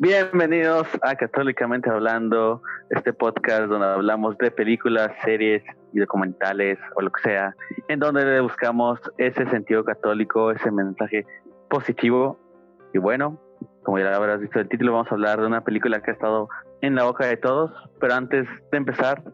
Bienvenidos 0.00 0.86
a 1.02 1.16
Católicamente 1.16 1.90
Hablando, 1.90 2.62
este 2.88 3.12
podcast 3.12 3.64
donde 3.64 3.88
hablamos 3.88 4.38
de 4.38 4.52
películas, 4.52 5.10
series 5.24 5.64
y 5.92 5.98
documentales 5.98 6.78
o 6.94 7.02
lo 7.02 7.10
que 7.10 7.20
sea, 7.22 7.56
en 7.88 7.98
donde 7.98 8.40
buscamos 8.40 9.00
ese 9.18 9.44
sentido 9.50 9.84
católico, 9.84 10.52
ese 10.52 10.70
mensaje 10.70 11.26
positivo. 11.68 12.38
Y 12.94 12.98
bueno, 12.98 13.40
como 13.82 13.98
ya 13.98 14.14
habrás 14.14 14.40
visto 14.40 14.60
el 14.60 14.68
título, 14.68 14.92
vamos 14.92 15.10
a 15.10 15.16
hablar 15.16 15.40
de 15.40 15.48
una 15.48 15.64
película 15.64 16.00
que 16.00 16.12
ha 16.12 16.14
estado 16.14 16.48
en 16.80 16.94
la 16.94 17.02
boca 17.02 17.26
de 17.26 17.36
todos. 17.36 17.72
Pero 18.00 18.14
antes 18.14 18.46
de 18.70 18.78
empezar, 18.78 19.24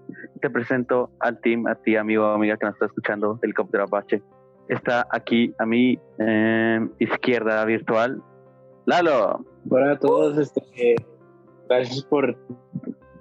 te 0.41 0.49
presento 0.49 1.11
al 1.21 1.43
team, 1.43 1.67
a 1.67 1.75
ti, 1.75 1.95
amigo 1.97 2.25
o 2.25 2.33
amiga 2.33 2.57
que 2.57 2.65
nos 2.65 2.77
está 2.77 2.87
escuchando, 2.87 3.39
Helicóptero 3.43 3.85
Apache. 3.85 4.23
Está 4.71 5.07
aquí 5.11 5.55
a 5.59 5.67
mi 5.67 5.99
eh, 6.19 6.89
izquierda 7.01 7.63
virtual, 7.67 8.23
Lalo. 8.87 9.45
Hola 9.71 9.93
a 9.93 9.99
todos, 9.99 10.37
este, 10.37 10.97
gracias 11.69 12.03
por 12.05 12.37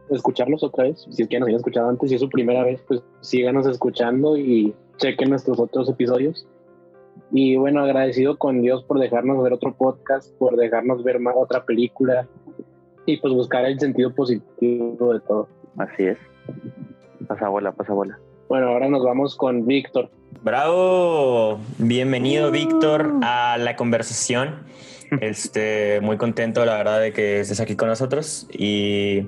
escucharnos 0.09 0.61
otra 0.61 0.85
vez. 0.85 1.07
Si 1.09 1.21
es 1.21 1.27
que 1.29 1.39
nos 1.39 1.47
habían 1.47 1.59
escuchado 1.59 1.89
antes 1.89 2.11
y 2.11 2.15
es 2.15 2.21
su 2.21 2.29
primera 2.29 2.63
vez, 2.63 2.83
pues 2.85 3.01
síganos 3.21 3.65
escuchando 3.67 4.35
y 4.35 4.75
chequen 4.97 5.29
nuestros 5.29 5.59
otros 5.59 5.89
episodios. 5.89 6.45
Y 7.31 7.55
bueno, 7.55 7.81
agradecido 7.81 8.37
con 8.37 8.61
Dios 8.61 8.83
por 8.83 8.99
dejarnos 8.99 9.41
ver 9.41 9.53
otro 9.53 9.73
podcast, 9.73 10.33
por 10.37 10.57
dejarnos 10.57 11.03
ver 11.03 11.19
más 11.19 11.35
otra 11.37 11.63
película 11.63 12.27
y 13.05 13.17
pues 13.17 13.33
buscar 13.33 13.65
el 13.65 13.79
sentido 13.79 14.13
positivo 14.13 15.13
de 15.13 15.19
todo. 15.21 15.47
Así 15.77 16.03
es. 16.03 16.17
Pasa 17.27 17.47
bola, 17.47 17.71
pasa 17.71 17.93
bola. 17.93 18.19
Bueno, 18.49 18.67
ahora 18.67 18.89
nos 18.89 19.03
vamos 19.03 19.35
con 19.37 19.65
Víctor. 19.65 20.09
Bravo, 20.41 21.57
bienvenido 21.77 22.51
Víctor 22.51 23.13
a 23.21 23.57
la 23.57 23.77
conversación. 23.77 24.55
Este, 25.21 25.99
muy 26.01 26.17
contento, 26.17 26.65
la 26.65 26.77
verdad, 26.77 27.01
de 27.01 27.13
que 27.13 27.39
estés 27.39 27.59
aquí 27.59 27.75
con 27.75 27.89
nosotros 27.89 28.47
y 28.51 29.27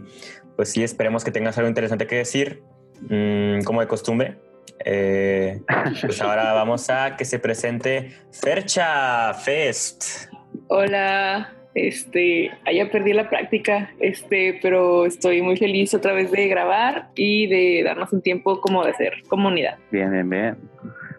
pues 0.55 0.71
sí, 0.71 0.83
esperemos 0.83 1.23
que 1.23 1.31
tengas 1.31 1.57
algo 1.57 1.67
interesante 1.67 2.07
que 2.07 2.15
decir, 2.15 2.63
mm, 3.09 3.63
como 3.63 3.81
de 3.81 3.87
costumbre. 3.87 4.37
Eh, 4.83 5.61
pues 6.01 6.21
ahora 6.21 6.53
vamos 6.53 6.89
a 6.89 7.15
que 7.17 7.25
se 7.25 7.39
presente 7.39 8.11
Fercha 8.31 9.33
Fest. 9.33 10.29
Hola, 10.67 11.53
este, 11.75 12.51
allá 12.65 12.89
perdí 12.89 13.13
la 13.13 13.29
práctica, 13.29 13.91
este, 13.99 14.59
pero 14.61 15.05
estoy 15.05 15.41
muy 15.41 15.57
feliz 15.57 15.93
otra 15.93 16.13
vez 16.13 16.31
de 16.31 16.47
grabar 16.47 17.09
y 17.15 17.47
de 17.47 17.83
darnos 17.83 18.13
un 18.13 18.21
tiempo 18.21 18.61
como 18.61 18.85
de 18.85 18.93
ser 18.93 19.13
comunidad. 19.27 19.77
Bien, 19.91 20.11
bien, 20.11 20.29
bien. 20.29 20.57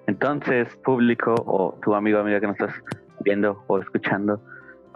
Entonces, 0.06 0.68
público 0.84 1.34
o 1.46 1.78
tu 1.82 1.94
amigo 1.94 2.18
o 2.18 2.20
amiga 2.22 2.40
que 2.40 2.46
nos 2.46 2.58
estás 2.58 2.74
viendo 3.20 3.62
o 3.66 3.78
escuchando, 3.78 4.40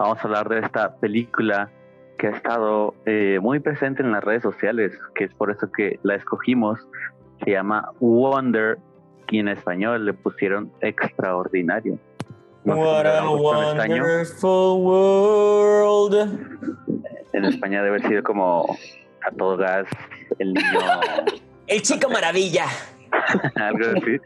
vamos 0.01 0.19
a 0.19 0.23
hablar 0.23 0.49
de 0.49 0.59
esta 0.59 0.95
película 0.95 1.69
que 2.17 2.27
ha 2.27 2.31
estado 2.31 2.93
eh, 3.05 3.39
muy 3.41 3.59
presente 3.59 4.03
en 4.03 4.11
las 4.11 4.23
redes 4.23 4.43
sociales, 4.43 4.97
que 5.15 5.25
es 5.25 5.33
por 5.33 5.51
eso 5.51 5.71
que 5.71 5.99
la 6.03 6.15
escogimos. 6.15 6.79
Se 7.43 7.51
llama 7.51 7.91
Wonder 7.99 8.77
y 9.29 9.39
en 9.39 9.47
español 9.47 10.05
le 10.05 10.13
pusieron 10.13 10.71
Extraordinario. 10.81 11.97
No 12.63 12.75
What 12.75 13.07
a 13.07 13.29
wonderful 13.29 14.83
world. 14.83 16.15
En 17.33 17.45
España 17.45 17.81
debe 17.81 17.95
haber 17.95 18.07
sido 18.07 18.23
como 18.23 18.77
a 19.25 19.31
todo 19.31 19.57
gas, 19.57 19.87
el 20.37 20.53
niño. 20.53 20.79
El 21.67 21.81
chico 21.81 22.09
maravilla. 22.09 22.65
algo 23.55 23.85
así. 23.95 24.19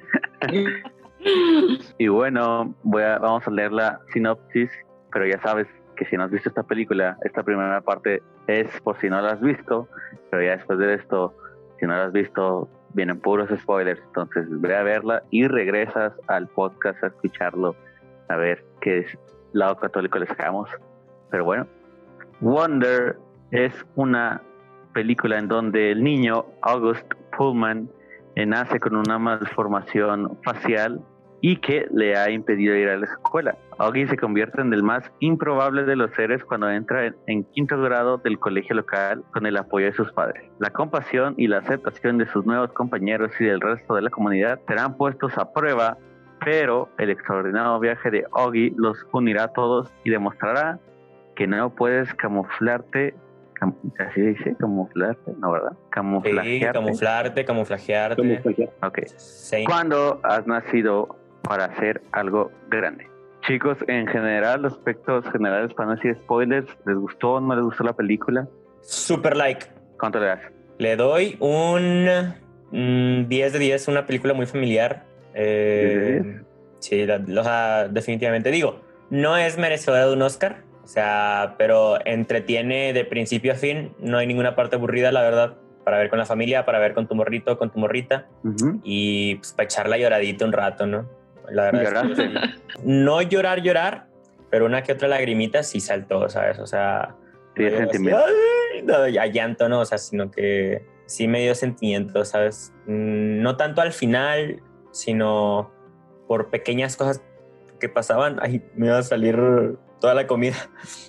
y 1.99 2.07
bueno, 2.07 2.73
voy 2.81 3.03
a, 3.03 3.19
vamos 3.19 3.47
a 3.47 3.51
leer 3.51 3.71
la 3.71 3.99
sinopsis, 4.11 4.71
pero 5.15 5.27
ya 5.27 5.39
sabes 5.39 5.65
que 5.95 6.03
si 6.07 6.17
no 6.17 6.25
has 6.25 6.29
visto 6.29 6.49
esta 6.49 6.63
película, 6.63 7.17
esta 7.21 7.41
primera 7.41 7.79
parte 7.79 8.21
es 8.47 8.67
por 8.81 8.99
si 8.99 9.09
no 9.09 9.21
la 9.21 9.31
has 9.31 9.39
visto, 9.39 9.87
pero 10.29 10.43
ya 10.43 10.57
después 10.57 10.77
de 10.77 10.93
esto, 10.93 11.33
si 11.79 11.85
no 11.85 11.93
la 11.93 12.03
has 12.03 12.11
visto, 12.11 12.67
vienen 12.93 13.21
puros 13.21 13.49
spoilers, 13.61 14.01
entonces 14.07 14.45
ve 14.49 14.75
a 14.75 14.83
verla 14.83 15.23
y 15.29 15.47
regresas 15.47 16.11
al 16.27 16.49
podcast 16.49 17.01
a 17.01 17.07
escucharlo, 17.07 17.77
a 18.27 18.35
ver 18.35 18.65
qué 18.81 19.05
lado 19.53 19.77
católico 19.77 20.19
les 20.19 20.27
sacamos. 20.27 20.69
Pero 21.31 21.45
bueno, 21.45 21.65
Wonder 22.41 23.17
es 23.51 23.73
una 23.95 24.41
película 24.91 25.39
en 25.39 25.47
donde 25.47 25.91
el 25.91 26.03
niño 26.03 26.45
August 26.61 27.09
Pullman 27.37 27.89
nace 28.35 28.81
con 28.81 28.97
una 28.97 29.17
malformación 29.17 30.37
facial 30.43 30.99
y 31.47 31.57
que 31.57 31.85
le 31.91 32.17
ha 32.17 32.31
impedido 32.31 32.75
ir 32.75 32.89
a 32.89 32.97
la 32.97 33.05
escuela. 33.05 33.55
Augie 33.77 34.07
se 34.07 34.17
convierte 34.17 34.61
en 34.61 34.73
el 34.73 34.81
más 34.81 35.11
improbable 35.19 35.83
de 35.83 35.95
los 35.95 36.09
seres 36.15 36.43
cuando 36.43 36.71
entra 36.71 37.05
en, 37.05 37.15
en, 37.27 37.43
quinto 37.43 37.79
grado 37.79 38.17
del 38.17 38.39
colegio 38.39 38.75
local 38.75 39.23
con 39.31 39.45
el 39.45 39.55
apoyo 39.55 39.85
de 39.85 39.93
sus 39.93 40.11
padres. 40.11 40.43
La 40.57 40.71
compasión 40.71 41.35
y 41.37 41.45
la 41.45 41.59
aceptación 41.59 42.17
de 42.17 42.25
sus 42.25 42.47
nuevos 42.47 42.71
compañeros 42.73 43.31
y 43.39 43.43
del 43.43 43.61
resto 43.61 43.93
de 43.93 44.01
la 44.01 44.09
comunidad 44.09 44.59
serán 44.67 44.97
puestos 44.97 45.37
a 45.37 45.53
prueba, 45.53 45.99
pero 46.43 46.89
el 46.97 47.11
extraordinario 47.11 47.79
viaje 47.79 48.09
de 48.09 48.25
Augie 48.31 48.73
los 48.75 48.97
unirá 49.11 49.43
a 49.43 49.53
todos 49.53 49.93
y 50.03 50.09
demostrará 50.09 50.79
que 51.35 51.45
no 51.45 51.69
puedes 51.69 52.11
camuflarte 52.15 53.13
cam 53.53 53.75
así 53.99 54.19
dice, 54.19 54.55
camuflarte, 54.59 55.31
¿no 55.37 55.51
verdad? 55.51 55.73
Camuflajearte. 55.91 56.49
Sí, 56.57 56.73
camuflarte, 56.73 57.45
camuflajearte. 57.45 58.21
Camuflajear. 58.21 58.69
Ok. 58.81 58.99
Sí. 59.15 59.63
Cuando 59.63 60.19
has 60.23 60.45
nacido 60.47 61.15
para 61.47 61.65
hacer 61.65 62.01
algo 62.11 62.51
grande. 62.69 63.07
Chicos, 63.47 63.77
en 63.87 64.07
general, 64.07 64.63
los 64.63 64.73
aspectos 64.73 65.23
generales, 65.31 65.73
para 65.73 65.89
no 65.89 65.95
decir 65.95 66.15
spoilers, 66.23 66.65
¿les 66.85 66.97
gustó 66.97 67.33
o 67.33 67.39
no 67.41 67.55
les 67.55 67.63
gustó 67.63 67.83
la 67.83 67.93
película? 67.93 68.47
Super 68.81 69.35
like. 69.37 69.65
¿Cuánto 69.99 70.19
le 70.19 70.25
das? 70.27 70.39
Le 70.79 70.95
doy 70.95 71.37
un 71.39 72.07
mm, 72.71 73.27
10 73.27 73.53
de 73.53 73.59
10, 73.59 73.87
una 73.87 74.05
película 74.05 74.33
muy 74.33 74.45
familiar. 74.47 75.05
Eh, 75.35 76.41
sí, 76.79 77.05
la- 77.05 77.87
definitivamente 77.89 78.49
digo, 78.51 78.81
no 79.09 79.37
es 79.37 79.57
merecedora 79.57 80.07
de 80.07 80.13
un 80.13 80.21
Oscar, 80.23 80.63
o 80.83 80.87
sea, 80.87 81.55
pero 81.57 81.97
entretiene 82.05 82.93
de 82.93 83.05
principio 83.05 83.51
a 83.53 83.55
fin, 83.55 83.93
no 83.99 84.17
hay 84.17 84.27
ninguna 84.27 84.55
parte 84.55 84.75
aburrida, 84.75 85.11
la 85.11 85.21
verdad, 85.21 85.57
para 85.83 85.97
ver 85.99 86.09
con 86.09 86.17
la 86.19 86.25
familia, 86.25 86.65
para 86.65 86.79
ver 86.79 86.93
con 86.95 87.07
tu 87.07 87.13
morrito, 87.15 87.57
con 87.59 87.71
tu 87.71 87.77
morrita 87.79 88.27
y 88.83 89.35
pues 89.35 89.53
para 89.53 89.65
echar 89.65 89.87
la 89.87 89.97
lloradita 89.97 90.45
un 90.45 90.51
rato, 90.51 90.87
¿no? 90.87 91.07
La 91.51 91.71
verdad 91.71 92.11
es 92.11 92.17
que- 92.17 92.29
no 92.83 93.21
llorar, 93.21 93.61
llorar, 93.61 94.07
pero 94.49 94.65
una 94.65 94.83
que 94.83 94.93
otra 94.93 95.07
lagrimita 95.07 95.63
sí 95.63 95.79
saltó, 95.79 96.27
¿sabes? 96.29 96.59
O 96.59 96.67
sea, 96.67 97.15
Sí, 97.57 97.63
llanto, 99.31 99.69
¿no? 99.69 99.79
O 99.79 99.85
sea, 99.85 99.97
sino 99.97 100.29
que 100.29 100.85
sí 101.05 101.27
me 101.27 101.41
dio 101.41 101.55
sentimiento, 101.55 102.25
¿sabes? 102.25 102.73
Mm, 102.85 103.41
No 103.41 103.55
tanto 103.57 103.81
al 103.81 103.93
final, 103.93 104.61
sino 104.91 105.71
por 106.27 106.49
pequeñas 106.49 106.97
cosas 106.97 107.21
que 107.79 107.87
pasaban. 107.89 108.37
Ay, 108.41 108.61
me 108.75 108.87
iba 108.87 108.97
a 108.97 109.03
salir 109.03 109.37
toda 110.01 110.13
la 110.13 110.27
comida. 110.27 110.55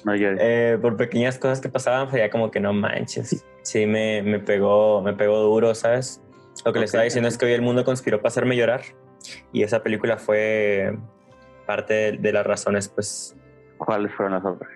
No. 0.04 0.12
Eh, 0.14 0.78
por 0.80 0.96
pequeñas 0.96 1.38
cosas 1.38 1.60
que 1.60 1.68
pasaban, 1.68 2.08
pues 2.08 2.20
ya 2.22 2.30
como 2.30 2.50
que 2.50 2.60
no 2.60 2.72
manches. 2.72 3.44
Sí, 3.62 3.86
me, 3.86 4.22
me 4.22 4.38
pegó, 4.38 5.02
me 5.02 5.12
pegó 5.14 5.40
duro, 5.40 5.74
¿sabes? 5.74 6.22
Lo 6.64 6.72
que 6.72 6.78
le 6.78 6.84
Ok. 6.84 6.86
estaba 6.86 7.04
diciendo 7.04 7.28
es 7.28 7.36
que 7.36 7.46
hoy 7.46 7.52
el 7.52 7.62
mundo 7.62 7.84
conspiró 7.84 8.18
para 8.18 8.28
hacerme 8.28 8.56
llorar. 8.56 8.82
Y 9.52 9.62
esa 9.62 9.82
película 9.82 10.16
fue 10.16 10.96
parte 11.66 11.94
de, 11.94 12.12
de 12.12 12.32
las 12.32 12.46
razones, 12.46 12.88
pues 12.88 13.36
¿Cuáles 13.78 14.12
fueron 14.14 14.34
las 14.34 14.44
otras? 14.44 14.70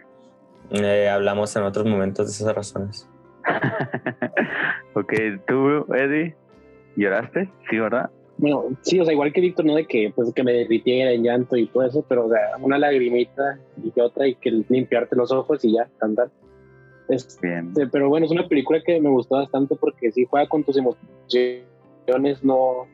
eh, 0.71 1.09
hablamos 1.09 1.55
en 1.57 1.65
otros 1.65 1.87
momentos 1.87 2.27
de 2.27 2.33
esas 2.33 2.55
razones. 2.55 3.09
ok, 4.95 5.13
tú, 5.47 5.93
Eddie, 5.95 6.37
¿lloraste? 6.97 7.51
Sí, 7.69 7.79
¿verdad? 7.79 8.11
Bueno, 8.37 8.65
sí, 8.83 9.01
o 9.01 9.05
sea, 9.05 9.13
igual 9.13 9.33
que 9.33 9.41
Víctor, 9.41 9.65
no 9.65 9.75
de 9.75 9.87
que, 9.87 10.13
pues, 10.15 10.33
que 10.33 10.45
me 10.45 10.53
derritiera 10.53 11.11
en 11.11 11.25
llanto 11.25 11.57
y 11.57 11.67
todo 11.67 11.83
eso, 11.83 12.05
pero, 12.09 12.27
o 12.27 12.31
sea, 12.31 12.57
una 12.61 12.79
lagrimita 12.79 13.59
y 13.83 13.91
que 13.91 14.01
otra 14.01 14.29
y 14.29 14.35
que 14.37 14.51
limpiarte 14.51 15.17
los 15.17 15.33
ojos 15.33 15.65
y 15.65 15.75
ya, 15.75 15.89
cantar. 15.99 16.31
Este, 17.09 17.49
Bien. 17.49 17.73
pero 17.91 18.09
bueno, 18.09 18.27
es 18.27 18.33
una 18.33 18.47
película 18.47 18.81
que 18.85 19.01
me 19.01 19.11
gustó 19.11 19.37
bastante 19.37 19.75
porque 19.75 20.13
sí 20.13 20.25
juega 20.25 20.49
con 20.49 20.63
tus 20.63 20.77
emociones, 20.77 21.65
no... 22.43 22.87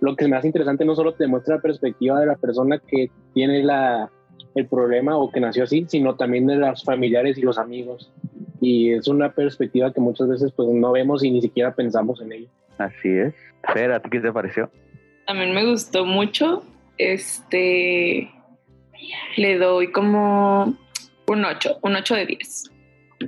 Lo 0.00 0.16
que 0.16 0.28
me 0.28 0.36
hace 0.36 0.48
interesante 0.48 0.84
no 0.84 0.94
solo 0.94 1.14
te 1.14 1.24
demuestra 1.24 1.56
la 1.56 1.62
perspectiva 1.62 2.20
de 2.20 2.26
la 2.26 2.36
persona 2.36 2.78
que 2.78 3.10
tiene 3.32 3.62
la, 3.62 4.10
el 4.54 4.66
problema 4.66 5.16
o 5.16 5.30
que 5.30 5.40
nació 5.40 5.64
así, 5.64 5.86
sino 5.88 6.16
también 6.16 6.46
de 6.46 6.56
los 6.56 6.84
familiares 6.84 7.38
y 7.38 7.42
los 7.42 7.58
amigos. 7.58 8.12
Y 8.60 8.92
es 8.92 9.08
una 9.08 9.32
perspectiva 9.32 9.92
que 9.92 10.00
muchas 10.00 10.28
veces 10.28 10.52
pues 10.52 10.68
no 10.68 10.92
vemos 10.92 11.22
y 11.24 11.30
ni 11.30 11.40
siquiera 11.40 11.74
pensamos 11.74 12.20
en 12.20 12.32
ella. 12.32 12.48
Así 12.78 13.08
es. 13.08 13.34
Fer, 13.72 13.92
¿a 13.92 14.00
ti 14.00 14.10
qué 14.10 14.20
te 14.20 14.32
pareció? 14.32 14.70
También 15.26 15.54
me 15.54 15.68
gustó 15.68 16.04
mucho. 16.04 16.62
Este 16.98 18.30
le 19.36 19.58
doy 19.58 19.92
como 19.92 20.76
un 21.28 21.44
8, 21.44 21.78
un 21.82 21.96
8 21.96 22.14
de 22.14 22.26
10. 22.26 22.70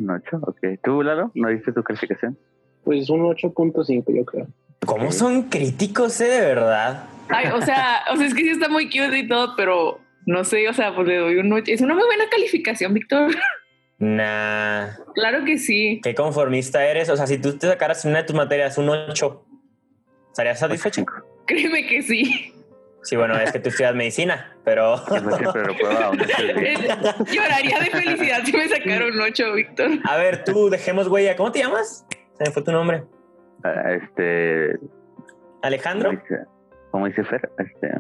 Un 0.01 0.11
8, 0.11 0.39
ok. 0.43 0.59
¿Tú, 0.83 1.03
Lalo, 1.03 1.31
no 1.35 1.49
diste 1.49 1.73
tu 1.73 1.83
calificación? 1.83 2.39
Pues 2.85 3.11
un 3.11 3.21
8.5 3.21 4.17
yo 4.17 4.25
creo. 4.25 4.47
¿Cómo 4.87 5.13
son 5.13 5.45
críticos, 5.45 6.21
eh, 6.21 6.29
de 6.29 6.41
verdad? 6.41 7.05
Ay, 7.29 7.47
o 7.49 7.61
sea, 7.61 8.05
o 8.13 8.17
sea, 8.17 8.27
es 8.27 8.35
que 8.35 8.43
sí 8.43 8.51
está 8.51 8.69
muy 8.69 8.87
cute 8.87 9.19
y 9.19 9.29
todo, 9.29 9.55
pero 9.57 10.01
no 10.27 10.45
sé, 10.45 10.69
o 10.69 10.75
sea, 10.75 10.95
pues 10.95 11.09
le 11.09 11.17
doy 11.17 11.37
un 11.37 11.53
8. 11.53 11.73
Es 11.73 11.81
una 11.81 11.95
muy 11.95 12.05
buena 12.05 12.29
calificación, 12.29 12.95
Víctor. 12.95 13.35
Nah. 13.99 14.89
Claro 15.15 15.45
que 15.45 15.59
sí. 15.59 16.01
Qué 16.03 16.15
conformista 16.15 16.85
eres. 16.85 17.09
O 17.09 17.17
sea, 17.17 17.27
si 17.27 17.39
tú 17.39 17.59
te 17.59 17.67
sacaras 17.67 18.05
una 18.05 18.19
de 18.19 18.25
tus 18.25 18.37
materias 18.37 18.79
un 18.79 18.89
8, 18.89 19.45
¿estarías 20.29 20.59
satisfecho? 20.59 21.05
Créeme 21.47 21.87
que 21.87 22.03
sí. 22.03 22.55
Sí, 23.03 23.17
bueno, 23.17 23.39
es 23.39 23.53
que 23.53 23.59
tú 23.59 23.71
estudias 23.71 23.95
medicina, 23.95 24.55
pero... 24.65 25.03
Lloraría 27.33 27.79
de 27.79 27.91
felicidad 27.91 28.45
si 28.45 28.53
me 28.53 28.69
sacaron 28.69 29.15
un 29.15 29.21
8, 29.21 29.53
Víctor. 29.55 29.91
A 30.05 30.17
ver, 30.17 30.45
tú, 30.45 30.69
dejemos 30.69 31.09
huella. 31.09 31.35
¿Cómo 31.37 31.51
te 31.51 31.61
llamas? 31.61 32.05
Se 32.37 32.45
me 32.45 32.51
fue 32.51 32.63
tu 32.63 32.71
nombre. 32.71 33.05
Ah, 33.65 33.93
este... 33.93 34.79
¿Alejandro? 35.63 36.11
¿Cómo 36.91 37.07
dice 37.07 37.25
Fer? 37.25 37.51
Este... 37.59 37.93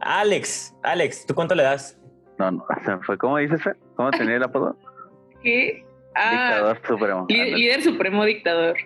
Alex, 0.00 0.74
Alex, 0.82 1.26
¿tú 1.26 1.34
cuánto 1.34 1.54
le 1.54 1.62
das? 1.62 1.98
No, 2.38 2.50
no, 2.50 2.66
se 2.84 2.98
fue. 2.98 3.18
¿Cómo 3.18 3.38
dices, 3.38 3.62
Fer? 3.62 3.76
¿Cómo 3.94 4.10
tenía 4.10 4.36
el 4.36 4.42
apodo? 4.42 4.76
¿Qué? 5.42 5.86
Ah, 6.14 6.30
dictador 6.30 6.78
supremo. 6.86 7.26
Líder, 7.28 7.82
supremo 7.82 8.24
dictador. 8.24 8.76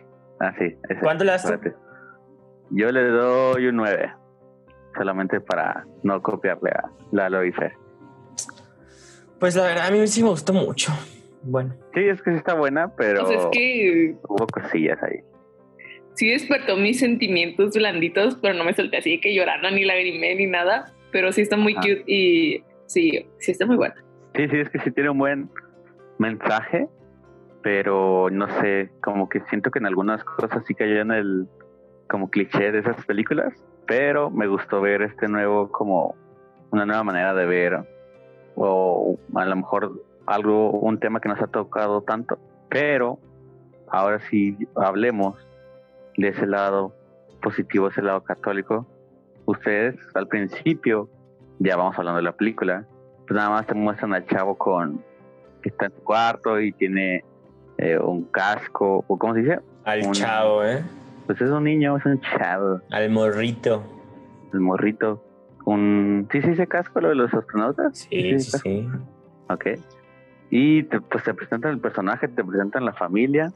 Ah, 0.41 0.53
sí. 0.59 0.77
Ese. 0.89 1.01
¿Cuánto 1.01 1.25
le 1.25 1.33
das 1.33 1.45
tú? 1.45 1.71
Yo 2.71 2.91
le 2.93 3.09
doy 3.09 3.67
un 3.67 3.77
9. 3.77 4.13
Solamente 4.97 5.41
para 5.41 5.85
no 6.03 6.23
copiarle 6.23 6.71
a 6.71 6.91
Lalo 7.13 7.45
y 7.45 7.53
Fer. 7.53 7.73
Pues 9.41 9.55
la 9.57 9.65
verdad, 9.65 9.87
a 9.87 9.91
mí 9.91 10.07
sí 10.07 10.23
me 10.23 10.31
gustó 10.31 10.53
mucho. 10.53 10.93
Bueno. 11.47 11.75
Sí, 11.95 12.01
es 12.01 12.21
que 12.23 12.33
sí 12.33 12.37
está 12.37 12.55
buena, 12.55 12.95
pero. 12.97 13.29
Es 13.31 13.47
que. 13.53 14.15
Hubo 14.29 14.47
cosillas 14.47 15.03
ahí. 15.03 15.21
Sí 16.15 16.31
despertó 16.31 16.77
mis 16.77 16.99
sentimientos 16.99 17.75
blanditos, 17.75 18.37
pero 18.37 18.55
no 18.55 18.65
me 18.65 18.73
solté 18.73 18.97
así 18.99 19.21
que 19.21 19.35
llorando 19.35 19.71
ni 19.71 19.85
lagrimé 19.85 20.35
ni 20.35 20.47
nada. 20.47 20.93
Pero 21.13 21.33
sí 21.33 21.43
está 21.43 21.57
muy 21.57 21.75
cute 21.75 22.05
y 22.07 22.63
Sí, 22.87 23.29
sí 23.39 23.51
está 23.51 23.67
muy 23.67 23.77
buena. 23.77 23.95
Sí, 24.35 24.49
sí, 24.49 24.59
es 24.59 24.71
que 24.71 24.79
sí 24.81 24.91
tiene 24.93 25.11
un 25.11 25.19
buen 25.19 25.51
mensaje, 26.19 26.89
pero 27.63 28.29
no 28.31 28.49
sé, 28.61 28.91
como 29.03 29.29
que 29.29 29.41
siento 29.49 29.71
que 29.71 29.79
en 29.79 29.87
algunas 29.87 30.23
cosas 30.25 30.65
sí 30.67 30.75
cayó 30.75 31.01
en 31.01 31.11
el 31.11 31.47
como 32.09 32.31
cliché 32.31 32.71
de 32.71 32.79
esas 32.79 33.05
películas, 33.07 33.53
pero 33.87 34.31
me 34.31 34.47
gustó 34.47 34.81
ver 34.81 35.03
este 35.03 35.29
nuevo 35.29 35.71
como 35.73 36.15
una 36.71 36.87
nueva 36.87 37.03
manera 37.03 37.35
de 37.35 37.47
ver 37.47 37.81
o 38.55 39.19
a 39.35 39.45
lo 39.45 39.57
mejor 39.57 40.01
algo 40.27 40.71
un 40.71 40.99
tema 40.99 41.21
que 41.21 41.29
nos 41.29 41.41
ha 41.41 41.47
tocado 41.47 42.03
tanto, 42.03 42.39
pero 42.69 43.19
ahora 43.89 44.21
sí 44.29 44.57
hablemos 44.75 45.37
de 46.17 46.29
ese 46.29 46.47
lado 46.47 46.95
positivo, 47.43 47.89
ese 47.89 48.03
lado 48.03 48.23
católico. 48.23 48.87
Ustedes 49.45 49.97
al 50.15 50.27
principio 50.27 51.09
ya 51.59 51.77
vamos 51.77 51.99
hablando 51.99 52.19
de 52.19 52.25
la 52.25 52.33
película, 52.33 52.85
pues 53.27 53.37
nada 53.37 53.51
más 53.51 53.67
te 53.67 53.75
muestran 53.75 54.15
al 54.15 54.27
chavo 54.27 54.57
con 54.57 55.03
que 55.63 55.71
está 55.71 55.87
en 55.87 55.93
su 55.93 56.03
cuarto 56.03 56.61
y 56.61 56.73
tiene 56.73 57.25
eh, 57.79 57.99
un 57.99 58.25
casco, 58.25 59.05
o 59.07 59.19
¿cómo 59.19 59.35
se 59.35 59.41
dice? 59.41 59.61
Al 59.85 60.11
chavo, 60.13 60.65
¿eh? 60.65 60.83
Pues 61.27 61.41
es 61.41 61.51
un 61.51 61.65
niño, 61.65 61.97
es 61.97 62.07
un 62.07 62.21
chavo. 62.21 62.81
Al 62.91 63.11
morrito. 63.11 63.83
El 64.53 64.61
morrito. 64.61 65.23
Un... 65.65 66.29
¿Sí 66.31 66.41
se 66.41 66.51
dice 66.51 66.67
casco 66.67 67.01
lo 67.01 67.09
de 67.09 67.17
los 67.17 67.35
astronautas? 67.35 67.99
Sí, 67.99 68.39
sí, 68.39 68.59
sí. 68.59 68.89
Ok. 69.49 69.67
Y 70.51 70.85
te, 70.85 71.01
pues 71.01 71.25
te 71.25 71.35
presentan 71.35 71.73
el 71.73 71.81
personaje, 71.81 72.29
te 72.29 72.45
presentan 72.45 72.85
la 72.85 72.93
familia, 72.93 73.53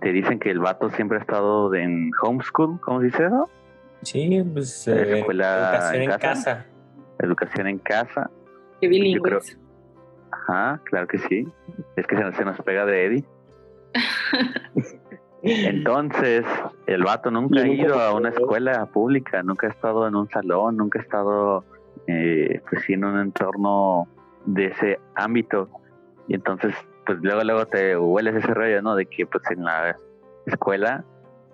te 0.00 0.12
dicen 0.12 0.38
que 0.38 0.50
el 0.50 0.58
vato 0.58 0.90
siempre 0.90 1.18
ha 1.18 1.20
estado 1.20 1.72
en 1.74 2.10
homeschool, 2.22 2.80
¿cómo 2.80 3.00
se 3.00 3.06
dice 3.06 3.26
eso? 3.26 3.48
Sí, 4.02 4.44
pues 4.52 4.86
eh, 4.88 5.20
escuela 5.20 5.92
en, 5.94 6.10
casa 6.10 6.66
educación 7.18 7.66
en 7.66 7.78
casa. 7.78 8.30
Qué 8.80 8.88
bilingües. 8.88 9.58
Ajá, 10.30 10.80
claro 10.84 11.06
que 11.06 11.18
sí. 11.18 11.48
Es 11.96 12.06
que 12.06 12.16
se, 12.16 12.44
nos 12.44 12.60
pega 12.62 12.84
de 12.84 13.06
Eddie. 13.06 13.24
Entonces, 15.42 16.44
el 16.86 17.04
vato 17.04 17.30
nunca 17.30 17.60
ha 17.60 17.68
ido 17.68 18.00
a 18.00 18.14
una 18.14 18.30
escuela 18.30 18.86
pública, 18.86 19.42
nunca 19.42 19.66
ha 19.66 19.70
estado 19.70 20.08
en 20.08 20.16
un 20.16 20.28
salón, 20.30 20.76
nunca 20.78 20.98
ha 20.98 21.02
estado 21.02 21.64
eh, 22.06 22.62
pues 22.68 22.88
en 22.88 23.04
un 23.04 23.20
entorno 23.20 24.08
de 24.46 24.66
ese 24.66 24.98
ámbito. 25.14 25.68
Y 26.28 26.34
entonces, 26.34 26.74
pues 27.06 27.18
luego, 27.20 27.42
luego 27.42 27.66
te 27.66 27.96
hueles 27.96 28.34
ese 28.36 28.54
rollo, 28.54 28.82
¿no? 28.82 28.96
De 28.96 29.06
que 29.06 29.26
pues 29.26 29.44
en 29.50 29.64
la 29.64 29.96
escuela 30.46 31.04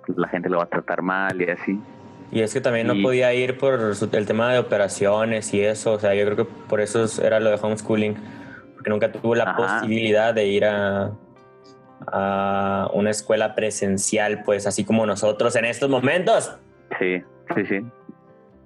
pues, 0.06 0.18
la 0.18 0.28
gente 0.28 0.48
lo 0.48 0.58
va 0.58 0.64
a 0.64 0.68
tratar 0.68 1.02
mal 1.02 1.40
y 1.40 1.50
así. 1.50 1.80
Y 2.32 2.42
es 2.42 2.54
que 2.54 2.60
también 2.60 2.86
no 2.86 2.94
podía 3.02 3.34
ir 3.34 3.58
por 3.58 3.80
el 4.12 4.26
tema 4.26 4.52
de 4.52 4.60
operaciones 4.60 5.52
y 5.52 5.62
eso, 5.62 5.94
o 5.94 5.98
sea, 5.98 6.14
yo 6.14 6.24
creo 6.26 6.36
que 6.36 6.44
por 6.68 6.80
eso 6.80 7.04
era 7.20 7.40
lo 7.40 7.50
de 7.50 7.58
homeschooling, 7.60 8.14
porque 8.74 8.90
nunca 8.90 9.10
tuvo 9.10 9.34
la 9.34 9.56
posibilidad 9.56 10.32
de 10.32 10.46
ir 10.46 10.64
a, 10.64 11.10
a 12.06 12.88
una 12.94 13.10
escuela 13.10 13.56
presencial, 13.56 14.42
pues 14.44 14.68
así 14.68 14.84
como 14.84 15.06
nosotros 15.06 15.56
en 15.56 15.64
estos 15.64 15.90
momentos. 15.90 16.56
Sí, 17.00 17.20
sí, 17.54 17.66
sí. 17.66 17.80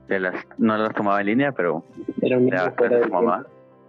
las, 0.09 0.35
no 0.59 0.77
las 0.77 0.95
tomaba 0.95 1.21
en 1.21 1.27
línea, 1.27 1.53
pero 1.53 1.85
era 2.21 2.37
un 2.37 2.45
niño 2.45 2.73
fuera 2.77 2.99
de 2.99 3.07
mamá. 3.09 3.47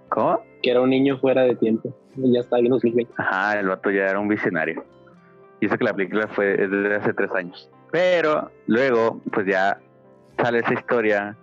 ¿Cómo? 0.08 0.42
Que 0.64 0.72
era 0.72 0.80
un 0.80 0.90
niño 0.90 1.18
fuera 1.18 1.44
de 1.44 1.56
tiempo. 1.56 1.94
Ya 2.18 2.40
está, 2.40 2.60
en 2.60 2.70
2020. 2.70 3.14
Ajá, 3.18 3.60
el 3.60 3.68
vato 3.68 3.92
ya 3.92 4.06
era 4.06 4.20
un 4.20 4.28
visionario. 4.28 4.84
Y 5.60 5.68
eso 5.68 5.78
que 5.78 5.86
la 5.86 5.94
película 5.94 6.28
fue 6.28 6.58
desde 6.58 6.96
hace 6.96 7.14
tres 7.14 7.32
años. 7.32 7.70
Pero 7.92 8.52
luego, 8.68 9.22
pues 9.32 9.46
ya 9.48 9.80
sale 10.38 10.60
esa 10.60 10.74
historia 10.74 11.38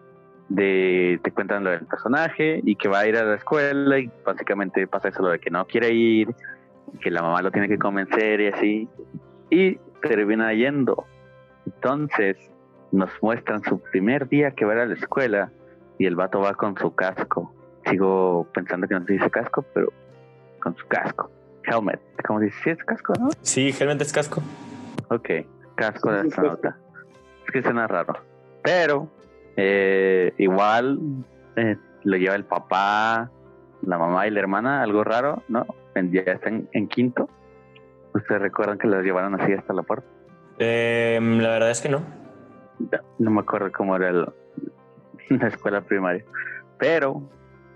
de 0.48 1.18
te 1.22 1.30
cuentan 1.30 1.64
lo 1.64 1.70
del 1.70 1.86
personaje 1.86 2.60
y 2.62 2.76
que 2.76 2.88
va 2.88 3.00
a 3.00 3.06
ir 3.06 3.16
a 3.16 3.24
la 3.24 3.36
escuela 3.36 3.98
y 3.98 4.10
básicamente 4.24 4.86
pasa 4.86 5.08
eso 5.08 5.22
lo 5.22 5.30
de 5.30 5.38
que 5.38 5.50
no 5.50 5.66
quiere 5.66 5.90
ir, 5.92 6.28
que 7.00 7.10
la 7.10 7.22
mamá 7.22 7.40
lo 7.40 7.50
tiene 7.50 7.68
que 7.68 7.78
convencer 7.78 8.40
y 8.40 8.48
así. 8.48 8.88
Y 9.50 9.76
termina 10.02 10.52
yendo. 10.52 11.06
Entonces 11.66 12.36
nos 12.90 13.10
muestran 13.22 13.62
su 13.62 13.80
primer 13.80 14.28
día 14.28 14.50
que 14.50 14.64
va 14.64 14.72
a, 14.72 14.76
ir 14.76 14.80
a 14.82 14.86
la 14.86 14.94
escuela 14.94 15.52
y 15.98 16.06
el 16.06 16.16
vato 16.16 16.40
va 16.40 16.54
con 16.54 16.76
su 16.76 16.94
casco. 16.94 17.54
Sigo 17.86 18.46
pensando 18.52 18.86
que 18.86 18.94
no 18.94 19.04
se 19.06 19.14
dice 19.14 19.30
casco, 19.30 19.64
pero 19.74 19.92
con 20.62 20.76
su 20.76 20.86
casco. 20.86 21.30
Helmet. 21.64 22.00
¿Cómo 22.26 22.40
dice? 22.40 22.56
¿Sí 22.64 22.70
es 22.70 22.84
casco, 22.84 23.12
no? 23.18 23.28
Sí, 23.42 23.74
helmet 23.78 24.00
es 24.00 24.12
casco. 24.12 24.42
Ok 25.08 25.30
casco 25.74 26.12
de 26.12 26.20
astronauta. 26.20 26.76
Es 27.46 27.52
que 27.52 27.62
suena 27.62 27.86
raro. 27.86 28.14
Pero 28.62 29.08
eh, 29.56 30.32
igual 30.38 30.98
eh, 31.56 31.76
lo 32.04 32.16
lleva 32.16 32.34
el 32.34 32.44
papá, 32.44 33.30
la 33.82 33.98
mamá 33.98 34.26
y 34.26 34.30
la 34.30 34.40
hermana, 34.40 34.82
algo 34.82 35.04
raro, 35.04 35.42
¿no? 35.48 35.66
Ya 35.94 36.20
están 36.20 36.68
en 36.72 36.88
quinto. 36.88 37.28
¿Ustedes 38.14 38.40
recuerdan 38.40 38.78
que 38.78 38.86
los 38.86 39.02
llevaron 39.02 39.40
así 39.40 39.52
hasta 39.52 39.72
la 39.72 39.82
puerta? 39.82 40.06
Em, 40.58 41.38
la 41.38 41.50
verdad 41.50 41.70
es 41.70 41.80
que 41.80 41.88
no. 41.88 42.02
no. 43.18 43.30
me 43.30 43.40
acuerdo 43.40 43.72
cómo 43.72 43.96
era 43.96 44.12
la 45.28 45.48
escuela 45.48 45.80
primaria. 45.80 46.24
Pero 46.78 47.22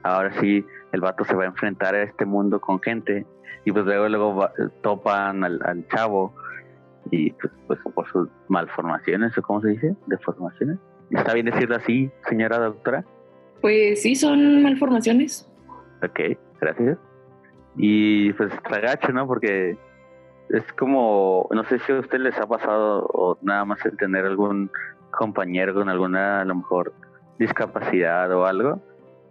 ahora 0.03 0.33
sí, 0.41 0.65
el 0.97 1.03
vato 1.03 1.25
se 1.25 1.35
va 1.35 1.45
a 1.45 1.47
enfrentar 1.47 1.95
a 1.95 2.03
este 2.03 2.25
mundo 2.25 2.61
con 2.61 2.81
gente 2.81 3.27
y 3.65 3.73
pues 3.73 3.85
luego, 3.85 4.09
luego 4.09 4.49
topan 4.83 5.45
al, 5.45 5.61
al 5.65 5.87
chavo 5.89 6.35
y 7.11 7.31
pues, 7.33 7.53
pues, 7.67 7.79
por 7.95 8.07
sus 8.09 8.29
malformaciones 8.49 9.37
o 9.39 9.43
cómo 9.43 9.61
se 9.61 9.69
dice, 9.69 9.95
deformaciones. 10.07 10.79
¿Está 11.11 11.35
bien 11.35 11.47
decirlo 11.47 11.77
así, 11.77 12.11
señora 12.29 12.59
doctora? 12.59 13.05
Pues 13.61 14.03
sí, 14.03 14.15
son 14.15 14.63
malformaciones. 14.63 15.49
Ok, 16.03 16.39
gracias. 16.61 16.99
Y 17.77 18.33
pues 18.33 18.53
está 18.53 18.81
gacho, 18.81 19.13
¿no? 19.13 19.27
Porque 19.27 19.77
es 20.51 20.73
como, 20.79 21.49
no 21.51 21.65
sé 21.65 21.79
si 21.81 21.93
a 21.93 22.01
usted 22.01 22.19
les 22.19 22.39
ha 22.39 22.47
pasado 22.47 23.07
o 23.13 23.39
nada 23.43 23.65
más 23.65 23.85
el 23.85 23.97
tener 23.97 24.25
algún 24.25 24.71
compañero 25.11 25.75
con 25.75 25.89
alguna, 25.89 26.41
a 26.41 26.45
lo 26.45 26.57
mejor, 26.57 26.93
discapacidad 27.39 28.31
o 28.33 28.47
algo. 28.47 28.81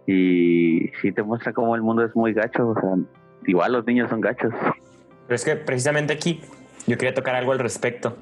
Y 0.06 0.90
sí 1.00 1.12
te 1.12 1.22
muestra 1.22 1.52
cómo 1.52 1.74
el 1.74 1.82
mundo 1.82 2.04
es 2.04 2.14
muy 2.14 2.32
gacho, 2.32 2.68
o 2.68 2.74
sea, 2.80 2.90
igual 3.46 3.72
los 3.72 3.86
niños 3.86 4.08
son 4.10 4.20
gachos. 4.20 4.52
Pero 5.26 5.34
es 5.34 5.44
que 5.44 5.56
precisamente 5.56 6.12
aquí 6.12 6.40
yo 6.86 6.96
quería 6.96 7.14
tocar 7.14 7.34
algo 7.34 7.52
al 7.52 7.58
respecto. 7.58 8.16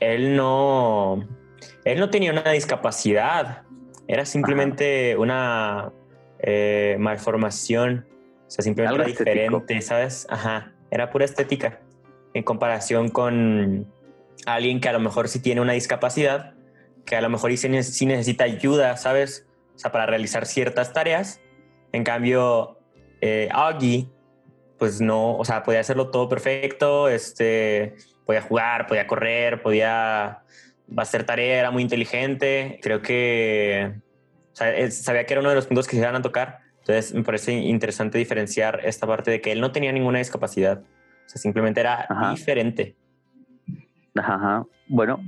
Él 0.00 0.36
no, 0.36 1.24
él 1.84 2.00
no 2.00 2.10
tenía 2.10 2.32
una 2.32 2.50
discapacidad, 2.50 3.62
era 4.08 4.24
simplemente 4.26 5.16
una 5.16 5.92
eh, 6.40 6.96
malformación, 6.98 8.06
o 8.46 8.50
sea, 8.50 8.62
simplemente 8.62 9.00
era 9.00 9.06
diferente, 9.06 9.80
¿sabes? 9.80 10.26
Ajá, 10.28 10.72
era 10.90 11.10
pura 11.10 11.24
estética 11.24 11.80
en 12.34 12.42
comparación 12.42 13.08
con 13.08 13.86
alguien 14.44 14.80
que 14.80 14.88
a 14.88 14.92
lo 14.92 15.00
mejor 15.00 15.28
sí 15.28 15.40
tiene 15.40 15.60
una 15.60 15.72
discapacidad, 15.72 16.54
que 17.06 17.16
a 17.16 17.20
lo 17.20 17.30
mejor 17.30 17.56
sí, 17.56 17.68
necesita 17.68 18.44
ayuda, 18.44 18.96
¿sabes? 18.96 19.46
O 19.74 19.78
sea, 19.78 19.92
para 19.92 20.06
realizar 20.06 20.46
ciertas 20.46 20.92
tareas. 20.92 21.40
En 21.92 22.04
cambio, 22.04 22.78
eh, 23.20 23.48
Augie 23.52 24.08
pues 24.78 25.00
no, 25.00 25.36
o 25.36 25.44
sea, 25.44 25.62
podía 25.62 25.80
hacerlo 25.80 26.10
todo 26.10 26.28
perfecto, 26.28 27.08
este, 27.08 27.94
podía 28.26 28.42
jugar, 28.42 28.86
podía 28.86 29.06
correr, 29.06 29.62
podía 29.62 30.42
hacer 30.96 31.24
tarea, 31.24 31.60
era 31.60 31.70
muy 31.70 31.82
inteligente. 31.82 32.78
Creo 32.82 33.00
que 33.00 33.94
sabía 34.52 35.26
que 35.26 35.34
era 35.34 35.40
uno 35.40 35.48
de 35.48 35.54
los 35.54 35.66
puntos 35.66 35.86
que 35.86 35.96
se 35.96 36.02
iban 36.02 36.16
a 36.16 36.22
tocar, 36.22 36.60
Entonces 36.80 37.14
me 37.14 37.22
parece 37.22 37.52
interesante 37.52 38.18
diferenciar 38.18 38.80
esta 38.84 39.06
parte 39.06 39.30
de 39.30 39.40
que 39.40 39.52
él 39.52 39.60
no 39.60 39.72
tenía 39.72 39.90
ninguna 39.90 40.18
discapacidad. 40.18 40.80
O 40.80 41.28
sea, 41.28 41.40
simplemente 41.40 41.80
era 41.80 42.06
Ajá. 42.08 42.32
diferente. 42.32 42.94
Ajá. 44.14 44.66
Bueno, 44.86 45.20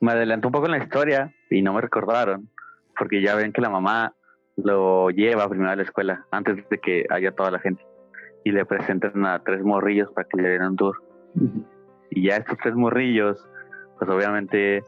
me 0.00 0.12
adelanté 0.12 0.46
un 0.46 0.52
poco 0.52 0.64
en 0.66 0.72
la 0.72 0.78
historia 0.78 1.34
y 1.50 1.60
no 1.60 1.74
me 1.74 1.82
recordaron, 1.82 2.50
porque 2.98 3.22
ya 3.22 3.34
ven 3.34 3.52
que 3.52 3.60
la 3.60 3.70
mamá 3.70 4.14
lo 4.56 5.10
lleva 5.10 5.48
primero 5.48 5.70
a 5.70 5.76
la 5.76 5.82
escuela 5.82 6.26
antes 6.30 6.68
de 6.68 6.78
que 6.78 7.06
haya 7.10 7.32
toda 7.32 7.50
la 7.50 7.58
gente 7.58 7.84
y 8.44 8.52
le 8.52 8.64
presentan 8.64 9.24
a 9.26 9.42
tres 9.42 9.62
morrillos 9.62 10.10
para 10.12 10.28
que 10.28 10.40
le 10.40 10.48
den 10.50 10.62
un 10.62 10.76
tour. 10.76 11.02
Y 12.10 12.28
ya 12.28 12.36
estos 12.36 12.58
tres 12.62 12.74
morrillos, 12.74 13.44
pues 13.98 14.10
obviamente 14.10 14.82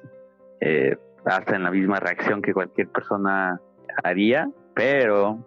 eh, 0.60 0.96
hacen 1.24 1.62
la 1.62 1.70
misma 1.70 1.98
reacción 1.98 2.42
que 2.42 2.52
cualquier 2.52 2.88
persona 2.88 3.60
haría, 4.04 4.48
pero 4.74 5.38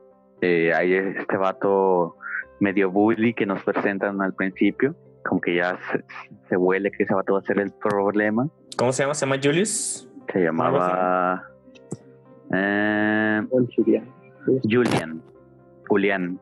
eh, 0.42 0.74
hay 0.74 0.94
este 0.96 1.38
vato 1.38 2.16
medio 2.60 2.92
bully 2.92 3.34
que 3.34 3.46
nos 3.46 3.64
presentan 3.64 4.22
al 4.22 4.34
principio, 4.34 4.96
como 5.24 5.40
que 5.40 5.56
ya 5.56 5.78
se, 5.92 6.04
se 6.50 6.58
huele 6.58 6.92
que 6.92 7.04
ese 7.04 7.14
vato 7.14 7.34
va 7.34 7.40
a 7.40 7.44
ser 7.44 7.60
el 7.60 7.72
problema. 7.72 8.50
¿Cómo 8.78 8.92
se 8.92 9.04
llama? 9.04 9.14
¿Se 9.14 9.26
llama 9.26 9.40
Julius? 9.42 10.10
Se 10.34 10.40
llamaba 10.40 11.44
eh. 12.54 13.42
Julian, 15.88 16.40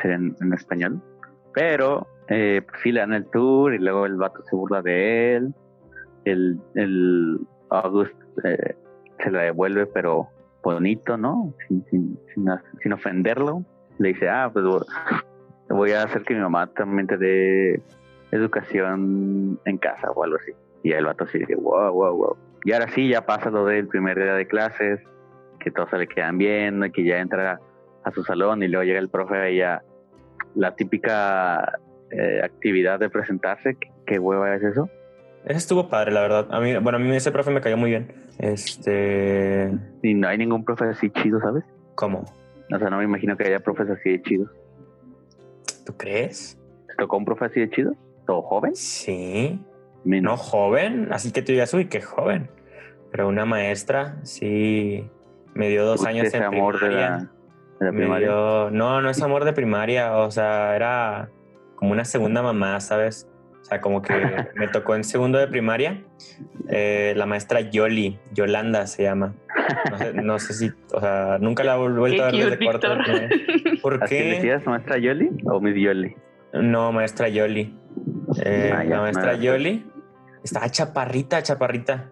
sería 0.00 0.16
en, 0.16 0.36
en 0.40 0.52
español, 0.52 1.00
pero 1.52 2.06
eh, 2.28 2.62
pues 2.66 2.80
sí 2.82 2.92
le 2.92 3.00
dan 3.00 3.12
el 3.12 3.26
tour 3.26 3.74
y 3.74 3.78
luego 3.78 4.06
el 4.06 4.16
vato 4.16 4.42
se 4.48 4.56
burla 4.56 4.82
de 4.82 5.36
él, 5.36 5.54
el, 6.24 6.58
el 6.74 7.40
August 7.70 8.14
eh, 8.44 8.76
se 9.22 9.30
la 9.30 9.42
devuelve 9.42 9.86
pero 9.86 10.28
bonito, 10.62 11.16
¿no? 11.16 11.52
Sin, 11.68 11.84
sin, 11.90 12.18
sin, 12.34 12.46
sin 12.82 12.92
ofenderlo, 12.92 13.64
le 13.98 14.08
dice, 14.08 14.28
ah, 14.28 14.50
pues 14.52 14.64
vo- 14.64 14.86
voy 15.68 15.92
a 15.92 16.02
hacer 16.04 16.22
que 16.22 16.34
mi 16.34 16.40
mamá 16.40 16.66
también 16.68 17.06
te 17.06 17.16
dé 17.16 17.82
educación 18.30 19.58
en 19.64 19.78
casa 19.78 20.10
o 20.10 20.24
algo 20.24 20.36
así. 20.36 20.52
Y 20.82 20.92
el 20.92 21.04
vato 21.06 21.24
así 21.24 21.38
de, 21.38 21.54
wow, 21.56 21.92
wow, 21.92 22.16
wow. 22.16 22.36
Y 22.64 22.72
ahora 22.72 22.88
sí, 22.88 23.08
ya 23.08 23.24
pasa 23.26 23.50
lo 23.50 23.64
del 23.66 23.86
primer 23.88 24.16
día 24.18 24.34
de 24.34 24.46
clases, 24.46 25.00
que 25.60 25.70
todos 25.70 25.90
se 25.90 25.98
le 25.98 26.08
quedan 26.08 26.38
viendo 26.38 26.86
y 26.86 26.90
que 26.90 27.04
ya 27.04 27.18
entra 27.18 27.60
a 28.02 28.10
su 28.12 28.24
salón 28.24 28.62
y 28.62 28.68
luego 28.68 28.84
llega 28.84 28.98
el 28.98 29.10
profe 29.10 29.52
y 29.52 29.58
ya 29.58 29.82
la 30.54 30.74
típica 30.74 31.78
eh, 32.10 32.40
actividad 32.42 32.98
de 32.98 33.10
presentarse. 33.10 33.76
¿Qué, 33.80 33.90
qué 34.06 34.18
hueva 34.18 34.54
es 34.56 34.62
eso? 34.62 34.88
Ese 35.44 35.58
estuvo 35.58 35.88
padre, 35.88 36.12
la 36.12 36.20
verdad. 36.20 36.48
A 36.50 36.60
mí, 36.60 36.76
bueno, 36.78 36.96
a 36.96 37.00
mí 37.00 37.14
ese 37.14 37.32
profe 37.32 37.50
me 37.50 37.60
cayó 37.60 37.76
muy 37.76 37.90
bien. 37.90 38.12
Este. 38.38 39.70
Y 40.02 40.14
no 40.14 40.28
hay 40.28 40.38
ningún 40.38 40.64
profe 40.64 40.86
así 40.86 41.10
chido, 41.10 41.40
¿sabes? 41.40 41.64
¿Cómo? 41.94 42.24
O 42.72 42.78
sea, 42.78 42.90
no 42.90 42.98
me 42.98 43.04
imagino 43.04 43.36
que 43.36 43.46
haya 43.46 43.58
profes 43.58 43.88
así 43.90 44.10
de 44.10 44.22
chidos. 44.22 44.50
¿Tú 45.84 45.96
crees? 45.96 46.58
¿Te 46.88 46.94
tocó 46.96 47.16
un 47.16 47.24
profe 47.24 47.46
así 47.46 47.60
de 47.60 47.70
chido? 47.70 47.94
¿Todo 48.26 48.42
joven? 48.42 48.76
Sí. 48.76 49.60
Mi 50.04 50.20
No 50.20 50.36
joven, 50.36 51.08
así 51.10 51.32
que 51.32 51.42
tú 51.42 51.52
digas, 51.52 51.74
uy, 51.74 51.86
qué 51.86 52.00
joven. 52.00 52.48
Pero 53.10 53.28
una 53.28 53.44
maestra, 53.44 54.16
sí, 54.22 55.10
me 55.54 55.68
dio 55.68 55.84
dos 55.84 56.04
años 56.06 56.26
ese 56.28 56.38
en 56.38 56.44
amor 56.44 56.74
de 56.74 56.86
primaria. 56.86 57.10
la, 57.10 57.18
de 57.18 57.26
la 57.86 57.92
Me 57.92 57.98
primaria. 57.98 58.28
dio- 58.28 58.70
no, 58.70 59.00
no 59.00 59.10
es 59.10 59.20
amor 59.22 59.44
de 59.44 59.52
primaria, 59.52 60.16
o 60.16 60.30
sea, 60.30 60.74
era 60.76 61.30
como 61.76 61.92
una 61.92 62.04
segunda 62.04 62.42
mamá, 62.42 62.78
¿sabes? 62.80 63.26
O 63.60 63.64
sea, 63.64 63.80
como 63.80 64.02
que 64.02 64.12
me 64.54 64.68
tocó 64.68 64.94
en 64.94 65.04
segundo 65.04 65.38
de 65.38 65.46
primaria 65.48 66.02
eh, 66.68 67.12
la 67.16 67.26
maestra 67.26 67.60
Yoli, 67.60 68.18
Yolanda 68.32 68.86
se 68.86 69.02
llama. 69.04 69.34
No 69.90 69.98
sé, 69.98 70.12
no 70.14 70.38
sé 70.38 70.54
si, 70.54 70.72
o 70.92 71.00
sea, 71.00 71.38
nunca 71.40 71.62
la 71.64 71.76
he 71.76 71.88
vuelto 71.88 72.24
a 72.24 72.30
Qué 72.30 72.38
ver 72.44 72.50
desde 72.58 72.64
cuarto 72.64 72.88
de. 72.96 73.78
¿Por 73.82 74.02
¿Así 74.02 74.14
le 74.14 74.22
qué? 74.22 74.30
decías 74.36 74.66
maestra 74.66 74.98
Yoli 74.98 75.30
o 75.46 75.60
Miss 75.60 75.74
Yoli? 75.76 76.16
No, 76.52 76.90
maestra 76.92 77.28
Yoli. 77.28 77.76
Eh, 78.44 78.72
Ah, 78.74 78.82
ya, 78.84 78.90
la 78.96 79.00
maestra. 79.02 79.34
Yoli 79.34 79.86
estaba 80.42 80.68
chaparrita, 80.70 81.42
chaparrita. 81.42 82.08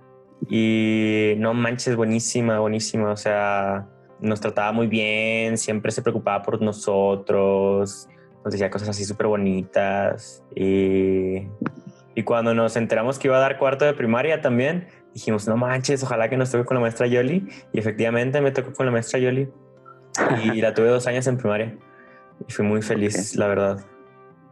Y 0.49 1.35
no 1.38 1.52
manches, 1.55 1.97
buenísima, 1.97 2.59
buenísima. 2.59 3.11
O 3.11 3.17
sea, 3.17 3.87
nos 4.21 4.40
trataba 4.40 4.73
muy 4.73 4.87
bien, 4.87 5.59
siempre 5.59 5.93
se 5.93 6.02
preocupaba 6.02 6.43
por 6.43 6.61
nosotros, 6.62 8.09
nos 8.45 8.52
decía 8.52 8.71
cosas 8.71 8.88
así 8.88 9.05
súper 9.05 9.26
bonitas. 9.26 10.45
Y, 10.55 11.47
y 12.14 12.23
cuando 12.25 12.55
nos 12.55 12.76
enteramos 12.76 13.19
que 13.19 13.28
iba 13.28 13.37
a 13.37 13.40
dar 13.40 13.59
cuarto 13.59 13.85
de 13.85 13.93
primaria 13.93 14.40
también, 14.40 14.88
dijimos, 15.14 15.47
no 15.47 15.57
manches, 15.57 16.02
ojalá 16.02 16.28
que 16.28 16.37
nos 16.37 16.50
toque 16.50 16.64
con 16.64 16.76
la 16.76 16.81
maestra 16.81 17.07
Yoli. 17.07 17.47
Y 17.73 17.78
efectivamente 17.78 18.40
me 18.40 18.50
tocó 18.50 18.73
con 18.73 18.87
la 18.87 18.93
maestra 18.93 19.19
Yoli. 19.19 19.49
Y 20.45 20.52
la 20.61 20.75
tuve 20.75 20.88
dos 20.88 21.07
años 21.07 21.26
en 21.26 21.37
primaria. 21.37 21.76
Y 22.47 22.52
fui 22.52 22.64
muy 22.64 22.83
feliz, 22.83 23.37
la 23.37 23.49
verdad. 23.49 23.85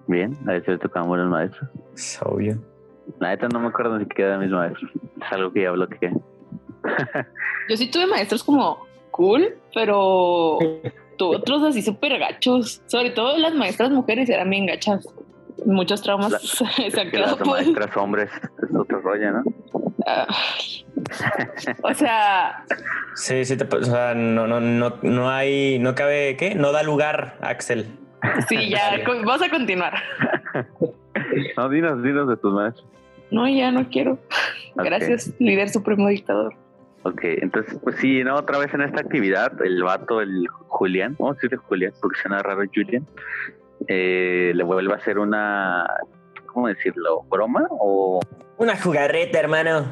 Bien, 0.08 0.36
a 0.46 0.52
veces 0.52 0.68
le 0.68 0.78
tocaban 0.78 1.08
buenos 1.08 1.28
maestros. 1.28 1.70
Es 1.94 2.20
obvio. 2.22 2.60
La 3.20 3.28
neta 3.28 3.48
no 3.48 3.60
me 3.60 3.68
acuerdo 3.68 3.98
ni 3.98 4.04
siquiera 4.04 4.32
de 4.32 4.38
mis 4.38 4.50
maestros. 4.50 4.90
Es 4.94 5.32
algo 5.32 5.52
que 5.52 5.62
ya 5.62 5.70
bloqueé. 5.70 6.12
Yo 7.68 7.76
sí 7.76 7.90
tuve 7.90 8.06
maestros 8.06 8.44
como 8.44 8.86
cool, 9.10 9.54
pero 9.74 10.58
tuve 11.16 11.36
otros 11.36 11.62
así 11.62 11.82
súper 11.82 12.18
gachos. 12.18 12.82
Sobre 12.86 13.10
todo 13.10 13.36
las 13.38 13.54
maestras 13.54 13.90
mujeres 13.90 14.28
eran 14.28 14.50
bien 14.50 14.66
gachas. 14.66 15.06
Muchos 15.64 16.02
traumas 16.02 16.30
La- 16.32 16.38
se 16.90 17.00
han 17.00 17.10
las 17.12 17.40
maestras 17.44 17.96
hombres 17.96 18.30
es 18.62 18.76
otro 18.76 19.00
rollo, 19.00 19.32
¿no? 19.32 19.42
Ay. 20.06 20.84
O 21.82 21.94
sea, 21.94 22.64
Sí, 23.14 23.44
sí, 23.46 23.56
te, 23.56 23.64
o 23.74 23.82
sea, 23.82 24.14
no, 24.14 24.46
no, 24.46 24.60
no, 24.60 24.98
no 25.02 25.30
hay, 25.30 25.78
no 25.78 25.94
cabe, 25.94 26.36
¿qué? 26.36 26.54
No 26.54 26.70
da 26.72 26.82
lugar, 26.82 27.38
Axel. 27.40 27.86
sí, 28.48 28.68
ya, 28.68 28.98
vamos 29.06 29.40
a 29.42 29.48
continuar. 29.48 29.94
No, 31.56 31.68
dinos, 31.68 32.02
dinos 32.02 32.28
de 32.28 32.36
tus 32.36 32.52
maestros. 32.52 32.86
No, 33.30 33.48
ya 33.48 33.70
no 33.72 33.88
quiero. 33.88 34.18
Gracias, 34.76 35.32
líder 35.38 35.68
supremo 35.68 36.08
dictador. 36.08 36.54
Ok, 37.02 37.20
entonces, 37.24 37.78
pues 37.82 37.96
sí, 37.96 38.22
¿no? 38.24 38.34
Otra 38.36 38.58
vez 38.58 38.72
en 38.74 38.82
esta 38.82 39.00
actividad, 39.00 39.52
el 39.64 39.82
vato, 39.82 40.20
el 40.20 40.46
Julián, 40.68 41.14
vamos 41.18 41.34
a 41.34 41.36
decirle 41.36 41.56
Julián, 41.58 41.92
porque 42.00 42.20
suena 42.20 42.42
raro 42.42 42.62
Julián, 42.74 43.06
eh, 43.88 44.52
le 44.54 44.64
vuelve 44.64 44.92
a 44.92 44.96
hacer 44.96 45.18
una, 45.18 45.86
¿cómo 46.46 46.68
decirlo? 46.68 47.22
¿Broma 47.30 47.66
o 47.70 48.20
Una 48.58 48.76
jugarreta, 48.80 49.38
hermano. 49.38 49.86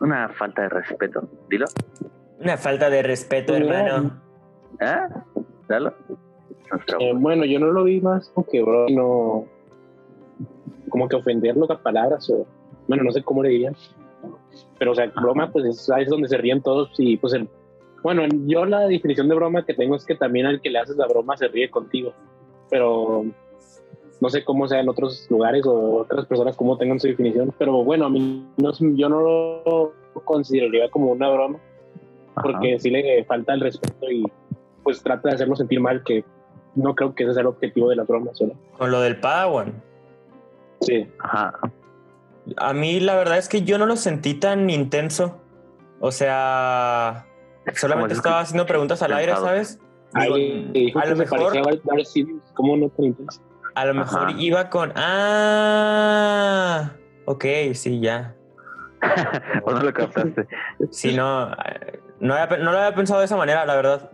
una 0.00 0.28
falta 0.28 0.62
de 0.62 0.68
respeto? 0.68 1.28
Dilo. 1.48 1.66
Una 2.40 2.56
falta 2.56 2.90
de 2.90 3.02
respeto, 3.02 3.54
hermano. 3.54 4.20
¿Ah? 4.80 5.08
Dalo. 5.68 5.94
Eh, 6.98 7.12
bueno, 7.14 7.44
yo 7.44 7.60
no 7.60 7.66
lo 7.66 7.84
vi 7.84 8.00
más 8.00 8.28
como 8.30 8.46
que, 8.46 8.62
bro, 8.62 8.86
no. 8.90 9.46
Como 10.92 11.08
que 11.08 11.16
ofenderlo 11.16 11.64
a 11.72 11.78
palabras 11.78 12.28
o. 12.28 12.46
Bueno, 12.86 13.02
no 13.02 13.12
sé 13.12 13.22
cómo 13.22 13.42
le 13.42 13.48
dirían. 13.48 13.74
Pero, 14.78 14.92
o 14.92 14.94
sea, 14.94 15.06
broma, 15.06 15.50
pues 15.50 15.64
es, 15.64 15.90
es 15.98 16.08
donde 16.08 16.28
se 16.28 16.36
ríen 16.36 16.60
todos 16.60 16.90
y, 16.98 17.16
pues, 17.16 17.32
el. 17.32 17.48
Bueno, 18.02 18.24
yo 18.46 18.66
la 18.66 18.80
definición 18.80 19.28
de 19.28 19.34
broma 19.34 19.64
que 19.64 19.72
tengo 19.72 19.96
es 19.96 20.04
que 20.04 20.14
también 20.14 20.44
al 20.44 20.60
que 20.60 20.68
le 20.68 20.80
haces 20.80 20.96
la 20.96 21.06
broma 21.06 21.36
se 21.38 21.48
ríe 21.48 21.70
contigo. 21.70 22.12
Pero 22.68 23.24
no 24.20 24.28
sé 24.28 24.44
cómo 24.44 24.68
sea 24.68 24.80
en 24.80 24.88
otros 24.90 25.26
lugares 25.30 25.64
o 25.64 26.02
otras 26.02 26.26
personas 26.26 26.56
cómo 26.56 26.76
tengan 26.76 27.00
su 27.00 27.06
definición. 27.06 27.54
Pero 27.58 27.82
bueno, 27.84 28.04
a 28.04 28.10
mí 28.10 28.46
no, 28.58 28.72
yo 28.94 29.08
no 29.08 29.20
lo 29.20 29.92
consideraría 30.24 30.90
como 30.90 31.12
una 31.12 31.30
broma 31.30 31.58
Ajá. 32.34 32.42
porque 32.42 32.78
sí 32.78 32.90
le 32.90 33.24
falta 33.24 33.54
el 33.54 33.60
respeto 33.60 34.10
y 34.10 34.24
pues 34.82 35.02
trata 35.02 35.28
de 35.28 35.36
hacerlo 35.36 35.56
sentir 35.56 35.80
mal, 35.80 36.02
que 36.04 36.24
no 36.74 36.94
creo 36.94 37.14
que 37.14 37.24
ese 37.24 37.34
sea 37.34 37.42
el 37.42 37.46
objetivo 37.46 37.88
de 37.88 37.96
las 37.96 38.06
bromas. 38.06 38.40
¿no? 38.40 38.52
Con 38.76 38.90
lo 38.90 39.00
del 39.00 39.18
Padawan. 39.20 39.72
Sí, 40.82 41.08
Ajá. 41.20 41.58
A 42.56 42.72
mí 42.72 42.98
la 43.00 43.14
verdad 43.14 43.38
es 43.38 43.48
que 43.48 43.62
yo 43.62 43.78
no 43.78 43.86
lo 43.86 43.96
sentí 43.96 44.34
tan 44.34 44.68
intenso. 44.68 45.40
O 46.00 46.10
sea, 46.10 47.24
solamente 47.74 48.14
estaba 48.14 48.40
es- 48.40 48.48
haciendo 48.48 48.66
preguntas 48.66 49.00
al 49.02 49.12
aire. 49.12 49.34
¿sabes? 49.36 49.78
Digo, 50.14 50.34
a 51.00 51.06
lo 51.06 51.16
se 51.16 51.22
mejor, 51.22 51.52
¿cómo 52.54 52.76
no 52.76 52.88
te 52.90 53.04
intenso? 53.06 53.40
a 53.74 53.84
lo 53.86 53.94
mejor 53.94 54.28
Ajá. 54.28 54.34
iba 54.38 54.68
con, 54.68 54.92
ah, 54.96 56.90
ok, 57.24 57.44
sí, 57.74 58.00
ya. 58.00 58.34
¿O 59.64 59.72
no 59.72 59.80
lo 59.82 59.92
captaste? 59.94 60.46
Sí, 60.90 61.14
no, 61.16 61.50
no, 62.20 62.34
había, 62.34 62.48
pe- 62.48 62.58
no 62.58 62.72
lo 62.72 62.78
había 62.78 62.94
pensado 62.94 63.20
de 63.20 63.26
esa 63.26 63.36
manera, 63.36 63.64
la 63.64 63.74
verdad. 63.76 64.10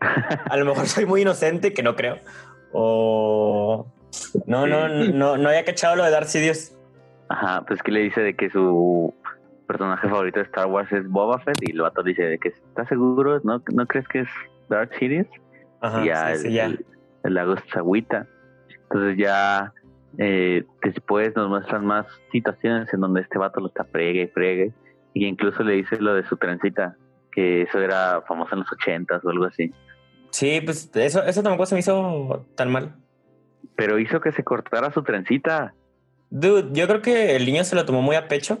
A 0.00 0.56
lo 0.56 0.64
mejor 0.66 0.86
soy 0.86 1.06
muy 1.06 1.22
inocente, 1.22 1.72
que 1.72 1.82
no 1.82 1.96
creo. 1.96 2.18
O 2.72 3.86
no, 4.46 4.66
no, 4.66 4.88
no, 4.88 5.36
no 5.36 5.48
había 5.48 5.64
cachado 5.64 5.96
lo 5.96 6.04
de 6.04 6.10
Darth 6.10 6.28
Sidious. 6.28 6.76
Ajá, 7.28 7.64
pues 7.66 7.82
que 7.82 7.92
le 7.92 8.00
dice 8.00 8.20
de 8.22 8.34
que 8.34 8.50
su 8.50 9.14
personaje 9.66 10.08
favorito 10.08 10.38
de 10.38 10.46
Star 10.46 10.66
Wars 10.66 10.90
es 10.92 11.06
Boba 11.08 11.38
Fett 11.40 11.58
y 11.60 11.72
el 11.72 11.82
vato 11.82 12.02
dice 12.02 12.22
de 12.22 12.38
que 12.38 12.48
está 12.48 12.86
seguro, 12.86 13.40
¿no, 13.44 13.62
¿no 13.72 13.86
crees 13.86 14.08
que 14.08 14.20
es 14.20 14.28
Darth 14.68 14.92
Sidious? 14.98 15.28
Ajá, 15.80 16.02
y 16.02 16.06
ya, 16.06 16.34
sí, 16.34 16.42
sí, 16.42 16.46
el, 16.48 16.52
ya. 16.54 16.64
el, 16.66 16.86
el 17.24 17.34
lago 17.34 17.54
agüita. 17.74 18.26
Entonces 18.84 19.16
ya 19.18 19.72
eh, 20.16 20.64
después 20.82 21.36
nos 21.36 21.48
muestran 21.48 21.84
más 21.84 22.06
situaciones 22.32 22.92
en 22.94 23.00
donde 23.00 23.20
este 23.20 23.38
vato 23.38 23.60
lo 23.60 23.68
está 23.68 23.84
pregue 23.84 24.22
y 24.22 24.26
pregue. 24.26 24.72
Y 25.14 25.26
incluso 25.26 25.62
le 25.62 25.74
dice 25.74 26.00
lo 26.00 26.14
de 26.14 26.24
su 26.24 26.36
trencita, 26.36 26.96
que 27.32 27.62
eso 27.62 27.80
era 27.80 28.22
famoso 28.26 28.54
en 28.54 28.60
los 28.60 28.72
ochentas 28.72 29.24
o 29.24 29.30
algo 29.30 29.44
así. 29.44 29.72
Sí, 30.30 30.60
pues 30.64 30.90
eso, 30.94 31.22
eso 31.22 31.42
tampoco 31.42 31.66
se 31.66 31.74
me 31.74 31.80
hizo 31.80 32.46
tan 32.54 32.70
mal. 32.70 32.94
Pero 33.78 34.00
hizo 34.00 34.20
que 34.20 34.32
se 34.32 34.42
cortara 34.42 34.92
su 34.92 35.04
trencita. 35.04 35.72
Dude, 36.30 36.70
yo 36.72 36.88
creo 36.88 37.00
que 37.00 37.36
el 37.36 37.46
niño 37.46 37.62
se 37.62 37.76
lo 37.76 37.84
tomó 37.86 38.02
muy 38.02 38.16
a 38.16 38.26
pecho, 38.26 38.58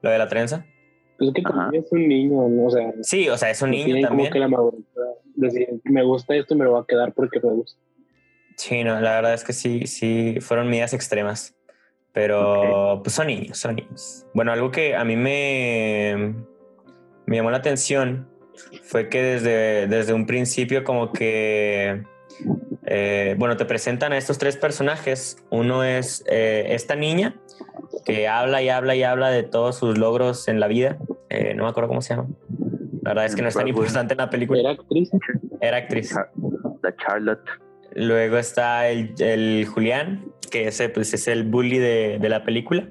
lo 0.00 0.10
de 0.10 0.16
la 0.16 0.28
trenza. 0.28 0.64
Pues 1.18 1.30
es 1.30 1.34
que 1.34 1.42
también 1.42 1.82
es 1.82 1.90
un 1.90 2.06
niño, 2.06 2.48
¿no? 2.48 2.66
O 2.66 2.70
sea, 2.70 2.92
Sí, 3.02 3.28
o 3.28 3.36
sea, 3.36 3.50
es 3.50 3.60
un 3.62 3.72
niño 3.72 3.86
tiene 3.86 4.02
también. 4.02 4.28
como 4.28 4.32
que 4.32 4.38
la 4.38 4.48
madurez 4.48 4.80
decir, 5.34 5.68
me 5.82 6.04
gusta 6.04 6.36
esto 6.36 6.54
y 6.54 6.56
me 6.56 6.64
lo 6.64 6.72
va 6.74 6.82
a 6.82 6.86
quedar 6.86 7.12
porque 7.14 7.40
me 7.42 7.50
gusta. 7.50 7.80
Sí, 8.56 8.84
no, 8.84 9.00
la 9.00 9.16
verdad 9.16 9.34
es 9.34 9.42
que 9.42 9.52
sí, 9.52 9.88
sí, 9.88 10.38
fueron 10.40 10.68
medidas 10.68 10.94
extremas. 10.94 11.56
Pero 12.12 13.00
pues 13.02 13.14
son 13.16 13.26
niños, 13.26 13.58
son 13.58 13.74
niños. 13.74 14.24
Bueno, 14.34 14.52
algo 14.52 14.70
que 14.70 14.94
a 14.94 15.04
mí 15.04 15.16
me, 15.16 16.34
me 17.26 17.36
llamó 17.36 17.50
la 17.50 17.58
atención 17.58 18.28
fue 18.84 19.08
que 19.08 19.20
desde, 19.20 19.88
desde 19.88 20.12
un 20.12 20.26
principio 20.26 20.84
como 20.84 21.12
que, 21.12 22.04
eh, 22.90 23.34
bueno, 23.38 23.56
te 23.58 23.66
presentan 23.66 24.12
a 24.12 24.16
estos 24.16 24.38
tres 24.38 24.56
personajes. 24.56 25.36
Uno 25.50 25.84
es 25.84 26.24
eh, 26.26 26.68
esta 26.70 26.96
niña 26.96 27.36
que 28.06 28.28
habla 28.28 28.62
y 28.62 28.70
habla 28.70 28.96
y 28.96 29.02
habla 29.02 29.28
de 29.28 29.42
todos 29.42 29.76
sus 29.76 29.98
logros 29.98 30.48
en 30.48 30.58
la 30.58 30.68
vida. 30.68 30.96
Eh, 31.28 31.52
no 31.54 31.64
me 31.64 31.70
acuerdo 31.70 31.88
cómo 31.88 32.00
se 32.00 32.14
llama. 32.14 32.28
La 33.02 33.10
verdad 33.10 33.26
es 33.26 33.36
que 33.36 33.42
no 33.42 33.48
es 33.48 33.54
tan 33.54 33.64
Broadway. 33.64 33.84
importante 33.84 34.14
en 34.14 34.18
la 34.18 34.30
película. 34.30 34.60
Era 34.60 34.70
actriz. 34.70 35.10
Era 35.60 35.76
actriz. 35.76 36.14
La 36.82 36.96
Charlotte. 36.96 37.44
Luego 37.94 38.38
está 38.38 38.88
el, 38.88 39.14
el 39.18 39.66
Julián, 39.66 40.32
que 40.50 40.68
ese 40.68 40.88
pues, 40.88 41.12
es 41.12 41.28
el 41.28 41.44
bully 41.44 41.78
de, 41.78 42.18
de 42.18 42.28
la 42.30 42.42
película. 42.44 42.88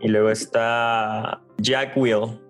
Y 0.00 0.08
luego 0.08 0.30
está 0.30 1.40
Jack 1.58 1.96
Will, 1.96 2.40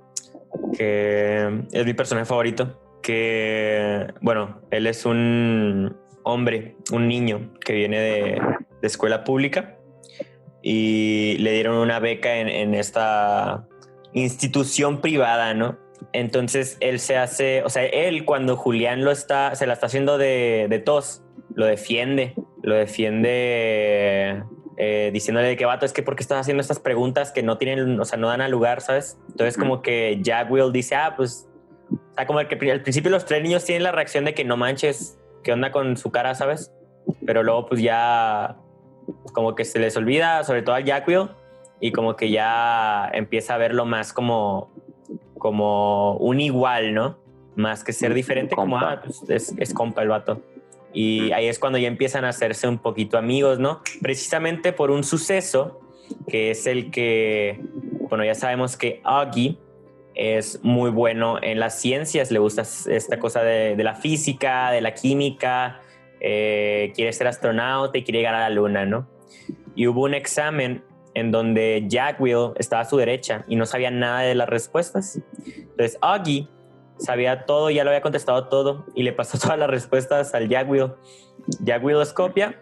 que 0.77 1.65
es 1.73 1.87
mi 1.87 1.95
personaje 1.95 2.27
favorito. 2.27 2.79
Que, 3.03 4.09
bueno, 4.21 4.61
él 4.71 4.87
es 4.87 5.07
un 5.07 5.97
hombre, 6.33 6.77
un 6.93 7.09
niño 7.09 7.53
que 7.65 7.73
viene 7.73 7.99
de, 8.01 8.41
escuela 8.83 9.25
pública 9.25 9.77
y 10.63 11.37
le 11.39 11.53
dieron 11.53 11.77
una 11.77 11.99
beca 11.99 12.39
en, 12.39 12.75
esta 12.75 13.67
institución 14.15 15.01
privada, 15.01 15.55
¿no? 15.55 15.79
Entonces 16.13 16.79
él 16.81 16.99
se 16.99 17.17
hace, 17.17 17.63
o 17.63 17.69
sea, 17.69 17.85
él 17.85 18.25
cuando 18.25 18.57
Julián 18.57 19.05
lo 19.05 19.11
está, 19.11 19.55
se 19.55 19.67
la 19.67 19.75
está 19.75 19.87
haciendo 19.87 20.19
de, 20.19 20.83
tos, 20.85 21.23
lo 21.55 21.67
defiende, 21.67 22.35
lo 22.63 22.75
defiende 22.75 24.43
eh, 24.79 25.11
diciéndole 25.13 25.49
de 25.49 25.57
que 25.57 25.67
vato, 25.67 25.85
es 25.85 25.93
que 25.93 26.03
porque 26.03 26.23
estás 26.23 26.41
haciendo 26.41 26.63
estas 26.63 26.81
preguntas 26.81 27.33
que 27.33 27.43
no 27.43 27.59
tienen, 27.59 28.01
o 28.01 28.05
sea, 28.07 28.19
no 28.19 28.29
dan 28.29 28.41
a 28.41 28.49
lugar, 28.49 28.81
¿sabes? 28.81 29.19
Entonces 29.29 29.59
como 29.59 29.83
que 29.83 30.19
Jack 30.23 30.51
Will 30.51 30.73
dice, 30.73 30.95
ah, 30.95 31.15
pues, 31.17 31.49
o 31.93 32.15
sea, 32.15 32.27
como 32.27 32.41
que 32.49 32.57
pri- 32.57 32.71
al 32.71 32.83
principio 32.83 33.11
los 33.11 33.27
tres 33.27 33.43
niños 33.43 33.65
tienen 33.65 33.83
la 33.83 33.93
reacción 33.93 34.25
de 34.25 34.33
que 34.33 34.45
no 34.45 34.57
manches, 34.57 35.20
¿qué 35.43 35.53
onda 35.53 35.71
con 35.71 35.97
su 35.97 36.11
cara, 36.11 36.35
¿sabes? 36.35 36.73
Pero 37.25 37.43
luego 37.43 37.67
pues 37.67 37.83
ya 37.83 38.57
como 39.33 39.55
que 39.55 39.65
se 39.65 39.79
les 39.79 39.97
olvida, 39.97 40.45
sobre 40.45 40.63
todo 40.63 40.75
al 40.75 40.85
Jack 40.85 41.09
Will, 41.09 41.29
y 41.81 41.93
como 41.93 42.17
que 42.17 42.31
ya 42.31 43.11
empieza 43.13 43.55
a 43.55 43.59
verlo 43.59 43.87
más 43.87 44.13
como, 44.13 44.71
como 45.39 46.17
un 46.17 46.41
igual, 46.41 46.95
¿no? 46.95 47.19
Más 47.57 47.83
que 47.85 47.93
ser 47.93 48.15
diferente, 48.15 48.55
como, 48.55 48.79
ah, 48.79 49.01
pues 49.03 49.23
es, 49.29 49.55
es 49.59 49.75
compa 49.75 50.03
el 50.03 50.09
vato. 50.09 50.43
Y 50.93 51.33
ahí 51.33 51.47
es 51.47 51.59
cuando 51.59 51.79
ya 51.79 51.89
empiezan 51.89 52.25
a 52.25 52.31
hacerse 52.31 52.69
un 52.69 52.79
poquito 52.79 53.17
amigos, 53.17 53.59
¿no? 53.59 53.81
Precisamente 54.03 54.73
por 54.73 54.91
un 54.91 55.05
suceso 55.05 55.81
que 56.29 56.51
es 56.51 56.67
el 56.67 56.91
que, 56.91 57.61
bueno, 58.09 58.25
ya 58.25 58.35
sabemos 58.35 58.77
que 58.77 59.01
Augie 59.05 59.59
es 60.15 60.63
muy 60.63 60.91
bueno 60.91 61.39
en 61.43 61.61
las 61.61 61.81
ciencias, 61.81 62.31
le 62.31 62.39
gusta 62.39 62.63
esta 62.63 63.19
cosa 63.19 63.43
de, 63.43 63.77
la 63.83 63.95
física, 63.95 64.71
de 64.71 64.81
la 64.81 64.95
química, 64.95 65.81
eh, 66.21 66.93
quiere 66.95 67.13
ser 67.13 67.27
astronauta 67.27 67.97
y 67.99 68.05
quiere 68.05 68.19
llegar 68.19 68.35
a 68.35 68.41
la 68.41 68.51
luna, 68.51 68.85
¿no? 68.85 69.09
Y 69.75 69.87
hubo 69.87 70.03
un 70.05 70.15
examen 70.15 70.85
en 71.15 71.31
donde 71.31 71.85
Jack 71.89 72.21
Will 72.21 72.53
estaba 72.57 72.83
a 72.83 72.85
su 72.85 72.97
derecha 72.97 73.45
y 73.49 73.57
no 73.57 73.67
sabía 73.67 73.91
nada 73.91 74.21
de 74.21 74.35
las 74.35 74.49
respuestas. 74.49 75.21
Entonces 75.47 75.99
Augie 76.01 76.49
sabía 76.99 77.47
todo, 77.47 77.71
ya 77.71 77.85
lo 77.85 77.91
había 77.91 78.03
contestado 78.03 78.49
todo 78.49 78.87
y 78.95 79.03
le 79.03 79.13
pasó 79.13 79.39
todas 79.43 79.59
las 79.59 79.71
respuestas 79.71 80.35
al 80.35 80.49
Jack 80.49 80.69
Will. 80.69 80.93
Jack 81.61 81.83
Will 81.83 81.97
los 81.97 82.13
copia 82.13 82.61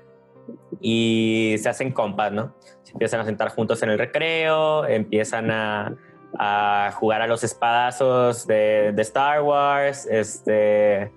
y 0.81 1.57
se 1.59 1.69
hacen 1.69 1.93
compas, 1.93 2.33
¿no? 2.33 2.55
Se 2.83 2.93
empiezan 2.93 3.21
a 3.21 3.25
sentar 3.25 3.49
juntos 3.51 3.83
en 3.83 3.91
el 3.91 3.99
recreo, 3.99 4.87
empiezan 4.87 5.51
a, 5.51 5.97
a 6.39 6.91
jugar 6.95 7.23
a 7.23 7.27
los 7.27 7.45
espadazos 7.45 8.47
de, 8.47 8.93
de 8.93 9.03
Star 9.03 9.43
Wars, 9.43 10.07
este, 10.11 11.11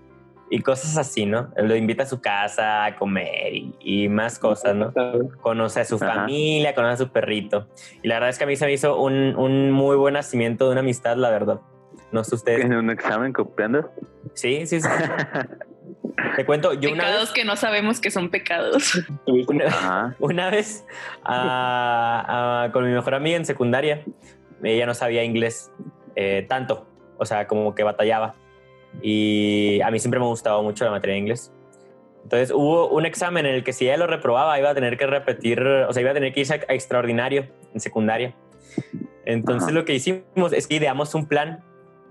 y 0.49 0.61
cosas 0.61 0.97
así, 0.97 1.25
¿no? 1.25 1.49
Lo 1.57 1.75
invita 1.75 2.03
a 2.03 2.05
su 2.05 2.21
casa 2.21 2.85
a 2.85 2.95
comer 2.95 3.53
y, 3.53 3.75
y 3.79 4.09
más 4.09 4.37
cosas, 4.39 4.75
¿no? 4.75 4.93
Conoce 5.41 5.81
a 5.81 5.85
su 5.85 5.95
Ajá. 5.95 6.13
familia, 6.15 6.75
conoce 6.75 6.93
a 6.93 6.97
su 7.05 7.09
perrito. 7.11 7.67
Y 8.01 8.07
la 8.07 8.15
verdad 8.15 8.29
es 8.29 8.37
que 8.37 8.43
a 8.43 8.47
mí 8.47 8.55
se 8.55 8.65
me 8.65 8.73
hizo 8.73 8.99
un, 9.01 9.35
un 9.35 9.71
muy 9.71 9.95
buen 9.95 10.13
nacimiento 10.13 10.65
de 10.65 10.71
una 10.71 10.81
amistad, 10.81 11.15
la 11.17 11.29
verdad. 11.29 11.59
No 12.11 12.23
sé 12.25 12.35
ustedes. 12.35 12.65
¿En 12.65 12.73
un 12.73 12.89
examen 12.89 13.31
copiando? 13.31 13.89
Sí, 14.33 14.65
sí, 14.67 14.81
sí. 14.81 14.87
Te 16.35 16.45
cuento, 16.45 16.73
yo 16.73 16.91
una 16.91 17.03
pecados 17.05 17.29
vez, 17.29 17.31
que 17.33 17.45
no 17.45 17.55
sabemos 17.55 17.99
que 17.99 18.11
son 18.11 18.29
pecados. 18.29 19.01
Una- 19.47 20.15
una 20.19 20.49
vez 20.49 20.85
a- 21.23 22.63
a- 22.65 22.71
con 22.71 22.85
mi 22.85 22.91
mejor 22.93 23.15
amiga 23.15 23.37
en 23.37 23.45
secundaria, 23.45 24.03
ella 24.63 24.85
no 24.85 24.93
sabía 24.93 25.23
inglés 25.23 25.71
eh, 26.15 26.45
tanto, 26.47 26.85
o 27.17 27.25
sea, 27.25 27.47
como 27.47 27.75
que 27.75 27.83
batallaba. 27.83 28.35
Y 29.01 29.79
a 29.81 29.91
mí 29.91 29.99
siempre 29.99 30.19
me 30.19 30.25
gustaba 30.25 30.61
mucho 30.61 30.83
la 30.85 30.91
materia 30.91 31.13
de 31.13 31.19
inglés. 31.19 31.51
Entonces 32.23 32.51
hubo 32.51 32.89
un 32.89 33.05
examen 33.05 33.45
en 33.45 33.55
el 33.55 33.63
que 33.63 33.73
si 33.73 33.85
ella 33.85 33.97
lo 33.97 34.07
reprobaba 34.07 34.57
iba 34.59 34.69
a 34.69 34.75
tener 34.75 34.97
que 34.97 35.07
repetir, 35.07 35.61
o 35.61 35.91
sea, 35.91 36.01
iba 36.01 36.11
a 36.11 36.13
tener 36.13 36.33
que 36.33 36.41
irse 36.41 36.53
a, 36.53 36.73
extraordinario 36.73 37.47
en 37.73 37.79
secundaria. 37.79 38.35
Entonces 39.25 39.69
Ajá. 39.69 39.71
lo 39.71 39.85
que 39.85 39.93
hicimos 39.93 40.53
es 40.53 40.67
que 40.67 40.75
ideamos 40.75 41.15
un 41.15 41.25
plan 41.25 41.63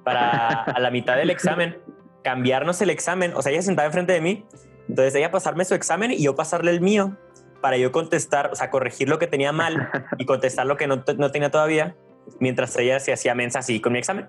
para 0.05 0.49
a 0.65 0.81
la 0.81 0.91
mitad 0.91 1.17
del 1.17 1.31
examen 1.31 1.79
cambiarnos 2.23 2.81
el 2.83 2.91
examen. 2.91 3.33
O 3.35 3.43
sea, 3.43 3.53
ella 3.53 3.63
sentada 3.63 3.87
enfrente 3.87 4.13
de 4.13 4.21
mí, 4.21 4.45
entonces 4.89 5.15
ella 5.15 5.31
pasarme 5.31 5.65
su 5.65 5.75
examen 5.75 6.11
y 6.11 6.23
yo 6.23 6.35
pasarle 6.35 6.71
el 6.71 6.81
mío 6.81 7.17
para 7.61 7.77
yo 7.77 7.93
contestar, 7.93 8.51
o 8.53 8.57
sea, 8.57 8.71
corregir 8.71 9.09
lo 9.09 9.19
que 9.19 9.27
tenía 9.27 9.53
mal 9.53 9.91
y 10.19 10.25
contestar 10.25 10.67
lo 10.67 10.77
que 10.77 10.87
no, 10.87 11.05
no 11.17 11.31
tenía 11.31 11.51
todavía, 11.51 11.95
mientras 12.39 12.77
ella 12.79 13.01
se 13.01 13.13
hacía 13.13 13.35
mensa 13.35 13.61
así 13.61 13.81
con 13.81 13.93
mi 13.93 13.99
examen. 13.99 14.29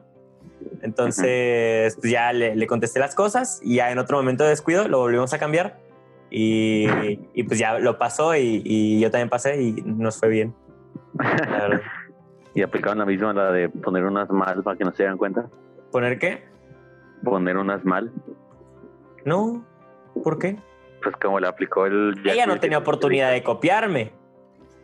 Entonces, 0.81 1.95
pues 1.95 2.11
ya 2.11 2.33
le, 2.33 2.55
le 2.55 2.67
contesté 2.67 2.99
las 2.99 3.15
cosas 3.15 3.59
y 3.63 3.75
ya 3.75 3.91
en 3.91 3.99
otro 3.99 4.17
momento 4.17 4.43
de 4.43 4.51
descuido 4.51 4.87
lo 4.87 4.99
volvimos 4.99 5.33
a 5.33 5.39
cambiar 5.39 5.79
y, 6.29 6.87
y 7.33 7.43
pues 7.43 7.59
ya 7.59 7.77
lo 7.79 7.97
pasó 7.97 8.35
y, 8.35 8.61
y 8.63 8.99
yo 8.99 9.11
también 9.11 9.29
pasé 9.29 9.61
y 9.61 9.73
nos 9.73 10.17
fue 10.17 10.29
bien. 10.29 10.55
La 11.17 11.81
y 12.53 12.61
aplicaron 12.61 12.99
la 12.99 13.05
misma, 13.05 13.33
la 13.33 13.51
de 13.51 13.69
poner 13.69 14.05
unas 14.05 14.29
mal 14.29 14.63
para 14.63 14.77
que 14.77 14.83
no 14.83 14.91
se 14.91 15.03
dieran 15.03 15.17
cuenta. 15.17 15.49
¿Poner 15.91 16.19
qué? 16.19 16.43
Poner 17.23 17.57
unas 17.57 17.83
mal. 17.85 18.11
No, 19.25 19.65
¿por 20.23 20.39
qué? 20.39 20.57
Pues 21.03 21.15
como 21.17 21.39
le 21.39 21.47
aplicó 21.47 21.85
el... 21.85 22.15
ella 22.25 22.45
no 22.45 22.59
tenía 22.59 22.77
oportunidad 22.77 23.31
de 23.31 23.43
copiarme 23.43 24.11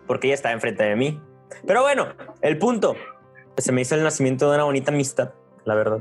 porque 0.05 0.27
ella 0.27 0.35
estaba 0.35 0.53
enfrente 0.53 0.83
de 0.83 0.95
mí. 0.95 1.21
Pero 1.65 1.81
bueno, 1.81 2.07
el 2.41 2.57
punto, 2.57 2.95
se 3.57 3.71
me 3.71 3.81
hizo 3.81 3.95
el 3.95 4.03
nacimiento 4.03 4.49
de 4.49 4.55
una 4.55 4.65
bonita 4.65 4.91
amistad, 4.91 5.33
la 5.65 5.75
verdad. 5.75 5.99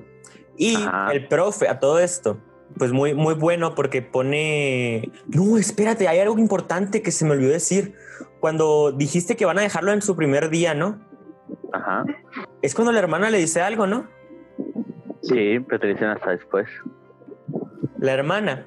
Y 0.56 0.76
Ajá. 0.76 1.12
el 1.12 1.28
profe, 1.28 1.68
a 1.68 1.80
todo 1.80 1.98
esto, 1.98 2.38
pues 2.78 2.92
muy, 2.92 3.14
muy 3.14 3.34
bueno 3.34 3.74
porque 3.74 4.02
pone... 4.02 5.10
No, 5.26 5.56
espérate, 5.58 6.08
hay 6.08 6.18
algo 6.20 6.38
importante 6.38 7.02
que 7.02 7.10
se 7.10 7.24
me 7.24 7.32
olvidó 7.32 7.52
decir. 7.52 7.94
Cuando 8.40 8.92
dijiste 8.92 9.36
que 9.36 9.44
van 9.44 9.58
a 9.58 9.62
dejarlo 9.62 9.92
en 9.92 10.02
su 10.02 10.16
primer 10.16 10.50
día, 10.50 10.74
¿no? 10.74 11.00
Ajá. 11.72 12.04
Es 12.62 12.74
cuando 12.74 12.92
la 12.92 12.98
hermana 12.98 13.30
le 13.30 13.38
dice 13.38 13.60
algo, 13.60 13.86
¿no? 13.86 14.08
Sí, 15.22 15.58
pero 15.60 15.80
te 15.80 15.88
dicen 15.88 16.08
hasta 16.08 16.30
después. 16.30 16.68
La 17.98 18.12
hermana 18.12 18.66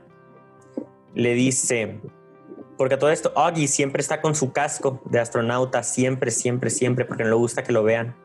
le 1.14 1.34
dice, 1.34 2.00
porque 2.80 2.96
todo 2.96 3.10
esto, 3.12 3.34
Augie 3.36 3.68
siempre 3.68 4.00
está 4.00 4.22
con 4.22 4.36
su 4.36 4.54
casco 4.54 5.02
de 5.04 5.20
astronauta, 5.20 5.84
siempre, 5.84 6.32
siempre, 6.32 6.70
siempre, 6.70 7.04
porque 7.04 7.24
no 7.26 7.30
le 7.32 7.36
gusta 7.36 7.62
que 7.62 7.74
lo 7.74 7.84
vean. 7.84 8.16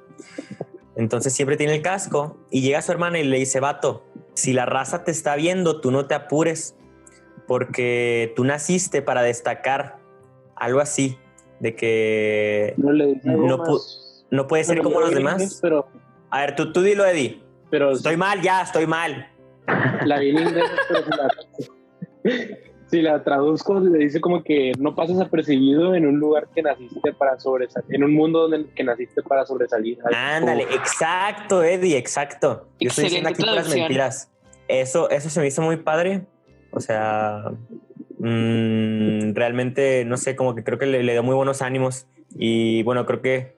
Entonces 0.94 1.32
siempre 1.32 1.56
tiene 1.56 1.74
el 1.74 1.82
casco 1.82 2.38
y 2.52 2.60
llega 2.62 2.80
su 2.80 2.92
hermana 2.92 3.18
y 3.18 3.24
le 3.24 3.36
dice, 3.36 3.58
vato, 3.58 4.04
si 4.34 4.52
la 4.52 4.64
raza 4.64 5.02
te 5.02 5.10
está 5.10 5.34
viendo, 5.34 5.80
tú 5.80 5.90
no 5.90 6.06
te 6.06 6.14
apures, 6.14 6.76
porque 7.48 8.32
tú 8.36 8.44
naciste 8.44 9.02
para 9.02 9.22
destacar 9.22 9.98
algo 10.54 10.78
así, 10.78 11.18
de 11.58 11.74
que 11.74 12.74
No 12.76 12.92
le 12.92 13.20
No 13.24 13.58
pu- 13.58 13.80
no 14.30 14.46
puedes 14.46 14.68
ser 14.68 14.76
Bueno, 14.76 14.90
como 14.90 15.00
los 15.00 15.12
demás. 15.14 15.34
inglés, 15.34 15.58
Pero, 15.60 15.88
A 16.30 16.40
ver, 16.42 16.54
tú, 16.54 16.72
tú 16.72 16.80
dilo, 16.82 17.04
Eddie. 17.04 17.42
pero 17.70 17.90
Estoy 17.90 18.16
mal, 18.16 18.40
ya, 18.40 18.62
estoy 18.62 18.86
mal. 18.86 19.28
la 20.04 20.20
vi 20.20 20.30
en 20.30 20.38
inglés, 20.38 20.64
pero 20.88 21.00
si 22.96 23.02
la, 23.02 23.22
traduzco, 23.22 23.80
le 23.80 23.98
dice 23.98 24.20
como 24.20 24.42
que 24.42 24.72
no 24.78 24.94
pases 24.94 25.20
apercibido 25.20 25.94
en 25.94 26.06
un 26.06 26.18
lugar 26.18 26.48
que 26.54 26.62
naciste 26.62 27.12
para 27.12 27.38
sobresalir, 27.40 27.94
en 27.94 28.04
un 28.04 28.14
mundo 28.14 28.48
donde 28.48 28.68
que 28.74 28.84
naciste 28.84 29.22
para 29.22 29.44
sobresalir. 29.46 29.98
Ándale, 30.14 30.64
como- 30.64 30.76
exacto, 30.76 31.62
Eddie, 31.62 31.96
exacto. 31.98 32.68
Yo 32.80 32.88
estoy 32.88 33.04
diciendo 33.04 33.28
aquí 33.30 33.42
puras 33.42 33.68
mentiras. 33.68 34.30
Eso, 34.68 35.10
eso 35.10 35.28
se 35.28 35.40
me 35.40 35.46
hizo 35.48 35.60
muy 35.62 35.76
padre 35.76 36.22
O 36.70 36.80
sea, 36.80 37.50
mm, 38.18 39.34
realmente, 39.34 40.04
no 40.04 40.16
sé, 40.16 40.36
como 40.36 40.54
que 40.54 40.64
creo 40.64 40.78
que 40.78 40.86
le, 40.86 41.02
le 41.02 41.12
dio 41.12 41.22
muy 41.22 41.34
buenos 41.34 41.62
ánimos. 41.62 42.06
Y 42.36 42.82
bueno, 42.82 43.06
creo 43.06 43.22
que 43.22 43.56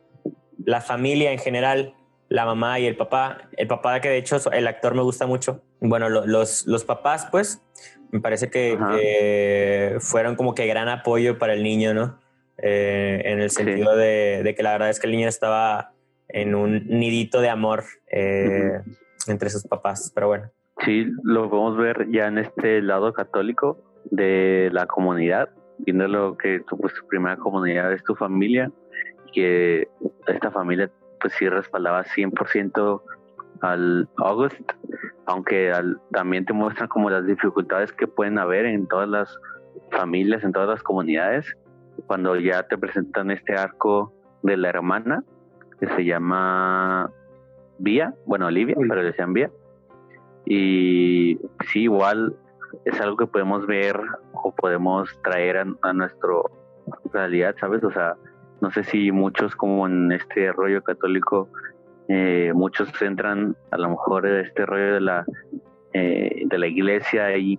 la 0.64 0.80
familia 0.80 1.32
en 1.32 1.38
general, 1.38 1.94
la 2.28 2.44
mamá 2.44 2.78
y 2.80 2.86
el 2.86 2.96
papá, 2.96 3.48
el 3.56 3.68
papá 3.68 4.00
que 4.00 4.08
de 4.08 4.18
hecho 4.18 4.36
el 4.52 4.66
actor 4.66 4.94
me 4.94 5.02
gusta 5.02 5.26
mucho. 5.26 5.62
Bueno, 5.80 6.08
lo- 6.08 6.26
los, 6.26 6.66
los 6.66 6.84
papás, 6.84 7.28
pues, 7.30 7.62
me 8.10 8.20
parece 8.20 8.50
que, 8.50 9.96
fueron 10.00 10.36
como 10.36 10.54
que 10.54 10.66
gran 10.66 10.88
apoyo 10.88 11.38
para 11.38 11.54
el 11.54 11.62
niño, 11.62 11.94
¿no? 11.94 12.18
Eh, 12.58 13.22
en 13.24 13.40
el 13.40 13.50
Sí. 13.50 13.64
sentido 13.64 13.96
de, 13.96 14.42
de 14.42 14.54
que 14.54 14.62
la 14.62 14.72
verdad 14.72 14.90
es 14.90 14.98
que 14.98 15.06
el 15.06 15.12
niño 15.12 15.28
estaba 15.28 15.92
en 16.28 16.54
un 16.54 16.86
nidito 16.86 17.40
de 17.40 17.48
amor 17.48 17.84
eh, 18.10 18.80
entre 19.28 19.50
sus 19.50 19.64
papás, 19.64 20.12
pero 20.14 20.28
bueno. 20.28 20.50
Sí, 20.84 21.06
lo 21.22 21.48
podemos 21.48 21.76
ver 21.76 22.06
ya 22.10 22.26
en 22.26 22.38
este 22.38 22.82
lado 22.82 23.12
católico 23.12 23.78
de 24.10 24.68
la 24.72 24.86
comunidad, 24.86 25.48
viéndolo 25.78 26.36
que 26.36 26.60
tu, 26.60 26.76
pues, 26.78 26.94
tu 26.94 27.06
primera 27.06 27.36
comunidad 27.36 27.92
es 27.92 28.02
tu 28.04 28.14
familia, 28.14 28.70
que 29.32 29.88
esta 30.26 30.50
familia 30.50 30.90
pues 31.20 31.32
sí 31.38 31.48
respaldaba 31.48 32.04
100% 32.04 33.02
al 33.60 34.08
August, 34.18 34.60
aunque 35.26 35.72
al- 35.72 36.00
también 36.12 36.44
te 36.44 36.52
muestran 36.52 36.88
como 36.88 37.10
las 37.10 37.26
dificultades 37.26 37.92
que 37.92 38.06
pueden 38.06 38.38
haber 38.38 38.66
en 38.66 38.86
todas 38.86 39.08
las 39.08 39.38
familias, 39.90 40.42
en 40.44 40.52
todas 40.52 40.68
las 40.68 40.82
comunidades, 40.82 41.46
cuando 42.06 42.36
ya 42.36 42.62
te 42.64 42.76
presentan 42.78 43.30
este 43.30 43.54
arco 43.54 44.12
de 44.42 44.56
la 44.56 44.68
hermana, 44.68 45.22
que 45.80 45.86
se 45.88 46.04
llama 46.04 47.10
Vía, 47.78 48.14
bueno, 48.26 48.46
Olivia, 48.46 48.76
pero 48.78 48.96
le 48.96 49.04
decían 49.04 49.32
Vía. 49.32 49.50
Y 50.44 51.38
sí, 51.72 51.82
igual 51.82 52.36
es 52.84 53.00
algo 53.00 53.16
que 53.16 53.26
podemos 53.26 53.66
ver 53.66 53.98
o 54.32 54.54
podemos 54.54 55.10
traer 55.22 55.58
a, 55.58 55.66
a 55.82 55.92
nuestra 55.92 56.30
realidad, 57.12 57.54
¿sabes? 57.58 57.82
O 57.82 57.90
sea, 57.90 58.14
no 58.60 58.70
sé 58.70 58.84
si 58.84 59.10
muchos 59.12 59.54
como 59.56 59.86
en 59.86 60.12
este 60.12 60.52
rollo 60.52 60.82
católico, 60.82 61.48
eh, 62.08 62.52
muchos 62.54 62.90
centran 62.92 63.56
a 63.70 63.78
lo 63.78 63.90
mejor 63.90 64.26
este 64.26 64.64
rollo 64.64 64.94
de 64.94 65.00
la, 65.00 65.24
eh, 65.92 66.42
de 66.46 66.58
la 66.58 66.66
iglesia 66.66 67.36
y 67.36 67.58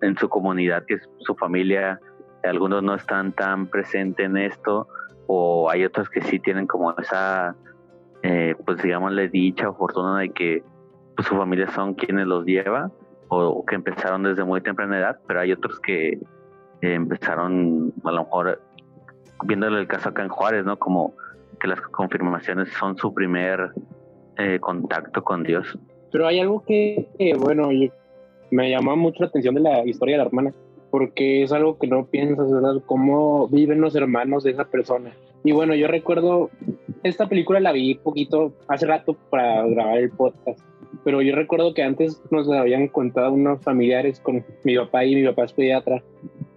en 0.00 0.16
su 0.16 0.28
comunidad, 0.28 0.84
que 0.86 0.94
es 0.94 1.08
su 1.18 1.34
familia, 1.34 2.00
algunos 2.42 2.82
no 2.82 2.94
están 2.94 3.32
tan 3.32 3.66
presentes 3.66 4.26
en 4.26 4.36
esto, 4.36 4.88
o 5.26 5.70
hay 5.70 5.84
otros 5.84 6.08
que 6.08 6.22
sí 6.22 6.38
tienen 6.38 6.66
como 6.66 6.92
esa, 6.98 7.54
eh, 8.22 8.54
pues 8.64 8.82
digámosle, 8.82 9.28
dicha 9.28 9.68
o 9.68 9.74
fortuna 9.74 10.20
de 10.20 10.30
que 10.30 10.62
pues, 11.16 11.28
su 11.28 11.36
familia 11.36 11.68
son 11.70 11.94
quienes 11.94 12.26
los 12.26 12.44
lleva, 12.46 12.90
o, 13.28 13.44
o 13.44 13.64
que 13.66 13.74
empezaron 13.74 14.22
desde 14.22 14.44
muy 14.44 14.60
temprana 14.60 14.98
edad, 14.98 15.18
pero 15.26 15.40
hay 15.40 15.52
otros 15.52 15.78
que 15.80 16.18
eh, 16.82 16.94
empezaron 16.94 17.92
a 18.04 18.12
lo 18.12 18.24
mejor 18.24 18.60
viéndole 19.44 19.80
el 19.80 19.86
caso 19.86 20.08
acá 20.08 20.22
en 20.22 20.28
Juárez, 20.28 20.64
¿no? 20.64 20.78
Como 20.78 21.14
que 21.60 21.68
las 21.68 21.80
confirmaciones 21.80 22.68
son 22.78 22.96
su 22.96 23.12
primer 23.12 23.70
eh, 24.38 24.58
contacto 24.60 25.22
con 25.22 25.42
Dios. 25.42 25.78
Pero 26.12 26.26
hay 26.26 26.40
algo 26.40 26.64
que, 26.64 27.08
bueno, 27.38 27.68
me 28.50 28.70
llama 28.70 28.96
mucho 28.96 29.22
la 29.22 29.28
atención 29.28 29.54
de 29.54 29.60
la 29.60 29.86
historia 29.86 30.14
de 30.14 30.18
la 30.18 30.26
hermana, 30.26 30.54
porque 30.90 31.42
es 31.42 31.52
algo 31.52 31.78
que 31.78 31.86
no 31.86 32.06
piensas, 32.06 32.50
¿verdad? 32.50 32.82
Cómo 32.86 33.48
viven 33.48 33.80
los 33.80 33.94
hermanos 33.94 34.42
de 34.44 34.52
esa 34.52 34.64
persona. 34.64 35.12
Y 35.44 35.52
bueno, 35.52 35.74
yo 35.74 35.86
recuerdo, 35.86 36.50
esta 37.02 37.28
película 37.28 37.60
la 37.60 37.72
vi 37.72 37.94
poquito, 37.94 38.52
hace 38.68 38.86
rato 38.86 39.16
para 39.30 39.66
grabar 39.66 39.98
el 39.98 40.10
podcast, 40.10 40.60
pero 41.04 41.22
yo 41.22 41.34
recuerdo 41.34 41.72
que 41.72 41.82
antes 41.82 42.22
nos 42.30 42.46
la 42.46 42.60
habían 42.60 42.88
contado 42.88 43.32
unos 43.32 43.62
familiares 43.62 44.20
con 44.20 44.44
mi 44.64 44.76
papá 44.76 45.04
y 45.04 45.14
mi 45.14 45.24
papá 45.24 45.44
es 45.44 45.52
pediatra. 45.52 46.02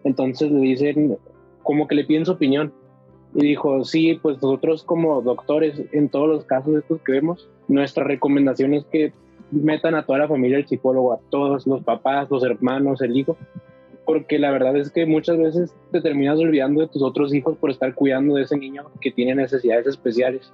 Entonces 0.04 0.52
le 0.52 0.60
dicen, 0.60 1.18
como 1.62 1.88
que 1.88 1.96
le 1.96 2.04
piden 2.04 2.26
su 2.26 2.34
opinión. 2.34 2.74
Y 3.36 3.42
dijo, 3.42 3.84
sí, 3.84 4.20
pues 4.22 4.42
nosotros 4.42 4.84
como 4.84 5.22
doctores, 5.22 5.82
en 5.92 6.10
todos 6.10 6.28
los 6.28 6.46
casos 6.46 6.76
estos 6.76 7.02
que 7.02 7.14
vemos, 7.14 7.50
nuestra 7.68 8.04
recomendación 8.04 8.74
es 8.74 8.86
que 8.86 9.12
metan 9.52 9.96
a 9.96 10.06
toda 10.06 10.20
la 10.20 10.28
familia 10.28 10.58
al 10.58 10.68
psicólogo, 10.68 11.14
a 11.14 11.20
todos, 11.30 11.66
los 11.66 11.84
papás, 11.84 12.30
los 12.30 12.44
hermanos, 12.44 13.02
el 13.02 13.18
hijo, 13.18 13.38
porque 14.06 14.40
la 14.40 14.52
verdad 14.52 14.76
es 14.78 14.92
que 14.92 15.06
muchas 15.06 15.38
veces 15.38 15.74
te 15.92 16.02
terminas 16.02 16.38
olvidando 16.40 16.82
de 16.82 16.88
tus 16.88 17.02
otros 17.02 17.34
hijos 17.34 17.58
por 17.58 17.72
estar 17.72 17.94
cuidando 17.96 18.36
de 18.36 18.44
ese 18.44 18.58
niño 18.58 18.84
que 19.02 19.12
tiene 19.12 19.36
necesidades 19.36 19.88
especiales. 19.88 20.52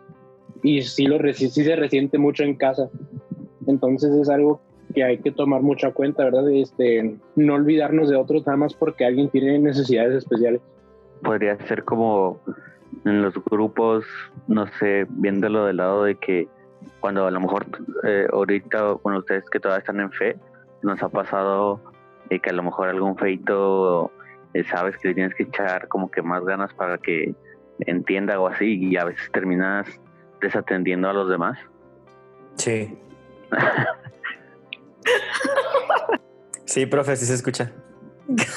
Y 0.62 0.82
sí, 0.82 1.08
lo, 1.08 1.18
sí 1.34 1.50
se 1.50 1.76
resiente 1.76 2.18
mucho 2.18 2.44
en 2.44 2.56
casa. 2.56 2.90
Entonces 3.68 4.12
es 4.14 4.30
algo 4.30 4.62
que 4.94 5.04
hay 5.04 5.20
que 5.20 5.32
tomar 5.32 5.62
mucha 5.62 5.92
cuenta, 5.92 6.24
¿verdad? 6.24 6.50
Este, 6.50 7.16
no 7.36 7.54
olvidarnos 7.56 8.10
de 8.10 8.16
otros 8.16 8.46
nada 8.46 8.58
más 8.58 8.74
porque 8.74 9.06
alguien 9.06 9.30
tiene 9.30 9.58
necesidades 9.60 10.16
especiales. 10.16 10.62
Podría 11.24 11.58
ser 11.68 11.84
como 11.84 12.40
en 13.06 13.22
los 13.22 13.34
grupos, 13.46 14.06
no 14.48 14.68
sé, 14.80 15.06
viéndolo 15.10 15.66
del 15.66 15.78
lado 15.78 16.04
de 16.04 16.16
que 16.16 16.48
cuando 17.00 17.26
a 17.26 17.32
lo 17.32 17.40
mejor 17.40 17.66
eh, 18.04 18.28
ahorita, 18.32 18.94
bueno, 19.04 19.20
ustedes 19.20 19.50
que 19.50 19.60
todavía 19.60 19.80
están 19.80 20.00
en 20.00 20.12
fe, 20.12 20.38
nos 20.82 21.02
ha 21.04 21.10
pasado 21.10 21.82
eh, 22.30 22.40
que 22.40 22.50
a 22.50 22.54
lo 22.54 22.64
mejor 22.64 22.90
algún 22.90 23.18
feito 23.18 24.12
eh, 24.54 24.64
sabes 24.64 24.98
que 24.98 25.10
le 25.10 25.14
tienes 25.14 25.36
que 25.36 25.44
echar 25.44 25.88
como 25.88 26.10
que 26.12 26.22
más 26.22 26.44
ganas 26.44 26.74
para 26.74 26.98
que 26.98 27.36
entienda 27.80 28.40
o 28.40 28.48
así 28.48 28.78
y 28.78 28.98
a 28.98 29.06
veces 29.06 29.32
terminas 29.32 29.88
desatendiendo 30.42 31.10
a 31.10 31.14
los 31.14 31.30
demás. 31.30 31.58
Sí. 32.56 32.98
Sí, 36.70 36.86
profe, 36.86 37.16
sí 37.16 37.26
se 37.26 37.34
escucha. 37.34 37.72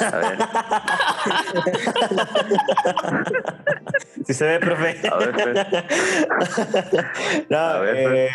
A 0.01 0.11
ver, 0.19 0.39
Sí 4.27 4.35
se 4.35 4.45
ve, 4.47 4.61
profe. 4.61 4.97
A 5.11 5.17
ver, 5.17 5.67
No, 7.49 7.59
A 7.59 7.81
ver, 7.81 7.97
eh, 7.97 8.29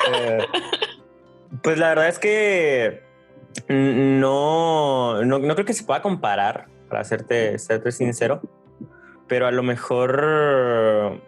pues 1.62 1.78
la 1.78 1.90
verdad 1.90 2.08
es 2.10 2.18
que 2.20 3.04
no, 3.70 5.24
no, 5.24 5.40
no 5.40 5.54
creo 5.56 5.66
que 5.66 5.74
se 5.74 5.84
pueda 5.84 6.02
comparar, 6.02 6.68
para 6.90 7.04
serte, 7.04 7.58
serte 7.60 7.92
sincero, 7.92 8.42
pero 9.28 9.48
a 9.48 9.52
lo 9.52 9.64
mejor, 9.64 11.22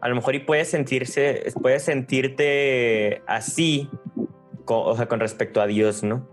a 0.00 0.08
lo 0.08 0.14
mejor 0.14 0.34
y 0.34 0.40
puedes 0.40 0.70
sentirse, 0.70 1.44
puedes 1.60 1.82
sentirte 1.84 3.22
así, 3.26 3.90
co- 4.64 4.82
o 4.84 4.96
sea, 4.96 5.06
con 5.06 5.20
respecto 5.20 5.60
a 5.60 5.66
Dios, 5.66 6.02
¿no? 6.02 6.26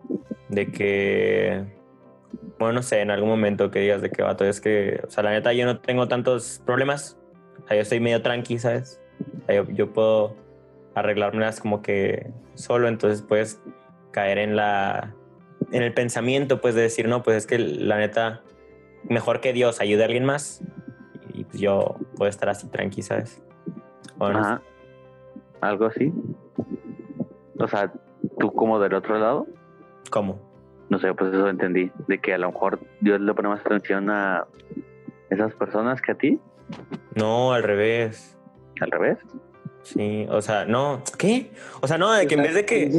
De 0.49 0.71
que, 0.71 1.65
bueno, 2.59 2.73
no 2.73 2.83
sé, 2.83 3.01
en 3.01 3.11
algún 3.11 3.29
momento 3.29 3.71
que 3.71 3.79
digas 3.79 4.01
de 4.01 4.09
que 4.09 4.23
vato, 4.23 4.45
es 4.45 4.61
que, 4.61 5.01
o 5.07 5.09
sea, 5.09 5.23
la 5.23 5.31
neta 5.31 5.53
yo 5.53 5.65
no 5.65 5.79
tengo 5.79 6.07
tantos 6.07 6.61
problemas, 6.65 7.17
o 7.63 7.67
sea, 7.67 7.75
yo 7.77 7.81
estoy 7.81 7.99
medio 7.99 8.21
tranqui, 8.21 8.57
¿sabes? 8.59 9.01
O 9.43 9.45
sea, 9.45 9.55
yo, 9.55 9.69
yo 9.71 9.93
puedo 9.93 10.35
arreglármelas 10.95 11.59
como 11.59 11.81
que 11.81 12.31
solo, 12.55 12.87
entonces 12.87 13.21
puedes 13.21 13.61
caer 14.11 14.37
en 14.37 14.55
la 14.55 15.13
en 15.71 15.83
el 15.83 15.93
pensamiento, 15.93 16.61
pues 16.61 16.75
de 16.75 16.81
decir, 16.81 17.07
no, 17.07 17.23
pues 17.23 17.37
es 17.37 17.47
que 17.47 17.59
la 17.59 17.97
neta, 17.97 18.41
mejor 19.03 19.41
que 19.41 19.53
Dios 19.53 19.81
ayude 19.81 20.03
a 20.03 20.05
alguien 20.05 20.23
más 20.23 20.61
y 21.33 21.43
pues 21.43 21.59
yo 21.59 21.97
puedo 22.15 22.29
estar 22.29 22.49
así 22.49 22.67
tranqui, 22.67 23.01
¿sabes? 23.01 23.43
Ajá, 24.19 24.61
algo 25.61 25.85
así. 25.85 26.13
O 27.59 27.67
sea, 27.67 27.91
tú 28.39 28.51
como 28.53 28.79
del 28.79 28.93
otro 28.93 29.19
lado, 29.19 29.45
¿Cómo? 30.09 30.39
No 30.89 30.99
sé, 30.99 31.13
pues 31.13 31.33
eso 31.33 31.49
entendí, 31.49 31.91
de 32.07 32.19
que 32.19 32.33
a 32.33 32.37
lo 32.37 32.51
mejor 32.51 32.79
Dios 33.01 33.19
le 33.19 33.33
pone 33.33 33.49
más 33.49 33.61
atención 33.65 34.09
a 34.09 34.45
esas 35.29 35.53
personas 35.55 36.01
que 36.01 36.11
a 36.11 36.15
ti, 36.15 36.39
No, 37.15 37.53
al 37.53 37.63
revés. 37.63 38.37
al 38.81 38.91
revés. 38.91 39.17
Sí, 39.83 40.25
o 40.29 40.41
sea, 40.41 40.65
no, 40.65 41.01
¿qué? 41.17 41.51
O 41.81 41.87
sea, 41.87 41.97
no, 41.97 42.11
de 42.11 42.27
que 42.27 42.35
en 42.35 42.43
vez 42.43 42.53
de 42.55 42.65
que... 42.65 42.91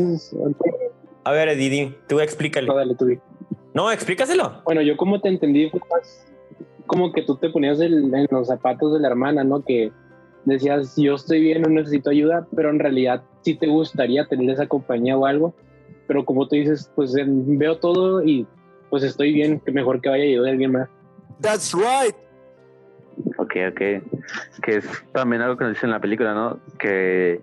A 1.24 1.32
ver, 1.32 1.54
Didi, 1.56 1.94
tú 2.08 2.20
explícale. 2.20 2.66
no, 2.66 2.74
dale, 2.74 2.94
tú 2.94 3.04
di. 3.04 3.18
No, 3.74 3.90
explícaselo. 3.92 4.62
Bueno, 4.64 4.80
yo 4.80 4.96
como 4.96 5.20
te 5.20 5.28
entendí 5.28 5.68
fue 5.70 5.80
más 5.90 6.24
como 6.86 7.12
que 7.12 7.20
tú 7.22 7.36
te 7.36 7.50
ponías 7.50 7.78
el- 7.80 8.12
en 8.14 8.26
los 8.30 8.46
zapatos 8.48 8.94
de 8.94 9.00
la 9.00 9.08
hermana, 9.08 9.44
¿no? 9.44 9.62
Que 9.62 9.92
decías, 10.46 10.94
yo 10.96 11.16
estoy 11.16 11.42
bien, 11.42 11.60
no 11.60 11.68
necesito 11.68 12.08
ayuda, 12.08 12.46
pero 12.56 12.70
en 12.70 12.78
realidad 12.78 13.22
sí 13.42 13.54
te 13.54 13.66
gustaría 13.66 14.26
tener 14.26 14.48
esa 14.48 14.66
compañía 14.66 15.18
o 15.18 15.26
algo. 15.26 15.54
Pero 16.08 16.24
como 16.24 16.48
tú 16.48 16.56
dices, 16.56 16.90
pues 16.96 17.14
en- 17.16 17.56
veo 17.58 17.78
todo 17.78 18.22
y 18.24 18.44
pues 18.90 19.04
estoy 19.04 19.32
bien, 19.32 19.60
que 19.60 19.70
mejor 19.70 20.00
que 20.00 20.08
vaya 20.08 20.24
a 20.24 20.26
ayudar 20.26 20.48
a 20.48 20.52
alguien 20.52 20.72
más. 20.72 20.88
That's 21.40 21.72
right. 21.74 22.16
Ok, 23.36 23.54
ok. 23.70 23.80
Que 24.62 24.76
es 24.78 25.04
también 25.12 25.42
algo 25.42 25.56
que 25.56 25.64
nos 25.64 25.74
dice 25.74 25.86
en 25.86 25.92
la 25.92 26.00
película, 26.00 26.34
¿no? 26.34 26.58
Que 26.78 27.40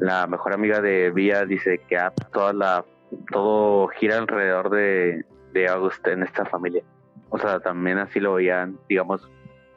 la 0.00 0.26
mejor 0.26 0.54
amiga 0.54 0.80
de 0.80 1.10
Vía 1.10 1.44
dice 1.44 1.78
que 1.88 1.96
ah, 1.98 2.12
toda 2.32 2.52
la, 2.52 2.84
todo 3.30 3.88
gira 3.88 4.16
alrededor 4.18 4.70
de, 4.70 5.24
de 5.52 5.68
August 5.68 6.04
en 6.08 6.22
esta 6.22 6.44
familia. 6.46 6.82
O 7.28 7.38
sea, 7.38 7.60
también 7.60 7.98
así 7.98 8.18
lo 8.20 8.34
veían, 8.34 8.78
digamos, 8.88 9.28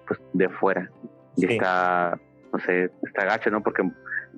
pues 0.07 0.19
de 0.33 0.49
fuera. 0.49 0.89
Y 1.35 1.41
Sí. 1.47 1.53
está, 1.53 2.17
no 2.53 2.59
sé, 2.59 2.91
está 3.03 3.25
gacho, 3.25 3.49
¿no? 3.51 3.61
Porque 3.61 3.83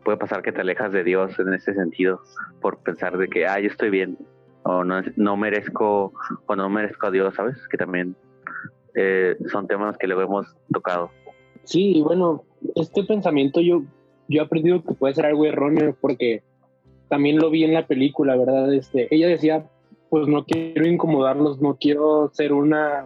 puede 0.08 0.20
pasar 0.20 0.42
que 0.42 0.54
te 0.54 0.62
alejas 0.62 0.94
de 0.94 1.04
Dios 1.04 1.38
en 1.38 1.54
ese 1.54 1.74
sentido 1.74 2.22
por 2.62 2.78
pensar 2.78 3.18
de 3.18 3.28
que, 3.28 3.46
ah, 3.46 3.60
yo 3.60 3.68
estoy 3.68 3.90
bien. 3.90 4.18
o 4.64 4.86
no, 4.86 5.02
no 5.18 5.36
merezco 5.36 6.14
o 6.46 6.56
no 6.56 6.70
merezco 6.70 7.08
a 7.08 7.12
Dios, 7.12 7.36
¿sabes? 7.36 7.58
Que 7.68 7.76
también 7.76 8.16
eh, 8.96 9.36
son 9.52 9.68
temas 9.68 9.98
que 9.98 10.08
luego 10.08 10.22
hemos 10.22 10.56
tocado. 10.72 11.12
Sí, 11.66 12.02
bueno, 12.02 12.46
este 12.76 13.04
pensamiento 13.04 13.60
yo, 13.60 13.84
yo 14.30 14.42
he 14.42 14.46
aprendido 14.46 14.82
que 14.82 14.94
puede 14.94 15.14
ser 15.14 15.26
algo 15.26 15.46
erróneo 15.46 15.94
porque 16.00 16.42
también 17.10 17.38
lo 17.38 17.50
vi 17.50 17.66
en 17.66 17.74
la 17.74 17.86
película, 17.86 18.38
¿verdad? 18.38 18.74
Este, 18.74 19.14
ella 19.14 19.28
decía, 19.28 19.70
pues 20.10 20.26
no 20.30 20.46
quiero 20.46 20.88
incomodarlos, 20.88 21.62
no 21.62 21.76
quiero 21.76 22.32
ser 22.32 22.54
una, 22.54 23.06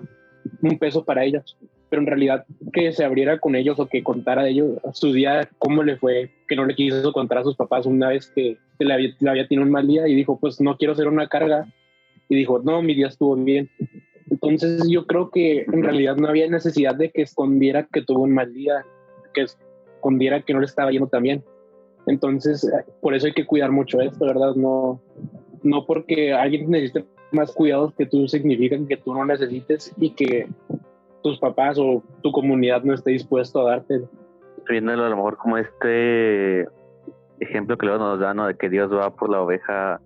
un 0.62 0.78
peso 0.78 1.04
para 1.04 1.24
ellas, 1.24 1.58
pero 1.92 2.04
en 2.04 2.08
realidad 2.08 2.46
que 2.72 2.94
se 2.94 3.04
abriera 3.04 3.38
con 3.40 3.54
ellos 3.54 3.78
o 3.78 3.88
que 3.88 4.02
contara 4.02 4.44
de 4.44 4.52
ellos 4.52 4.80
su 4.94 5.12
día, 5.12 5.50
cómo 5.60 5.84
le 5.84 5.98
fue, 5.98 6.32
que 6.48 6.56
no 6.56 6.66
le 6.66 6.74
quiso 6.74 7.12
contar 7.12 7.40
a 7.40 7.44
sus 7.44 7.58
papás 7.58 7.86
una 7.86 8.08
vez 8.08 8.32
que 8.34 8.58
le 8.80 8.94
había, 8.94 9.10
había 9.28 9.46
tenido 9.46 9.66
un 9.66 9.74
mal 9.74 9.86
día 9.86 10.08
y 10.08 10.16
dijo, 10.16 10.40
pues 10.40 10.62
no 10.62 10.78
quiero 10.78 10.96
ser 10.96 11.10
una 11.10 11.28
carga, 11.28 11.68
y 12.30 12.36
dijo, 12.38 12.60
no, 12.60 12.82
mi 12.82 12.96
día 12.96 13.08
estuvo 13.08 13.36
bien. 13.36 13.70
Entonces 14.30 14.88
yo 14.90 15.06
creo 15.06 15.32
que 15.32 15.64
en 15.64 15.84
realidad 15.84 16.16
no 16.16 16.30
había 16.30 16.48
necesidad 16.50 16.96
de 16.96 17.12
que 17.12 17.24
escondiera 17.24 17.86
que 17.92 18.04
tuvo 18.04 18.24
un 18.24 18.34
mal 18.34 18.54
día, 18.54 18.86
que 19.34 19.42
escondiera 19.42 20.42
que 20.42 20.54
no 20.54 20.62
le 20.62 20.68
estaba 20.68 20.92
yendo 20.92 21.10
tan 21.10 21.24
bien. 21.24 21.44
Entonces, 22.08 22.72
por 23.02 23.16
eso 23.16 23.28
hay 23.28 23.34
que 23.34 23.46
cuidar 23.46 23.72
mucho 23.72 24.00
esto, 24.00 24.26
¿verdad? 24.26 24.56
No, 24.56 25.02
no 25.62 25.86
porque 25.86 26.32
alguien 26.32 26.72
necesite 26.72 27.04
más 27.32 27.52
cuidados 27.52 27.94
que 27.96 28.06
tú 28.06 28.30
significan 28.30 28.88
que 28.88 28.96
tú 28.96 29.14
no 29.14 29.26
necesites 29.26 29.92
y 29.98 30.12
que 30.12 30.48
tus 31.22 31.40
papás 31.40 31.78
o 31.80 32.04
tu 32.22 32.32
comunidad 32.32 32.84
no 32.84 32.94
esté 32.94 33.12
dispuesto 33.12 33.62
a 33.62 33.72
darte. 33.72 34.02
Viéndolo 34.70 35.06
a 35.06 35.10
lo 35.10 35.16
mejor 35.16 35.38
como 35.38 35.58
este 35.58 36.68
ejemplo 37.40 37.78
que 37.78 37.86
luego 37.86 38.04
nos 38.04 38.20
da, 38.20 38.34
¿no? 38.34 38.48
De 38.48 38.56
que 38.56 38.70
Dios 38.70 38.92
va 38.94 39.16
por 39.16 39.30
la 39.30 39.42
oveja, 39.42 40.00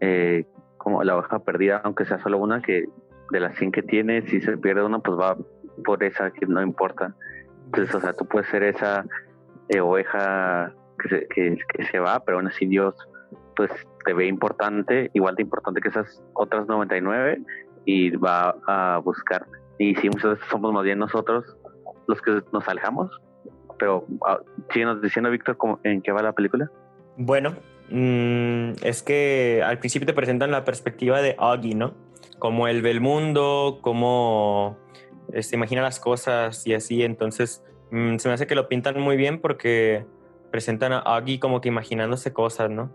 eh, 0.00 0.44
como 0.76 1.02
la 1.02 1.16
oveja 1.16 1.38
perdida, 1.40 1.80
aunque 1.84 2.04
sea 2.04 2.18
solo 2.20 2.38
una, 2.38 2.60
que 2.62 2.84
de 3.30 3.40
las 3.40 3.56
100 3.56 3.72
que 3.72 3.82
tiene, 3.82 4.22
si 4.28 4.40
se 4.40 4.56
pierde 4.58 4.84
una, 4.84 5.00
pues 5.00 5.18
va 5.18 5.36
por 5.84 6.02
esa 6.04 6.30
que 6.30 6.46
no 6.46 6.62
importa. 6.62 7.14
Entonces, 7.66 7.94
o 7.94 8.00
sea, 8.00 8.12
tú 8.12 8.26
puedes 8.26 8.48
ser 8.48 8.62
esa 8.62 9.04
eh, 9.68 9.80
oveja 9.80 10.72
que 11.02 11.08
se, 11.08 11.26
que, 11.28 11.58
que 11.74 11.84
se 11.86 11.98
va, 11.98 12.20
pero 12.20 12.38
aún 12.38 12.46
así 12.46 12.66
Dios 12.66 12.94
pues 13.56 13.70
te 14.04 14.12
ve 14.12 14.26
importante, 14.26 15.10
igual 15.14 15.34
de 15.34 15.42
importante 15.42 15.80
que 15.80 15.88
esas 15.88 16.22
otras 16.34 16.66
99 16.68 17.40
y 17.86 18.10
va 18.10 18.54
a 18.66 18.98
buscar. 18.98 19.46
Y 19.78 19.94
si 19.96 20.08
muchas 20.08 20.32
veces 20.32 20.46
somos 20.50 20.72
más 20.72 20.84
bien 20.84 20.98
nosotros 20.98 21.44
los 22.06 22.20
que 22.22 22.42
nos 22.52 22.66
alejamos, 22.68 23.10
pero 23.78 24.06
uh, 24.08 24.62
síguenos 24.72 25.02
diciendo, 25.02 25.30
Víctor, 25.30 25.56
¿en 25.84 26.02
qué 26.02 26.12
va 26.12 26.22
la 26.22 26.32
película? 26.32 26.70
Bueno, 27.16 27.56
mmm, 27.90 28.72
es 28.82 29.02
que 29.02 29.62
al 29.64 29.78
principio 29.78 30.06
te 30.06 30.12
presentan 30.12 30.50
la 30.50 30.64
perspectiva 30.64 31.20
de 31.20 31.34
Augie, 31.38 31.74
¿no? 31.74 31.94
Cómo 32.38 32.68
él 32.68 32.82
ve 32.82 32.90
el 32.90 33.00
mundo, 33.00 33.78
cómo 33.82 34.78
se 35.30 35.38
este, 35.38 35.56
imagina 35.56 35.82
las 35.82 36.00
cosas 36.00 36.66
y 36.66 36.74
así. 36.74 37.02
Entonces, 37.02 37.64
mmm, 37.90 38.16
se 38.16 38.28
me 38.28 38.34
hace 38.34 38.46
que 38.46 38.54
lo 38.54 38.68
pintan 38.68 39.00
muy 39.00 39.16
bien 39.16 39.40
porque 39.40 40.06
presentan 40.50 40.92
a 40.92 40.98
Augie 40.98 41.40
como 41.40 41.60
que 41.60 41.68
imaginándose 41.68 42.32
cosas, 42.32 42.70
¿no? 42.70 42.90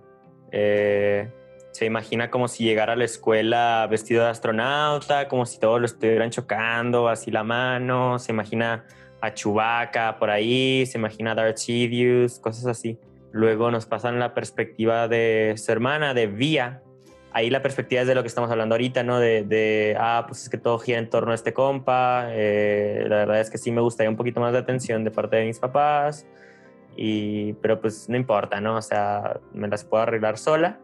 Eh, 0.52 1.32
se 1.72 1.86
imagina 1.86 2.30
como 2.30 2.48
si 2.48 2.64
llegara 2.64 2.94
a 2.94 2.96
la 2.96 3.06
escuela 3.06 3.88
vestido 3.90 4.24
de 4.24 4.30
astronauta, 4.30 5.28
como 5.28 5.46
si 5.46 5.60
todos 5.60 5.80
lo 5.80 5.86
estuvieran 5.86 6.30
chocando, 6.30 7.08
así 7.08 7.32
la 7.32 7.44
mano, 7.44 8.20
se 8.20 8.32
imagina 8.32 8.86
a 9.22 9.34
Chewbacca 9.34 10.18
por 10.18 10.30
ahí, 10.30 10.86
se 10.86 10.98
imagina 10.98 11.32
a 11.32 11.36
Darth 11.36 11.58
Sidious, 11.58 12.40
cosas 12.40 12.66
así. 12.66 13.00
Luego 13.32 13.72
nos 13.72 13.86
pasan 13.86 14.20
la 14.20 14.34
perspectiva 14.34 15.08
de 15.08 15.54
su 15.58 15.72
hermana, 15.72 16.14
de 16.14 16.28
Via. 16.28 16.82
Ahí 17.32 17.50
la 17.50 17.62
perspectiva 17.62 18.02
es 18.02 18.08
de 18.08 18.16
lo 18.16 18.24
que 18.24 18.28
estamos 18.28 18.52
hablando 18.52 18.76
ahorita, 18.76 19.04
¿no? 19.04 19.20
De, 19.20 19.44
de 19.44 19.96
ah, 19.98 20.26
pues 20.28 20.44
es 20.44 20.50
que 20.50 20.58
todo 20.58 20.78
gira 20.80 21.00
en 21.00 21.10
torno 21.10 21.32
a 21.32 21.36
este 21.36 21.54
compa. 21.54 22.26
Eh, 22.32 23.06
la 23.08 23.18
verdad 23.18 23.40
es 23.40 23.50
que 23.50 23.58
sí 23.58 23.72
me 23.72 23.80
gustaría 23.80 24.10
un 24.10 24.18
poquito 24.18 24.42
más 24.42 24.52
de 24.52 24.60
atención 24.60 25.06
de 25.06 25.12
parte 25.12 25.38
de 25.38 25.46
mis 25.46 25.60
papás. 25.60 26.28
Y, 26.98 27.54
pero 27.54 27.80
pues 27.80 28.10
no 28.10 28.18
importa, 28.18 28.60
¿no? 28.60 28.76
O 28.76 28.82
sea, 28.82 29.40
me 29.54 29.70
las 29.70 29.86
puedo 29.86 30.04
arreglar 30.04 30.38
sola. 30.38 30.80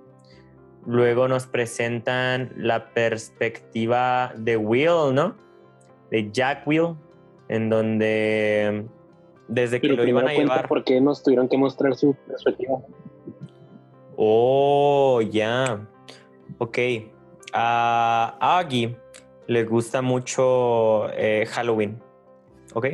Luego 0.88 1.28
nos 1.28 1.48
presentan 1.48 2.54
la 2.56 2.94
perspectiva 2.94 4.32
de 4.38 4.56
Will, 4.56 5.14
¿no? 5.14 5.36
De 6.10 6.32
Jack 6.32 6.66
Will, 6.66 6.96
en 7.50 7.70
donde 7.70 8.86
desde 9.50 9.82
que 9.82 9.90
Pero 9.90 10.04
lo 10.04 10.08
iban 10.08 10.30
a 10.30 10.34
llevar. 10.34 10.66
¿Por 10.70 10.86
qué 10.86 11.02
nos 11.02 11.24
tuvieron 11.24 11.50
que 11.50 11.58
mostrar 11.58 11.94
su 11.96 12.16
perspectiva? 12.26 12.80
Oh, 14.16 15.20
ya. 15.22 15.86
Ok. 16.58 16.78
A 17.52 18.38
Aggie 18.40 18.98
le 19.46 19.66
gusta 19.66 20.02
mucho 20.02 21.10
eh, 21.12 21.46
Halloween. 21.52 22.02
¿Ok? 22.74 22.88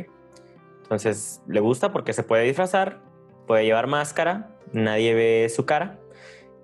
Entonces 0.82 1.42
le 1.46 1.60
gusta 1.60 1.92
porque 1.92 2.12
se 2.12 2.24
puede 2.24 2.42
disfrazar, 2.42 3.02
puede 3.46 3.64
llevar 3.64 3.86
máscara, 3.86 4.50
nadie 4.72 5.14
ve 5.14 5.48
su 5.48 5.64
cara 5.64 6.00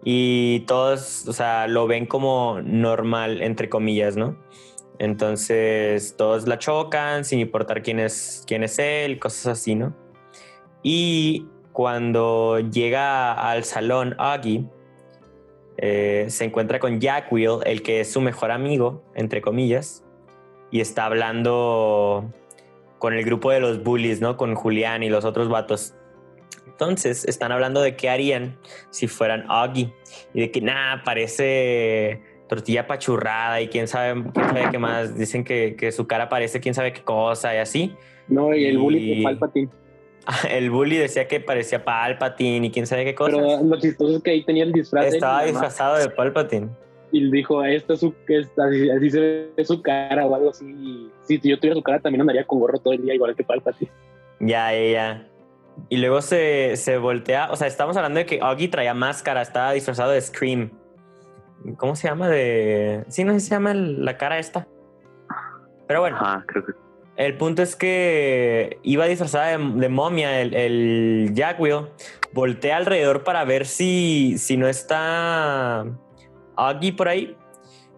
y 0.04 0.60
todos, 0.60 1.28
o 1.28 1.32
sea, 1.32 1.68
lo 1.68 1.86
ven 1.86 2.06
como 2.06 2.60
normal, 2.62 3.42
entre 3.42 3.68
comillas, 3.68 4.16
¿no? 4.16 4.36
Entonces 4.98 6.14
todos 6.16 6.46
la 6.46 6.58
chocan 6.58 7.24
sin 7.24 7.40
importar 7.40 7.82
quién 7.82 8.00
es, 8.00 8.44
quién 8.46 8.62
es 8.62 8.78
él, 8.78 9.18
cosas 9.18 9.58
así, 9.58 9.74
¿no? 9.74 9.94
Y 10.82 11.46
cuando 11.72 12.58
llega 12.58 13.32
al 13.32 13.64
salón 13.64 14.14
Aggie, 14.18 14.64
eh, 15.78 16.26
se 16.28 16.44
encuentra 16.44 16.78
con 16.78 17.00
Jack 17.00 17.32
Will, 17.32 17.60
el 17.64 17.82
que 17.82 18.00
es 18.00 18.12
su 18.12 18.20
mejor 18.20 18.50
amigo, 18.50 19.02
entre 19.14 19.40
comillas, 19.40 20.04
y 20.70 20.80
está 20.80 21.06
hablando 21.06 22.30
con 22.98 23.14
el 23.14 23.24
grupo 23.24 23.50
de 23.50 23.60
los 23.60 23.82
bullies, 23.82 24.20
¿no? 24.20 24.36
Con 24.36 24.54
Julián 24.54 25.02
y 25.02 25.08
los 25.08 25.24
otros 25.24 25.48
vatos. 25.48 25.94
Entonces 26.80 27.26
están 27.26 27.52
hablando 27.52 27.82
de 27.82 27.94
qué 27.94 28.08
harían 28.08 28.56
si 28.88 29.06
fueran 29.06 29.44
Augie 29.48 29.92
y 30.32 30.40
de 30.40 30.50
que 30.50 30.62
nada, 30.62 31.02
parece 31.04 32.22
tortilla 32.48 32.86
pachurrada 32.86 33.60
y 33.60 33.68
quién 33.68 33.86
sabe, 33.86 34.24
quién 34.32 34.46
sabe 34.46 34.70
qué 34.70 34.78
más. 34.78 35.14
Dicen 35.14 35.44
que, 35.44 35.76
que, 35.76 35.92
su 35.92 36.06
cara 36.06 36.30
parece 36.30 36.58
quién 36.58 36.72
sabe 36.72 36.94
qué 36.94 37.02
cosa 37.02 37.54
y 37.54 37.58
así. 37.58 37.94
No, 38.28 38.54
y 38.54 38.64
el 38.64 38.78
bully 38.78 39.18
de 39.18 39.22
Palpatine. 39.22 39.68
El 40.50 40.70
bully 40.70 40.96
decía 40.96 41.28
que 41.28 41.40
parecía 41.40 41.84
Palpatine 41.84 42.68
y 42.68 42.70
quién 42.70 42.86
sabe 42.86 43.04
qué 43.04 43.14
cosa. 43.14 43.36
Pero 43.36 43.62
lo 43.62 43.78
chistoso 43.78 44.16
es 44.16 44.22
que 44.22 44.30
ahí 44.30 44.44
tenía 44.44 44.64
el 44.64 44.72
disfraz. 44.72 45.12
Estaba 45.12 45.44
disfrazado 45.44 45.98
de 45.98 46.08
Palpatine. 46.08 46.68
Y 47.12 47.30
dijo, 47.30 47.62
esta 47.62 47.92
es 47.92 48.00
su, 48.00 48.14
esta, 48.26 48.64
así, 48.64 49.10
se 49.10 49.20
ve 49.54 49.64
su 49.64 49.82
cara 49.82 50.24
o 50.24 50.34
algo 50.34 50.48
así. 50.48 51.10
Si 51.24 51.38
yo 51.42 51.58
tuviera 51.58 51.74
su 51.74 51.82
cara 51.82 52.00
también 52.00 52.22
andaría 52.22 52.46
con 52.46 52.58
gorro 52.58 52.78
todo 52.78 52.94
el 52.94 53.02
día 53.02 53.14
igual 53.14 53.36
que 53.36 53.44
Palpatine. 53.44 53.90
Ya, 54.40 54.72
ya. 54.72 55.29
Y 55.88 55.96
luego 55.96 56.22
se, 56.22 56.76
se 56.76 56.98
voltea, 56.98 57.50
o 57.50 57.56
sea, 57.56 57.66
estamos 57.66 57.96
hablando 57.96 58.18
de 58.18 58.26
que 58.26 58.40
Augie 58.40 58.68
traía 58.68 58.94
máscara, 58.94 59.42
estaba 59.42 59.72
disfrazado 59.72 60.10
de 60.10 60.20
Scream. 60.20 60.70
¿Cómo 61.76 61.96
se 61.96 62.08
llama? 62.08 62.28
De... 62.28 63.04
Sí, 63.08 63.24
no 63.24 63.32
sé 63.32 63.40
si 63.40 63.46
se 63.46 63.54
llama 63.54 63.74
la 63.74 64.16
cara 64.16 64.38
esta. 64.38 64.66
Pero 65.86 66.00
bueno. 66.00 66.18
Creo 66.46 66.66
que... 66.66 66.72
El 67.16 67.36
punto 67.36 67.60
es 67.60 67.76
que 67.76 68.78
iba 68.82 69.04
disfrazada 69.04 69.58
de, 69.58 69.58
de 69.58 69.88
momia 69.90 70.40
el, 70.40 70.54
el. 70.54 71.34
Voltea 72.32 72.76
alrededor 72.78 73.24
para 73.24 73.44
ver 73.44 73.66
si, 73.66 74.36
si 74.38 74.56
no 74.56 74.68
está 74.68 75.84
Augie 76.56 76.92
por 76.94 77.08
ahí. 77.08 77.36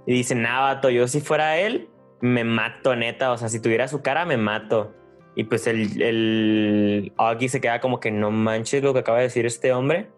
Y 0.07 0.15
dice, 0.15 0.35
vato, 0.35 0.91
yo 0.91 1.07
si 1.07 1.21
fuera 1.21 1.59
él, 1.59 1.89
me 2.21 2.43
mato, 2.43 2.97
neta. 2.97 3.31
O 3.31 3.39
sea, 3.39 3.49
si 3.49 3.61
tuviera 3.61 3.87
su 3.87 4.03
cara, 4.03 4.25
me 4.25 4.37
mato. 4.37 4.93
Y 5.35 5.45
pues 5.45 5.67
el, 5.67 6.01
el 6.03 7.13
Augie 7.17 7.49
se 7.49 7.61
queda 7.61 7.81
como 7.81 8.01
que 8.01 8.11
no 8.11 8.31
manches 8.31 8.83
lo 8.83 8.93
que 8.93 9.01
acaba 9.01 9.19
de 9.19 9.25
decir 9.25 9.47
este 9.47 9.73
hombre. 9.73 10.09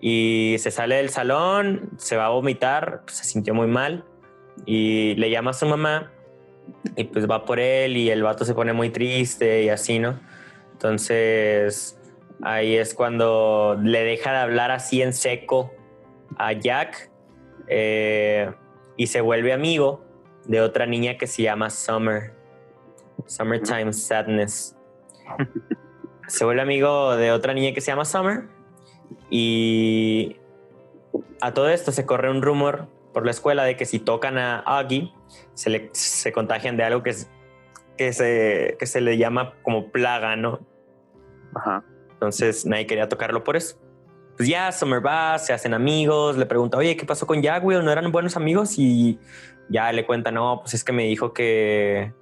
Y 0.00 0.56
se 0.58 0.70
sale 0.70 0.96
del 0.96 1.08
salón, 1.08 1.90
se 1.96 2.16
va 2.16 2.26
a 2.26 2.28
vomitar, 2.28 3.02
se 3.06 3.24
sintió 3.24 3.54
muy 3.54 3.66
mal. 3.66 4.04
Y 4.66 5.14
le 5.16 5.30
llama 5.30 5.50
a 5.50 5.54
su 5.54 5.66
mamá 5.66 6.12
y 6.96 7.04
pues 7.04 7.28
va 7.28 7.44
por 7.44 7.58
él 7.58 7.96
y 7.96 8.10
el 8.10 8.22
vato 8.22 8.44
se 8.44 8.54
pone 8.54 8.72
muy 8.72 8.90
triste 8.90 9.64
y 9.64 9.68
así, 9.68 9.98
¿no? 9.98 10.18
Entonces 10.72 11.98
ahí 12.42 12.76
es 12.76 12.94
cuando 12.94 13.78
le 13.82 14.02
deja 14.04 14.32
de 14.32 14.38
hablar 14.38 14.70
así 14.70 15.02
en 15.02 15.12
seco 15.12 15.72
a 16.38 16.52
Jack 16.52 17.10
eh, 17.68 18.50
y 18.96 19.06
se 19.06 19.20
vuelve 19.20 19.52
amigo 19.52 20.04
de 20.44 20.60
otra 20.60 20.86
niña 20.86 21.16
que 21.16 21.26
se 21.26 21.42
llama 21.42 21.70
Summer. 21.70 22.35
Summertime 23.26 23.92
Sadness. 23.92 24.76
Se 26.28 26.44
vuelve 26.44 26.62
amigo 26.62 27.16
de 27.16 27.32
otra 27.32 27.54
niña 27.54 27.72
que 27.72 27.80
se 27.80 27.90
llama 27.90 28.04
Summer 28.04 28.48
y 29.30 30.36
a 31.40 31.54
todo 31.54 31.68
esto 31.68 31.92
se 31.92 32.04
corre 32.04 32.30
un 32.30 32.42
rumor 32.42 32.88
por 33.12 33.24
la 33.24 33.30
escuela 33.30 33.64
de 33.64 33.76
que 33.76 33.86
si 33.86 33.98
tocan 33.98 34.36
a 34.38 34.58
Augie 34.58 35.12
se, 35.54 35.70
le, 35.70 35.90
se 35.92 36.32
contagian 36.32 36.76
de 36.76 36.84
algo 36.84 37.02
que, 37.02 37.10
es, 37.10 37.30
que, 37.96 38.12
se, 38.12 38.76
que 38.78 38.86
se 38.86 39.00
le 39.00 39.16
llama 39.16 39.54
como 39.62 39.90
plaga, 39.90 40.36
¿no? 40.36 40.60
Ajá. 41.54 41.84
Entonces 42.12 42.66
nadie 42.66 42.86
quería 42.86 43.08
tocarlo 43.08 43.44
por 43.44 43.56
eso. 43.56 43.78
pues 44.36 44.48
ya 44.48 44.70
Summer 44.72 45.04
va, 45.04 45.38
se 45.38 45.52
hacen 45.52 45.74
amigos, 45.74 46.36
le 46.36 46.46
pregunta, 46.46 46.76
oye, 46.76 46.96
¿qué 46.96 47.06
pasó 47.06 47.26
con 47.26 47.42
Jack? 47.42 47.62
¿No 47.62 47.90
eran 47.90 48.12
buenos 48.12 48.36
amigos? 48.36 48.78
Y 48.78 49.18
ya 49.68 49.90
le 49.92 50.06
cuenta, 50.06 50.30
no, 50.30 50.60
pues 50.60 50.74
es 50.74 50.84
que 50.84 50.92
me 50.92 51.04
dijo 51.04 51.32
que, 51.32 52.12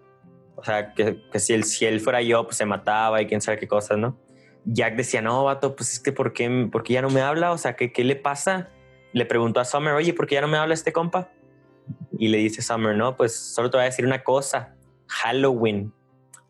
o 0.56 0.64
sea, 0.64 0.94
que, 0.94 1.22
que 1.30 1.38
si, 1.38 1.52
él, 1.52 1.64
si 1.64 1.84
él 1.84 2.00
fuera 2.00 2.22
yo, 2.22 2.44
pues 2.44 2.56
se 2.56 2.66
mataba 2.66 3.20
y 3.20 3.26
quién 3.26 3.40
sabe 3.40 3.58
qué 3.58 3.68
cosas, 3.68 3.98
¿no? 3.98 4.18
Jack 4.64 4.96
decía, 4.96 5.20
no, 5.20 5.44
vato, 5.44 5.76
pues 5.76 5.92
es 5.92 6.00
que 6.00 6.12
¿por 6.12 6.32
qué, 6.32 6.68
por 6.70 6.82
qué 6.82 6.94
ya 6.94 7.02
no 7.02 7.10
me 7.10 7.20
habla? 7.20 7.52
O 7.52 7.58
sea, 7.58 7.76
¿qué, 7.76 7.92
¿qué 7.92 8.04
le 8.04 8.16
pasa? 8.16 8.70
Le 9.12 9.26
preguntó 9.26 9.60
a 9.60 9.64
Summer, 9.64 9.92
oye, 9.92 10.14
¿por 10.14 10.26
qué 10.26 10.36
ya 10.36 10.40
no 10.40 10.48
me 10.48 10.56
habla 10.56 10.74
este 10.74 10.92
compa? 10.92 11.30
Y 12.18 12.28
le 12.28 12.38
dice 12.38 12.62
Summer, 12.62 12.96
no, 12.96 13.16
pues 13.16 13.36
solo 13.36 13.70
te 13.70 13.76
voy 13.76 13.82
a 13.82 13.86
decir 13.86 14.06
una 14.06 14.22
cosa, 14.22 14.74
Halloween. 15.06 15.92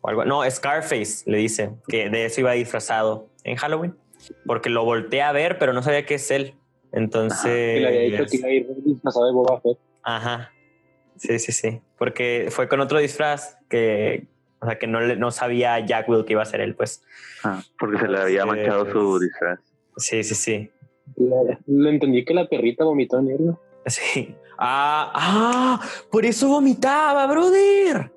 O 0.01 0.09
algo, 0.09 0.23
no, 0.23 0.49
Scarface, 0.49 1.29
le 1.29 1.37
dice, 1.39 1.71
que 1.87 2.09
de 2.09 2.25
eso 2.25 2.41
iba 2.41 2.53
disfrazado 2.53 3.29
en 3.43 3.57
Halloween, 3.57 3.97
porque 4.45 4.69
lo 4.69 4.85
volteé 4.85 5.21
a 5.21 5.31
ver, 5.31 5.59
pero 5.59 5.73
no 5.73 5.83
sabía 5.83 6.05
que 6.05 6.15
es 6.15 6.31
él. 6.31 6.55
Entonces... 6.93 7.85
Había 7.85 8.25
que 8.25 8.37
iba 8.37 8.47
a 8.47 8.51
ir 8.51 8.67
disfrazado 8.85 9.25
de 9.25 9.33
Boba 9.33 9.59
Fett. 9.59 9.77
Ajá. 10.03 10.51
Sí, 11.17 11.39
sí, 11.39 11.51
sí. 11.51 11.81
Porque 11.97 12.47
fue 12.49 12.67
con 12.67 12.79
otro 12.79 12.99
disfraz 12.99 13.57
que, 13.69 14.27
o 14.59 14.65
sea, 14.67 14.77
que 14.79 14.87
no, 14.87 14.99
le- 15.01 15.15
no 15.17 15.31
sabía 15.31 15.79
Jack 15.85 16.07
Will 16.09 16.25
que 16.25 16.33
iba 16.33 16.41
a 16.41 16.45
ser 16.45 16.61
él, 16.61 16.75
pues. 16.75 17.03
Ah, 17.43 17.61
porque 17.79 17.97
se 17.99 18.07
le 18.07 18.17
había 18.19 18.45
manchado 18.45 18.89
su 18.91 19.19
disfraz. 19.19 19.59
Sí, 19.97 20.23
sí, 20.23 20.35
sí. 20.35 20.71
Le, 21.17 21.59
le 21.67 21.89
entendí 21.89 22.25
que 22.25 22.33
la 22.33 22.47
perrita 22.47 22.83
vomitó 22.83 23.19
en 23.19 23.29
él. 23.29 23.45
¿no? 23.45 23.59
Sí. 23.85 24.35
Ah, 24.57 25.11
ah, 25.13 25.81
por 26.11 26.25
eso 26.25 26.47
vomitaba, 26.47 27.27
brother. 27.27 28.11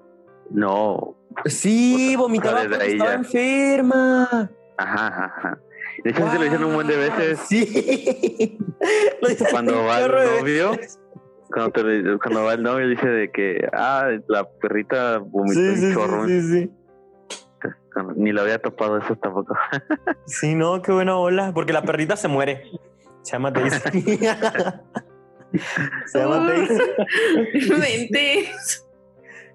No. 0.51 1.15
Sí, 1.45 2.17
vomitaba 2.17 2.63
porque 2.69 2.93
estaba 2.93 3.11
ya. 3.11 3.17
enferma. 3.17 4.51
Ajá, 4.77 5.07
ajá, 5.09 5.35
ajá. 5.37 5.59
De 6.05 6.11
hecho, 6.11 6.31
se 6.31 6.39
lo 6.39 6.45
hicieron 6.45 6.65
un 6.69 6.75
buen 6.75 6.87
de 6.87 6.97
veces. 6.97 7.41
Sí. 7.49 8.57
Lo 9.21 9.29
Cuando 9.51 9.81
un 9.81 9.87
va 9.89 9.99
el 10.01 10.09
Cuando, 11.51 11.71
te- 11.73 12.19
cuando 12.19 12.45
va 12.45 12.53
el 12.55 12.63
novio 12.63 12.89
dice 12.89 13.09
de 13.09 13.31
que, 13.31 13.67
ah, 13.73 14.09
la 14.29 14.49
perrita 14.49 15.19
vomitó 15.19 15.55
Sí, 15.61 15.69
un 15.69 15.77
sí, 15.77 15.93
chorro. 15.95 16.27
sí, 16.27 16.41
sí, 16.43 16.63
sí. 16.65 16.71
Ni 18.17 18.31
lo 18.33 18.43
había 18.43 18.59
topado 18.61 18.99
eso 18.99 19.17
tampoco. 19.17 19.57
Sí, 20.27 20.55
no, 20.55 20.81
qué 20.83 20.93
buena 20.93 21.15
bola. 21.15 21.53
Porque 21.53 21.73
la 21.73 21.83
perrita 21.83 22.17
se 22.17 22.29
muere. 22.29 22.63
Se 23.23 23.33
llama 23.33 23.51
Daisy. 23.51 24.19
se 26.07 26.19
llama 26.19 26.47
Daisy 26.49 26.79
Vente. 27.81 28.51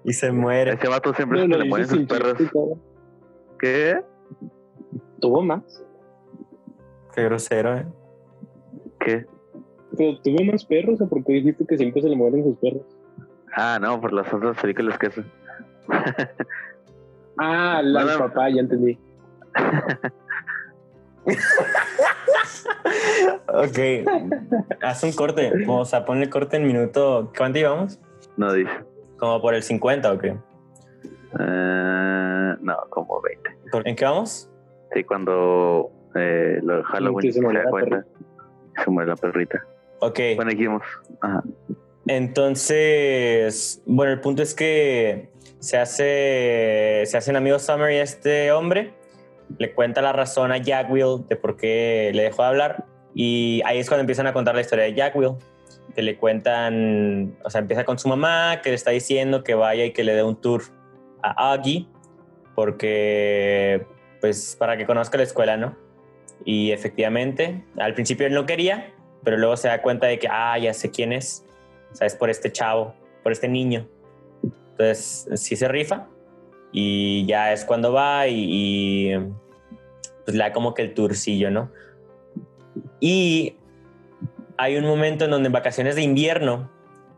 y 0.04 0.12
se 0.12 0.32
muere. 0.32 0.72
Ese 0.74 0.88
vato 0.88 1.14
siempre 1.14 1.40
se 1.42 1.48
le 1.48 1.68
ponen 1.70 1.86
dice 1.86 1.96
sus 1.96 2.06
perros. 2.06 2.34
¿Qué? 3.58 4.00
Tuvo 5.20 5.42
más. 5.42 5.62
Qué 7.14 7.22
grosero, 7.24 7.76
¿eh? 7.78 7.86
¿Qué? 9.00 9.26
Pero 9.96 10.18
tuvo 10.20 10.44
más 10.44 10.64
perros, 10.64 11.00
¿o 11.00 11.08
por 11.08 11.22
qué 11.24 11.34
dijiste 11.34 11.64
que 11.66 11.76
siempre 11.76 12.02
se 12.02 12.08
le 12.08 12.16
mueren 12.16 12.44
sus 12.44 12.56
perros? 12.58 12.82
Ah, 13.56 13.78
no, 13.80 14.00
por 14.00 14.12
las 14.12 14.32
otras 14.32 14.60
películas 14.60 14.98
que 14.98 15.06
hacen. 15.08 15.24
Ah, 17.38 17.80
la 17.82 18.04
Bueno. 18.04 18.18
papá, 18.18 18.48
ya 18.50 18.60
entendí. 18.60 18.98
Ok. 23.48 23.78
Haz 24.82 25.02
un 25.04 25.12
corte. 25.12 25.52
O 25.68 25.84
sea, 25.84 26.04
ponle 26.04 26.28
corte 26.30 26.56
en 26.56 26.66
minuto. 26.66 27.32
¿Cuánto 27.36 27.58
llevamos? 27.58 28.00
No 28.36 28.52
dice. 28.52 28.72
Como 29.18 29.40
por 29.40 29.54
el 29.54 29.62
50 29.62 30.12
o 30.12 30.18
qué. 30.18 30.28
Eh, 31.40 32.54
no, 32.60 32.76
como 32.90 33.20
20. 33.20 33.50
¿Por- 33.70 33.88
¿En 33.88 33.96
qué 33.96 34.04
vamos? 34.04 34.50
Sí, 34.92 35.04
cuando 35.04 35.90
eh, 36.14 36.60
lo 36.62 36.78
de 36.78 36.82
Halloween 36.84 37.32
se 37.32 37.40
se, 37.40 37.46
da. 37.46 38.04
Se 38.84 38.90
muere 38.90 39.10
la 39.10 39.16
perrita. 39.16 39.64
Ok. 40.00 40.20
Bueno, 40.36 40.50
dijimos. 40.50 40.82
Ajá. 41.20 41.42
Entonces, 42.06 43.82
bueno, 43.86 44.12
el 44.12 44.20
punto 44.20 44.42
es 44.42 44.54
que 44.54 45.30
se 45.58 45.78
hace, 45.78 47.02
se 47.06 47.16
hacen 47.16 47.36
amigos 47.36 47.62
Summer 47.62 47.90
y 47.92 47.96
este 47.96 48.52
hombre. 48.52 48.92
Le 49.58 49.72
cuenta 49.72 50.02
la 50.02 50.12
razón 50.12 50.52
a 50.52 50.58
Jack 50.58 50.90
Will 50.90 51.26
de 51.28 51.36
por 51.36 51.56
qué 51.56 52.10
le 52.14 52.24
dejó 52.24 52.42
de 52.42 52.48
hablar. 52.48 52.84
Y 53.14 53.62
ahí 53.64 53.78
es 53.78 53.88
cuando 53.88 54.00
empiezan 54.00 54.26
a 54.26 54.32
contar 54.32 54.54
la 54.54 54.60
historia 54.60 54.84
de 54.84 54.94
Jack 54.94 55.16
Will. 55.16 55.32
Que 55.94 56.02
le 56.02 56.16
cuentan, 56.16 57.36
o 57.44 57.50
sea, 57.50 57.60
empieza 57.60 57.84
con 57.84 57.98
su 57.98 58.08
mamá, 58.08 58.60
que 58.62 58.70
le 58.70 58.74
está 58.74 58.90
diciendo 58.90 59.44
que 59.44 59.54
vaya 59.54 59.84
y 59.84 59.92
que 59.92 60.04
le 60.04 60.14
dé 60.14 60.22
un 60.22 60.38
tour 60.38 60.62
a 61.22 61.52
Augie. 61.52 61.88
Porque, 62.54 63.86
pues, 64.20 64.56
para 64.58 64.76
que 64.76 64.86
conozca 64.86 65.16
la 65.16 65.24
escuela, 65.24 65.56
¿no? 65.56 65.76
Y 66.44 66.72
efectivamente, 66.72 67.64
al 67.78 67.94
principio 67.94 68.26
él 68.26 68.34
no 68.34 68.44
quería, 68.44 68.93
pero 69.24 69.36
luego 69.36 69.56
se 69.56 69.68
da 69.68 69.82
cuenta 69.82 70.06
de 70.06 70.18
que, 70.18 70.28
ah, 70.30 70.58
ya 70.58 70.74
sé 70.74 70.90
quién 70.90 71.12
es. 71.12 71.44
O 71.92 71.96
sea, 71.96 72.06
es 72.06 72.14
por 72.14 72.30
este 72.30 72.52
chavo, 72.52 72.94
por 73.22 73.32
este 73.32 73.48
niño. 73.48 73.88
Entonces, 74.72 75.28
sí 75.34 75.56
se 75.56 75.68
rifa. 75.68 76.06
Y 76.72 77.24
ya 77.26 77.52
es 77.52 77.64
cuando 77.64 77.92
va 77.92 78.26
y, 78.26 78.46
y, 78.48 79.18
pues 80.24 80.36
le 80.36 80.42
da 80.42 80.52
como 80.52 80.74
que 80.74 80.82
el 80.82 80.94
tourcillo, 80.94 81.50
¿no? 81.50 81.70
Y 82.98 83.56
hay 84.56 84.76
un 84.76 84.84
momento 84.84 85.24
en 85.24 85.30
donde 85.30 85.46
en 85.46 85.52
vacaciones 85.52 85.94
de 85.94 86.02
invierno, 86.02 86.70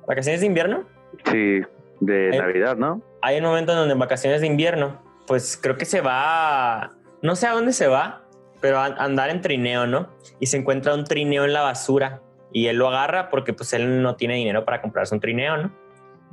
vacaciones 0.07 0.41
de 0.41 0.47
invierno, 0.47 0.85
Sí, 1.25 1.63
de. 2.01 2.39
Navidad, 2.39 2.77
¿no? 2.77 3.03
hay 3.27 3.39
un 3.39 3.45
momento 3.45 3.73
en 3.73 3.79
donde 3.79 3.95
en 3.95 3.99
vacaciones 3.99 4.41
de 4.41 4.47
invierno, 4.47 5.03
pues 5.27 5.59
creo 5.61 5.77
que 5.77 5.85
se 5.85 6.01
va, 6.01 6.93
no 7.23 7.35
sé 7.35 7.49
a 7.49 7.55
dónde 7.55 7.73
se 7.73 7.89
va, 7.89 8.23
pero 8.67 8.81
a 8.81 8.87
a 8.87 9.05
andar 9.05 9.31
en 9.31 9.41
trineo, 9.43 9.87
¿no? 9.87 10.09
Y 10.41 10.47
se 10.47 10.57
encuentra 10.57 10.93
un 10.93 11.05
trineo 11.05 11.45
en 11.45 11.53
la 11.53 11.63
basura 11.63 12.21
y 12.53 12.67
él 12.67 12.79
lo 12.79 12.89
agarra 12.89 13.31
porque 13.31 13.53
pues 13.53 13.73
él 13.75 14.03
no 14.03 14.17
tiene 14.17 14.35
dinero 14.35 14.65
para 14.65 14.83
comprarse 14.83 15.15
un 15.15 15.21
trineo, 15.21 15.57
¿no? 15.57 15.73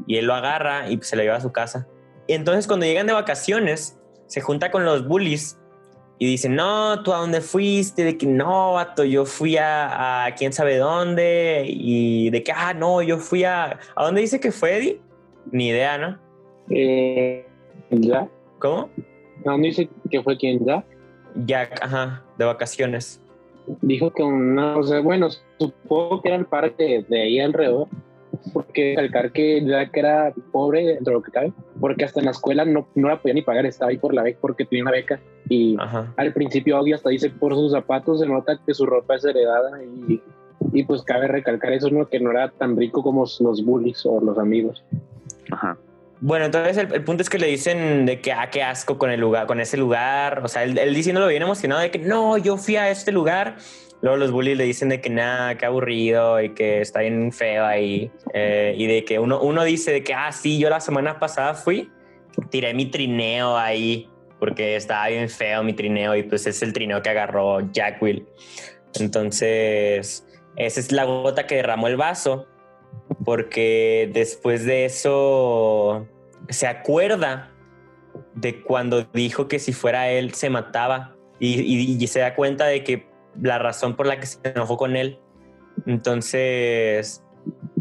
Y 0.08 0.18
él 0.18 0.26
lo 0.26 0.34
agarra 0.34 0.90
y 0.90 0.98
pues, 0.98 1.10
se 1.10 1.16
lo 1.16 1.22
lleva 1.22 1.36
a 1.36 1.42
su 1.42 1.52
casa. 1.52 1.88
Y 2.26 2.34
entonces 2.34 2.66
cuando 2.66 2.88
llegan 2.88 3.06
de 3.06 3.14
vacaciones, 3.14 4.02
se 4.26 4.42
junta 4.42 4.72
con 4.72 4.84
los 4.84 5.08
bullies 5.08 5.60
y 6.18 6.26
dicen, 6.26 6.56
no, 6.56 7.04
¿tú 7.04 7.14
a 7.14 7.18
dónde 7.18 7.40
fuiste? 7.40 8.04
De 8.04 8.18
que 8.18 8.26
no, 8.26 8.74
vato, 8.74 9.04
yo 9.04 9.26
fui 9.26 9.58
a, 9.58 10.26
a 10.26 10.34
quién 10.34 10.54
sabe 10.54 10.78
dónde. 10.78 11.66
Y 11.68 12.32
de 12.32 12.42
que, 12.42 12.52
ah, 12.52 12.74
no, 12.74 13.04
yo 13.04 13.20
fui 13.20 13.44
a... 13.44 13.80
¿A 13.96 14.04
dónde 14.06 14.22
dice 14.22 14.40
que 14.40 14.52
fue, 14.52 14.78
Eddie? 14.78 15.02
Ni 15.52 15.68
idea, 15.68 16.00
¿no? 16.00 16.20
Eh, 16.72 17.46
¿Ya? 17.92 18.28
¿Cómo? 18.58 18.90
¿No 19.46 19.56
dice 19.60 19.88
que 20.10 20.24
fue 20.24 20.36
quien 20.36 20.66
ya? 20.66 20.84
Jack, 21.36 21.80
ajá, 21.82 22.24
de 22.38 22.46
vacaciones. 22.46 23.22
Dijo 23.82 24.12
que 24.12 24.24
una, 24.24 24.78
o 24.78 24.84
sea, 24.84 25.00
bueno, 25.00 25.30
supongo 25.58 26.22
que 26.22 26.30
era 26.30 26.38
el 26.38 26.46
parque 26.46 27.06
de 27.08 27.22
ahí 27.22 27.40
alrededor, 27.40 27.88
porque 28.52 28.96
recalcar 28.98 29.32
que 29.32 29.64
Jack 29.66 29.96
era 29.96 30.34
pobre 30.52 30.86
dentro 30.86 31.12
de 31.12 31.20
lo 31.20 31.24
que 31.24 31.32
cabe, 31.32 31.54
porque 31.80 32.04
hasta 32.04 32.20
en 32.20 32.26
la 32.26 32.32
escuela 32.32 32.66
no, 32.66 32.88
no 32.96 33.08
la 33.08 33.22
podía 33.22 33.36
ni 33.36 33.42
pagar, 33.42 33.66
estaba 33.66 33.92
ahí 33.92 33.98
por 33.98 34.14
la 34.14 34.24
beca, 34.24 34.40
porque 34.42 34.66
tenía 34.66 34.84
una 34.84 34.92
beca, 34.92 35.20
y 35.48 35.78
Ajá. 35.80 36.14
al 36.18 36.34
principio 36.34 36.78
Augie 36.78 36.96
hasta 36.96 37.10
dice 37.10 37.30
por 37.30 37.54
sus 37.54 37.72
zapatos 37.72 38.20
se 38.20 38.28
nota 38.28 38.60
que 38.66 38.74
su 38.74 38.86
ropa 38.86 39.16
es 39.16 39.24
heredada, 39.24 39.82
y, 39.84 40.22
y 40.74 40.84
pues 40.84 41.04
cabe 41.04 41.28
recalcar 41.28 41.72
eso, 41.72 41.90
¿no? 41.90 42.08
que 42.08 42.20
no 42.20 42.32
era 42.32 42.50
tan 42.50 42.76
rico 42.76 43.02
como 43.02 43.22
los 43.22 43.64
bullies 43.64 44.06
o 44.06 44.20
los 44.20 44.38
amigos. 44.38 44.84
Ajá. 45.52 45.78
Bueno, 46.26 46.46
entonces 46.46 46.78
el, 46.78 46.94
el 46.94 47.04
punto 47.04 47.22
es 47.22 47.30
que 47.30 47.38
le 47.38 47.48
dicen 47.48 48.06
de 48.06 48.22
que, 48.22 48.32
ah, 48.32 48.50
qué 48.50 48.64
asco 48.64 48.98
con 48.98 49.12
el 49.12 49.20
lugar, 49.20 49.46
con 49.46 49.60
ese 49.60 49.76
lugar. 49.76 50.40
O 50.46 50.48
sea, 50.48 50.64
él, 50.64 50.78
él 50.78 50.94
diciéndolo 50.94 51.28
bien 51.28 51.42
emocionado 51.44 51.82
de 51.82 51.92
que 51.92 52.00
no, 52.00 52.38
yo 52.38 52.56
fui 52.56 52.78
a 52.78 52.90
este 52.90 53.12
lugar. 53.12 53.58
Luego 54.02 54.16
los 54.16 54.32
bullies 54.32 54.58
le 54.58 54.64
dicen 54.64 54.88
de 54.88 55.02
que 55.02 55.10
nada, 55.10 55.58
qué 55.58 55.66
aburrido 55.66 56.42
y 56.42 56.54
que 56.54 56.80
está 56.80 57.02
bien 57.02 57.34
feo 57.34 57.66
ahí. 57.66 58.10
Eh, 58.34 58.74
y 58.78 58.88
de 58.88 59.04
que 59.04 59.20
uno, 59.20 59.42
uno 59.42 59.66
dice 59.66 59.92
de 59.92 60.02
que, 60.02 60.14
ah, 60.14 60.32
sí, 60.32 60.58
yo 60.60 60.70
la 60.70 60.80
semana 60.80 61.20
pasada 61.20 61.56
fui, 61.56 61.92
tiré 62.50 62.74
mi 62.74 62.86
trineo 62.86 63.58
ahí 63.58 64.10
porque 64.40 64.78
estaba 64.78 65.10
bien 65.10 65.28
feo 65.28 65.62
mi 65.62 65.74
trineo 65.74 66.16
y 66.16 66.24
pues 66.24 66.48
es 66.48 66.62
el 66.64 66.72
trineo 66.72 67.02
que 67.02 67.10
agarró 67.10 67.70
Jack 67.74 68.02
Will. 68.02 68.26
Entonces, 68.98 70.26
esa 70.56 70.80
es 70.80 70.90
la 70.94 71.04
gota 71.04 71.48
que 71.48 71.56
derramó 71.56 71.90
el 71.90 71.98
vaso 71.98 72.48
porque 73.26 74.10
después 74.14 74.66
de 74.66 74.86
eso 74.86 76.08
se 76.50 76.68
acuerda 76.68 77.52
de 78.36 78.62
cuando 78.62 79.04
dijo 79.14 79.48
que 79.48 79.60
si 79.60 79.74
fuera 79.74 80.10
él 80.10 80.34
se 80.34 80.50
mataba 80.50 81.16
y, 81.40 82.08
se 82.08 82.20
da 82.20 82.36
cuenta 82.36 82.66
de 82.66 82.84
que 82.84 83.08
la 83.42 83.60
razón 83.60 83.96
por 83.96 84.08
la 84.08 84.20
que 84.20 84.28
se 84.28 84.40
enojó 84.44 84.78
con 84.78 84.96
él. 84.96 85.20
Entonces 85.86 87.24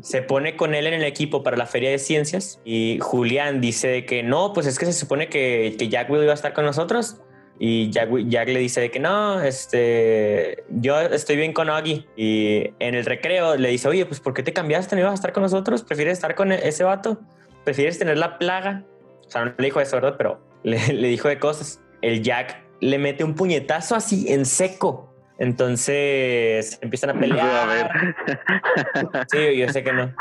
se 0.01 0.23
pone 0.23 0.57
con 0.57 0.75
él 0.75 0.87
en 0.87 0.95
el 0.95 1.05
equipo 1.05 1.43
para 1.43 1.57
la 1.57 1.67
feria 1.67 1.91
de 1.91 1.99
ciencias 1.99 2.61
y 2.65 2.99
Julián 3.01 3.61
dice 3.61 4.05
que 4.05 4.25
no, 4.25 4.53
pues 4.53 4.67
es 4.67 4.79
que 4.79 4.87
se 4.87 4.93
supone 4.93 5.29
que, 5.29 5.77
Jack 5.79 6.11
Will 6.11 6.23
iba 6.23 6.33
a 6.33 6.35
estar 6.35 6.53
con 6.53 6.65
nosotros. 6.65 7.21
Y 7.59 7.91
Jack, 7.91 8.09
Jack 8.27 8.49
le 8.49 8.59
dice 8.59 8.91
que 8.91 8.99
no, 8.99 9.41
este, 9.41 10.65
yo 10.71 11.01
estoy 11.01 11.37
bien 11.37 11.53
con 11.53 11.71
Augie. 11.71 12.09
Y 12.17 12.71
en 12.81 12.97
el 12.97 13.05
recreo 13.05 13.57
le 13.57 13.69
dice, 13.69 13.87
oye, 13.87 14.05
pues 14.05 14.19
¿por 14.19 14.35
qué 14.35 14.43
te 14.43 14.53
cambiaste? 14.53 14.97
¿No 14.97 15.03
ibas 15.03 15.13
a 15.13 15.15
estar 15.15 15.33
con 15.33 15.45
nosotros? 15.45 15.85
¿Prefieres 15.85 16.15
estar 16.15 16.35
con 16.35 16.51
e- 16.51 16.67
ese 16.67 16.83
vato? 16.83 17.21
¿Prefieres 17.65 17.99
tener 17.99 18.19
la 18.19 18.39
plaga? 18.39 18.85
O 19.27 19.31
sea, 19.31 19.45
no 19.45 19.55
le 19.57 19.65
dijo 19.65 19.81
eso, 19.81 19.97
¿verdad? 19.97 20.15
Pero 20.17 20.41
le, 20.63 20.79
le 20.93 21.09
dijo 21.09 21.29
de 21.29 21.39
cosas. 21.39 21.81
El 22.01 22.23
Jack 22.23 22.63
le 22.83 22.99
mete 22.99 23.23
un 23.23 23.35
puñetazo 23.35 23.95
así 23.95 24.31
en 24.33 24.45
seco, 24.45 25.09
Entonces 25.39 26.79
empiezan 26.83 27.11
a 27.11 27.15
pelear. 27.21 27.91
Sí, 29.31 29.57
yo 29.57 29.69
sé 29.69 29.85
que 29.85 29.93
no. 29.93 30.13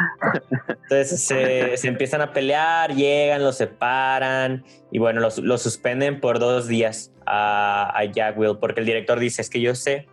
Entonces 0.84 1.24
se, 1.24 1.88
empiezan 1.88 2.22
a 2.22 2.34
pelear, 2.34 2.94
llegan, 2.94 3.44
los 3.44 3.58
separan 3.58 4.64
y 4.92 5.00
bueno, 5.00 5.22
los, 5.22 5.39
los 5.39 5.62
suspenden 5.62 6.20
por 6.20 6.39
dos 6.39 6.68
días 6.68 7.12
a, 7.26 7.92
a 7.96 8.06
Jack 8.06 8.38
Will 8.38 8.58
porque 8.60 8.82
el 8.82 8.86
director 8.86 9.20
dice, 9.20 9.42
es 9.42 9.50
que 9.50 9.60
yo 9.60 9.74
sé 9.74 10.08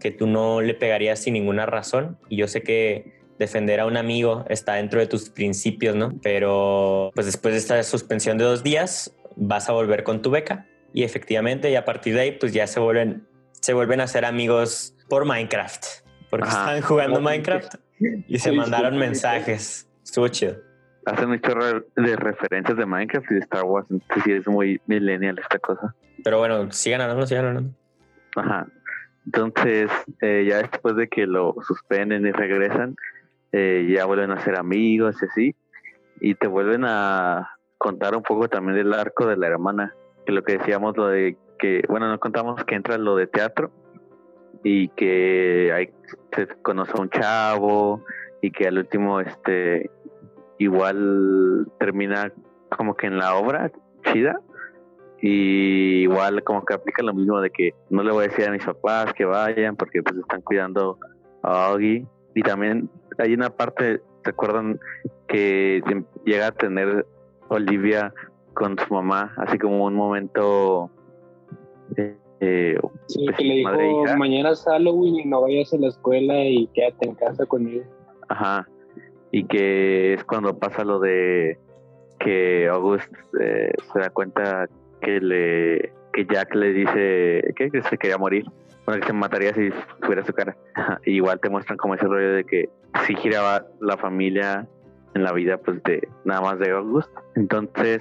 que 0.00 0.10
tú 0.10 0.26
no 0.26 0.62
le 0.62 0.74
pegarías 0.74 1.18
sin 1.18 1.34
ninguna 1.34 1.66
razón 1.66 2.18
y 2.28 2.36
yo 2.36 2.48
sé 2.48 2.62
que 2.62 3.16
defender 3.38 3.80
a 3.80 3.86
un 3.86 3.96
amigo 3.96 4.44
está 4.48 4.74
dentro 4.74 5.00
de 5.00 5.06
tus 5.06 5.28
principios, 5.28 5.94
¿no? 5.94 6.12
Pero 6.22 7.10
pues 7.14 7.26
después 7.26 7.54
de 7.54 7.58
esta 7.58 7.82
suspensión 7.82 8.38
de 8.38 8.44
dos 8.44 8.62
días 8.62 9.14
vas 9.36 9.68
a 9.68 9.72
volver 9.72 10.02
con 10.02 10.22
tu 10.22 10.30
beca. 10.30 10.66
Y 10.92 11.02
efectivamente 11.02 11.70
y 11.70 11.76
a 11.76 11.84
partir 11.84 12.14
de 12.14 12.20
ahí 12.20 12.32
pues 12.32 12.52
ya 12.52 12.66
se 12.66 12.80
vuelven 12.80 13.26
se 13.60 13.74
vuelven 13.74 14.00
a 14.00 14.06
ser 14.06 14.24
amigos 14.24 14.94
por 15.08 15.24
Minecraft. 15.24 15.84
Porque 16.30 16.48
están 16.48 16.80
jugando 16.82 17.20
Minecraft 17.20 17.74
y 18.00 18.38
se 18.38 18.52
mandaron 18.52 18.98
mensajes. 18.98 19.88
Estuvo 20.04 20.28
chido. 20.28 20.56
Hacen 21.04 21.28
mucho 21.28 21.52
de 21.96 22.16
referencias 22.16 22.76
de 22.76 22.84
Minecraft 22.84 23.30
y 23.30 23.34
de 23.34 23.40
Star 23.40 23.64
Wars 23.64 23.86
entonces 23.90 24.24
sí 24.24 24.32
es 24.32 24.46
muy 24.46 24.80
millennial 24.86 25.38
esta 25.38 25.58
cosa. 25.58 25.94
Pero 26.24 26.38
bueno 26.38 26.70
sigan 26.72 27.00
hablando 27.00 27.26
sigan 27.26 27.46
hablando. 27.46 27.74
Ajá. 28.36 28.66
Entonces 29.26 29.90
eh, 30.20 30.46
ya 30.48 30.58
después 30.58 30.96
de 30.96 31.08
que 31.08 31.26
lo 31.26 31.54
suspenden 31.66 32.26
y 32.26 32.32
regresan 32.32 32.96
eh, 33.52 33.86
ya 33.94 34.04
vuelven 34.04 34.30
a 34.30 34.40
ser 34.40 34.56
amigos 34.56 35.22
y 35.22 35.26
así 35.26 35.56
y 36.20 36.34
te 36.34 36.46
vuelven 36.46 36.84
a 36.84 37.56
contar 37.78 38.16
un 38.16 38.22
poco 38.22 38.48
también 38.48 38.76
del 38.76 38.92
arco 38.92 39.26
de 39.26 39.36
la 39.36 39.46
hermana 39.46 39.94
que 40.24 40.32
lo 40.32 40.42
que 40.42 40.58
decíamos, 40.58 40.96
lo 40.96 41.08
de 41.08 41.36
que, 41.58 41.82
bueno, 41.88 42.08
nos 42.08 42.18
contamos 42.18 42.64
que 42.64 42.74
entra 42.74 42.98
lo 42.98 43.16
de 43.16 43.26
teatro 43.26 43.70
y 44.64 44.88
que 44.88 45.72
hay, 45.72 45.90
se 46.32 46.48
conoce 46.62 46.92
a 46.96 47.00
un 47.00 47.10
chavo 47.10 48.04
y 48.42 48.50
que 48.50 48.66
al 48.66 48.78
último, 48.78 49.20
este, 49.20 49.90
igual 50.58 51.68
termina 51.78 52.32
como 52.76 52.96
que 52.96 53.06
en 53.06 53.18
la 53.18 53.36
obra 53.36 53.70
chida 54.12 54.40
y 55.20 56.02
igual 56.02 56.42
como 56.42 56.64
que 56.64 56.74
aplica 56.74 57.02
lo 57.02 57.14
mismo 57.14 57.40
de 57.40 57.50
que 57.50 57.74
no 57.90 58.02
le 58.02 58.12
voy 58.12 58.24
a 58.24 58.28
decir 58.28 58.48
a 58.48 58.52
mis 58.52 58.64
papás 58.64 59.14
que 59.14 59.24
vayan 59.24 59.76
porque 59.76 60.02
pues 60.02 60.16
están 60.16 60.42
cuidando 60.42 60.98
a 61.42 61.66
Augie 61.66 62.06
y 62.36 62.42
también 62.42 62.90
hay 63.16 63.32
una 63.32 63.48
parte, 63.48 64.02
¿se 64.22 64.30
acuerdan? 64.30 64.78
Que 65.26 65.82
llega 66.26 66.48
a 66.48 66.52
tener 66.52 67.06
Olivia 67.48 68.12
con 68.52 68.76
su 68.78 68.92
mamá, 68.92 69.32
así 69.38 69.58
como 69.58 69.86
un 69.86 69.94
momento. 69.94 70.90
Eh, 72.40 72.78
sí, 73.06 73.24
pues, 73.24 73.36
que 73.38 73.44
le 73.44 73.54
dijo: 73.54 74.04
mañana 74.18 74.50
es 74.50 74.62
Halloween 74.64 75.16
y 75.16 75.24
no 75.24 75.40
vayas 75.40 75.72
a 75.72 75.78
la 75.78 75.88
escuela 75.88 76.44
y 76.44 76.66
quédate 76.74 77.08
en 77.08 77.14
casa 77.14 77.46
conmigo. 77.46 77.84
Ajá. 78.28 78.68
Y 79.30 79.44
que 79.44 80.12
es 80.12 80.24
cuando 80.24 80.58
pasa 80.58 80.84
lo 80.84 81.00
de 81.00 81.58
que 82.18 82.68
August 82.68 83.10
eh, 83.40 83.72
se 83.92 83.98
da 83.98 84.10
cuenta 84.10 84.68
que 85.00 85.20
le 85.20 85.92
que 86.12 86.26
Jack 86.30 86.54
le 86.54 86.72
dice 86.74 87.54
que, 87.56 87.82
se 87.82 87.96
quería 87.96 88.18
morir 88.18 88.44
bueno 88.86 89.00
que 89.00 89.06
se 89.08 89.12
mataría 89.12 89.52
si 89.52 89.70
fuera 90.02 90.24
su 90.24 90.32
cara 90.32 90.56
igual 91.04 91.40
te 91.40 91.50
muestran 91.50 91.76
como 91.76 91.94
ese 91.94 92.06
rollo 92.06 92.32
de 92.32 92.44
que 92.44 92.70
si 93.06 93.14
giraba 93.16 93.66
la 93.80 93.96
familia 93.96 94.66
en 95.14 95.24
la 95.24 95.32
vida 95.32 95.58
pues 95.58 95.82
de 95.82 96.08
nada 96.24 96.40
más 96.40 96.58
de 96.58 96.70
August 96.70 97.10
entonces 97.34 98.00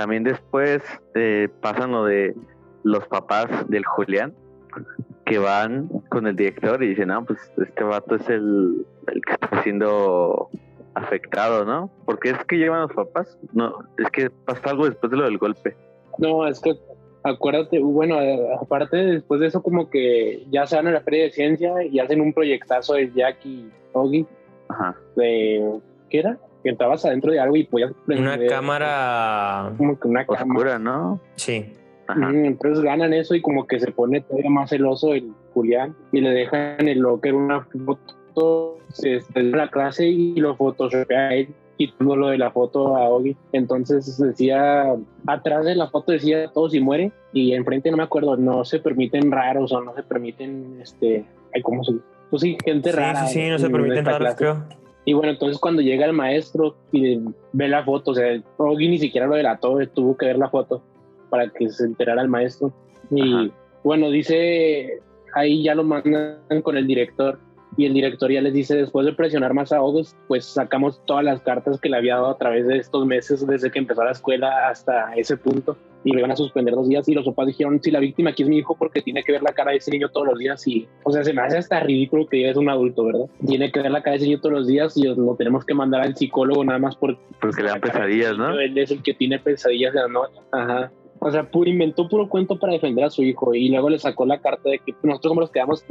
también 0.00 0.24
después 0.24 0.82
eh, 1.14 1.50
pasan 1.60 1.92
lo 1.92 2.04
de 2.04 2.34
los 2.84 3.06
papás 3.08 3.48
del 3.68 3.84
Julián, 3.84 4.34
que 5.26 5.38
van 5.38 5.88
con 6.08 6.26
el 6.26 6.36
director 6.36 6.82
y 6.82 6.88
dicen, 6.88 7.10
ah, 7.10 7.22
pues 7.22 7.38
este 7.58 7.84
vato 7.84 8.14
es 8.14 8.26
el, 8.30 8.86
el 9.08 9.20
que 9.22 9.32
está 9.32 9.62
siendo 9.62 10.48
afectado, 10.94 11.64
¿no? 11.64 11.90
Porque 12.06 12.30
es 12.30 12.44
que 12.46 12.56
llevan 12.56 12.80
los 12.80 12.92
papás, 12.92 13.38
no, 13.52 13.74
es 13.98 14.10
que 14.10 14.30
pasa 14.30 14.70
algo 14.70 14.86
después 14.86 15.10
de 15.10 15.18
lo 15.18 15.24
del 15.24 15.38
golpe. 15.38 15.76
No, 16.18 16.46
es 16.46 16.60
que 16.60 16.72
acuérdate, 17.22 17.78
bueno, 17.78 18.16
aparte 18.60 18.96
después 18.96 19.40
de 19.40 19.48
eso 19.48 19.62
como 19.62 19.90
que 19.90 20.46
ya 20.50 20.66
se 20.66 20.76
van 20.76 20.88
a 20.88 20.92
la 20.92 21.00
feria 21.00 21.24
de 21.24 21.30
ciencia 21.30 21.84
y 21.84 21.98
hacen 21.98 22.20
un 22.20 22.32
proyectazo 22.32 22.94
de 22.94 23.12
Jack 23.14 23.44
y 23.44 23.68
Oggy. 23.92 24.26
Ajá. 24.68 24.96
De, 25.16 25.80
¿qué 26.08 26.20
era? 26.20 26.38
que 26.62 26.70
entrabas 26.70 27.04
adentro 27.04 27.32
de 27.32 27.40
algo 27.40 27.56
y 27.56 27.64
podías 27.64 27.92
Una 28.06 28.38
cámara. 28.46 29.72
Como 29.76 29.98
que 29.98 30.08
una 30.08 30.24
Oscura, 30.26 30.78
¿no? 30.78 31.20
Sí. 31.36 31.72
Entonces 32.08 32.82
ganan 32.82 33.12
eso 33.12 33.34
y 33.36 33.40
como 33.40 33.66
que 33.66 33.78
se 33.78 33.92
pone 33.92 34.20
todavía 34.20 34.50
más 34.50 34.70
celoso 34.70 35.14
el 35.14 35.32
Julián 35.54 35.94
y 36.10 36.20
le 36.20 36.30
dejan 36.30 36.88
el 36.88 36.98
locker 36.98 37.34
una 37.34 37.60
foto, 37.60 38.78
se 38.88 39.20
en 39.34 39.52
la 39.52 39.68
clase 39.68 40.08
y 40.08 40.34
lo 40.34 40.56
photoshopea 40.56 41.28
a 41.28 41.34
él 41.34 41.54
quitando 41.80 42.14
lo 42.14 42.28
de 42.28 42.36
la 42.36 42.50
foto 42.50 42.94
a 42.94 43.08
Ogi. 43.08 43.34
Entonces 43.52 44.18
decía, 44.18 44.94
atrás 45.26 45.64
de 45.64 45.74
la 45.74 45.88
foto 45.88 46.12
decía 46.12 46.52
todo 46.52 46.68
si 46.68 46.78
muere 46.78 47.10
y 47.32 47.54
enfrente 47.54 47.90
no 47.90 47.96
me 47.96 48.02
acuerdo, 48.02 48.36
no 48.36 48.66
se 48.66 48.80
permiten 48.80 49.32
raros 49.32 49.72
o 49.72 49.80
no 49.80 49.94
se 49.94 50.02
permiten, 50.02 50.78
este, 50.82 51.24
hay 51.54 51.62
como 51.62 51.82
se, 51.82 51.94
pues 52.28 52.42
sí, 52.42 52.58
gente 52.62 52.92
rara. 52.92 53.24
Sí, 53.26 53.40
sí, 53.40 53.48
no 53.48 53.58
se 53.58 53.70
permiten 53.70 54.04
raros, 54.04 54.34
creo. 54.34 54.62
Y 55.06 55.14
bueno, 55.14 55.32
entonces 55.32 55.58
cuando 55.58 55.80
llega 55.80 56.04
el 56.04 56.12
maestro 56.12 56.76
y 56.92 57.18
ve 57.54 57.68
la 57.68 57.82
foto, 57.82 58.10
o 58.10 58.14
sea, 58.14 58.26
Rogi 58.58 58.86
ni 58.86 58.98
siquiera 58.98 59.26
lo 59.26 59.36
delató, 59.36 59.78
tuvo 59.94 60.18
que 60.18 60.26
ver 60.26 60.36
la 60.36 60.50
foto 60.50 60.82
para 61.30 61.48
que 61.48 61.70
se 61.70 61.84
enterara 61.84 62.20
el 62.20 62.28
maestro. 62.28 62.74
Y 63.10 63.50
bueno, 63.82 64.10
dice, 64.10 65.00
ahí 65.34 65.62
ya 65.62 65.74
lo 65.74 65.84
mandan 65.84 66.60
con 66.62 66.76
el 66.76 66.86
director 66.86 67.38
y 67.76 67.86
el 67.86 67.94
director 67.94 68.30
ya 68.30 68.40
les 68.40 68.52
dice, 68.52 68.76
después 68.76 69.06
de 69.06 69.12
presionar 69.12 69.54
más 69.54 69.72
a 69.72 69.78
August, 69.78 70.16
pues 70.28 70.44
sacamos 70.44 71.00
todas 71.06 71.24
las 71.24 71.40
cartas 71.40 71.80
que 71.80 71.88
le 71.88 71.96
había 71.96 72.16
dado 72.16 72.30
a 72.30 72.38
través 72.38 72.66
de 72.66 72.78
estos 72.78 73.06
meses, 73.06 73.46
desde 73.46 73.70
que 73.70 73.78
empezó 73.78 74.04
la 74.04 74.10
escuela 74.12 74.68
hasta 74.68 75.14
ese 75.14 75.36
punto, 75.36 75.76
y 76.04 76.12
le 76.12 76.22
van 76.22 76.32
a 76.32 76.36
suspender 76.36 76.74
dos 76.74 76.88
días. 76.88 77.08
Y 77.08 77.14
los 77.14 77.24
papás 77.24 77.46
dijeron, 77.46 77.80
si 77.82 77.90
la 77.90 78.00
víctima 78.00 78.30
aquí 78.30 78.42
es 78.42 78.48
mi 78.48 78.58
hijo, 78.58 78.76
porque 78.76 79.02
tiene 79.02 79.22
que 79.22 79.32
ver 79.32 79.42
la 79.42 79.52
cara 79.52 79.70
de 79.70 79.78
ese 79.78 79.90
niño 79.90 80.08
todos 80.08 80.26
los 80.26 80.38
días. 80.38 80.66
Y, 80.66 80.88
o 81.04 81.12
sea, 81.12 81.22
se 81.24 81.32
me 81.32 81.42
hace 81.42 81.58
hasta 81.58 81.80
ridículo 81.80 82.26
que 82.26 82.42
ya 82.42 82.48
es 82.48 82.56
un 82.56 82.68
adulto, 82.68 83.04
¿verdad? 83.04 83.26
Tiene 83.46 83.70
que 83.70 83.80
ver 83.80 83.90
la 83.90 84.02
cara 84.02 84.12
de 84.12 84.16
ese 84.18 84.26
niño 84.26 84.40
todos 84.40 84.54
los 84.54 84.66
días 84.66 84.96
y 84.96 85.04
lo 85.04 85.34
tenemos 85.36 85.64
que 85.64 85.74
mandar 85.74 86.02
al 86.02 86.16
psicólogo 86.16 86.64
nada 86.64 86.78
más 86.78 86.96
por, 86.96 87.18
porque 87.40 87.62
le 87.62 87.68
dan 87.68 87.80
pesadillas, 87.80 88.36
¿no? 88.36 88.58
Él 88.58 88.76
es 88.76 88.90
el 88.90 89.02
que 89.02 89.14
tiene 89.14 89.38
pesadillas 89.38 89.92
de 89.92 90.00
la 90.00 90.08
noche. 90.08 90.40
Ajá. 90.52 90.90
O 91.22 91.30
sea, 91.30 91.46
inventó 91.66 92.08
puro 92.08 92.28
cuento 92.30 92.58
para 92.58 92.72
defender 92.72 93.04
a 93.04 93.10
su 93.10 93.22
hijo 93.22 93.54
y 93.54 93.68
luego 93.68 93.90
le 93.90 93.98
sacó 93.98 94.24
la 94.24 94.40
carta 94.40 94.70
de 94.70 94.78
que 94.78 94.94
nosotros 95.02 95.30
somos 95.30 95.42
los 95.42 95.50
que 95.50 95.58
damos, 95.58 95.84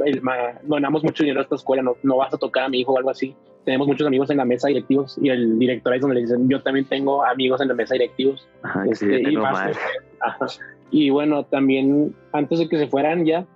donamos 0.64 1.04
mucho 1.04 1.22
dinero 1.22 1.38
a 1.38 1.44
esta 1.44 1.54
escuela, 1.54 1.82
no, 1.82 1.96
no 2.02 2.16
vas 2.16 2.34
a 2.34 2.36
tocar 2.36 2.64
a 2.64 2.68
mi 2.68 2.80
hijo 2.80 2.92
o 2.92 2.98
algo 2.98 3.10
así. 3.10 3.36
Tenemos 3.64 3.86
muchos 3.86 4.06
amigos 4.08 4.28
en 4.30 4.38
la 4.38 4.44
mesa 4.44 4.66
directivos 4.66 5.16
y 5.22 5.28
el 5.28 5.56
director 5.56 5.92
ahí 5.92 5.98
es 5.98 6.02
donde 6.02 6.16
le 6.16 6.22
dicen, 6.22 6.48
yo 6.48 6.60
también 6.62 6.84
tengo 6.86 7.24
amigos 7.24 7.60
en 7.60 7.68
la 7.68 7.74
mesa 7.74 7.94
directivos. 7.94 8.48
este, 8.90 9.30
y, 9.30 9.36
más, 9.36 10.60
y 10.90 11.10
bueno, 11.10 11.44
también 11.44 12.12
antes 12.32 12.58
de 12.58 12.68
que 12.68 12.78
se 12.78 12.88
fueran 12.88 13.24
ya, 13.24 13.46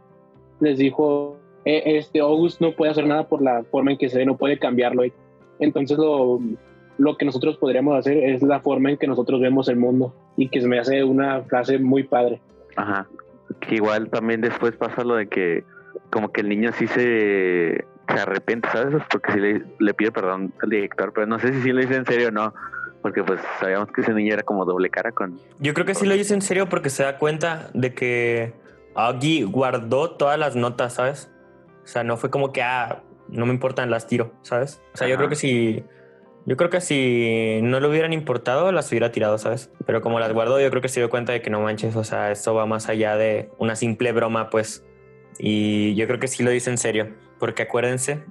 les 0.60 0.78
dijo, 0.78 1.38
e, 1.64 1.96
este 1.98 2.20
August 2.20 2.60
no 2.60 2.70
puede 2.70 2.92
hacer 2.92 3.06
nada 3.06 3.26
por 3.26 3.42
la 3.42 3.64
forma 3.64 3.90
en 3.90 3.98
que 3.98 4.08
se 4.08 4.18
ve, 4.18 4.26
no 4.26 4.36
puede 4.36 4.60
cambiarlo. 4.60 5.02
Entonces 5.58 5.98
lo 5.98 6.38
lo 6.98 7.16
que 7.16 7.24
nosotros 7.24 7.56
podríamos 7.56 7.98
hacer 7.98 8.16
es 8.18 8.42
la 8.42 8.60
forma 8.60 8.90
en 8.90 8.96
que 8.96 9.06
nosotros 9.06 9.40
vemos 9.40 9.68
el 9.68 9.76
mundo 9.76 10.14
y 10.36 10.48
que 10.48 10.60
se 10.60 10.68
me 10.68 10.78
hace 10.78 11.04
una 11.04 11.42
frase 11.42 11.78
muy 11.78 12.04
padre. 12.04 12.40
Ajá. 12.76 13.06
Que 13.60 13.76
igual 13.76 14.08
también 14.10 14.40
después 14.40 14.76
pasa 14.76 15.04
lo 15.04 15.16
de 15.16 15.28
que 15.28 15.64
como 16.10 16.32
que 16.32 16.40
el 16.40 16.48
niño 16.48 16.70
sí 16.72 16.86
se, 16.86 17.84
se 18.08 18.20
arrepiente, 18.20 18.68
¿sabes? 18.70 19.02
Porque 19.10 19.32
sí 19.32 19.40
le, 19.40 19.62
le 19.78 19.94
pide 19.94 20.12
perdón 20.12 20.52
al 20.62 20.70
director, 20.70 21.12
pero 21.12 21.26
no 21.26 21.38
sé 21.38 21.52
si 21.52 21.62
sí 21.62 21.72
lo 21.72 21.80
dice 21.80 21.96
en 21.96 22.06
serio 22.06 22.28
o 22.28 22.30
no. 22.30 22.54
Porque 23.02 23.22
pues 23.22 23.40
sabíamos 23.60 23.90
que 23.92 24.00
ese 24.00 24.14
niño 24.14 24.32
era 24.32 24.42
como 24.42 24.64
doble 24.64 24.88
cara 24.88 25.12
con... 25.12 25.38
Yo 25.58 25.74
creo 25.74 25.84
que 25.84 25.94
sí 25.94 26.06
lo 26.06 26.14
dice 26.14 26.32
en 26.32 26.40
serio 26.40 26.68
porque 26.70 26.88
se 26.88 27.02
da 27.02 27.18
cuenta 27.18 27.68
de 27.74 27.92
que 27.92 28.54
Augie 28.94 29.44
guardó 29.44 30.12
todas 30.12 30.38
las 30.38 30.56
notas, 30.56 30.94
¿sabes? 30.94 31.30
O 31.84 31.86
sea, 31.86 32.02
no 32.02 32.16
fue 32.16 32.30
como 32.30 32.50
que, 32.50 32.62
ah, 32.62 33.02
no 33.28 33.44
me 33.44 33.52
importan, 33.52 33.90
las 33.90 34.06
tiro, 34.06 34.32
¿sabes? 34.40 34.80
O 34.94 34.96
sea, 34.96 35.06
yo 35.06 35.16
creo 35.16 35.28
que 35.28 35.36
si 35.36 35.84
yo 36.46 36.56
creo 36.56 36.68
que 36.68 36.80
si 36.80 37.60
no 37.62 37.80
le 37.80 37.88
hubieran 37.88 38.12
importado, 38.12 38.70
las 38.70 38.90
hubiera 38.90 39.10
tirado, 39.12 39.38
¿sabes? 39.38 39.70
Pero 39.86 40.02
como 40.02 40.20
las 40.20 40.32
guardó, 40.32 40.60
yo 40.60 40.68
creo 40.70 40.82
que 40.82 40.88
se 40.88 41.00
dio 41.00 41.08
cuenta 41.08 41.32
de 41.32 41.40
que 41.40 41.50
no 41.50 41.60
manches, 41.60 41.96
o 41.96 42.04
sea, 42.04 42.30
esto 42.30 42.54
va 42.54 42.66
más 42.66 42.88
allá 42.88 43.16
de 43.16 43.50
una 43.58 43.76
simple 43.76 44.12
broma, 44.12 44.50
pues. 44.50 44.84
Y 45.38 45.94
yo 45.94 46.06
creo 46.06 46.20
que 46.20 46.28
sí 46.28 46.42
lo 46.42 46.50
dice 46.50 46.70
en 46.70 46.78
serio, 46.78 47.14
porque 47.38 47.62
acuérdense 47.62 48.24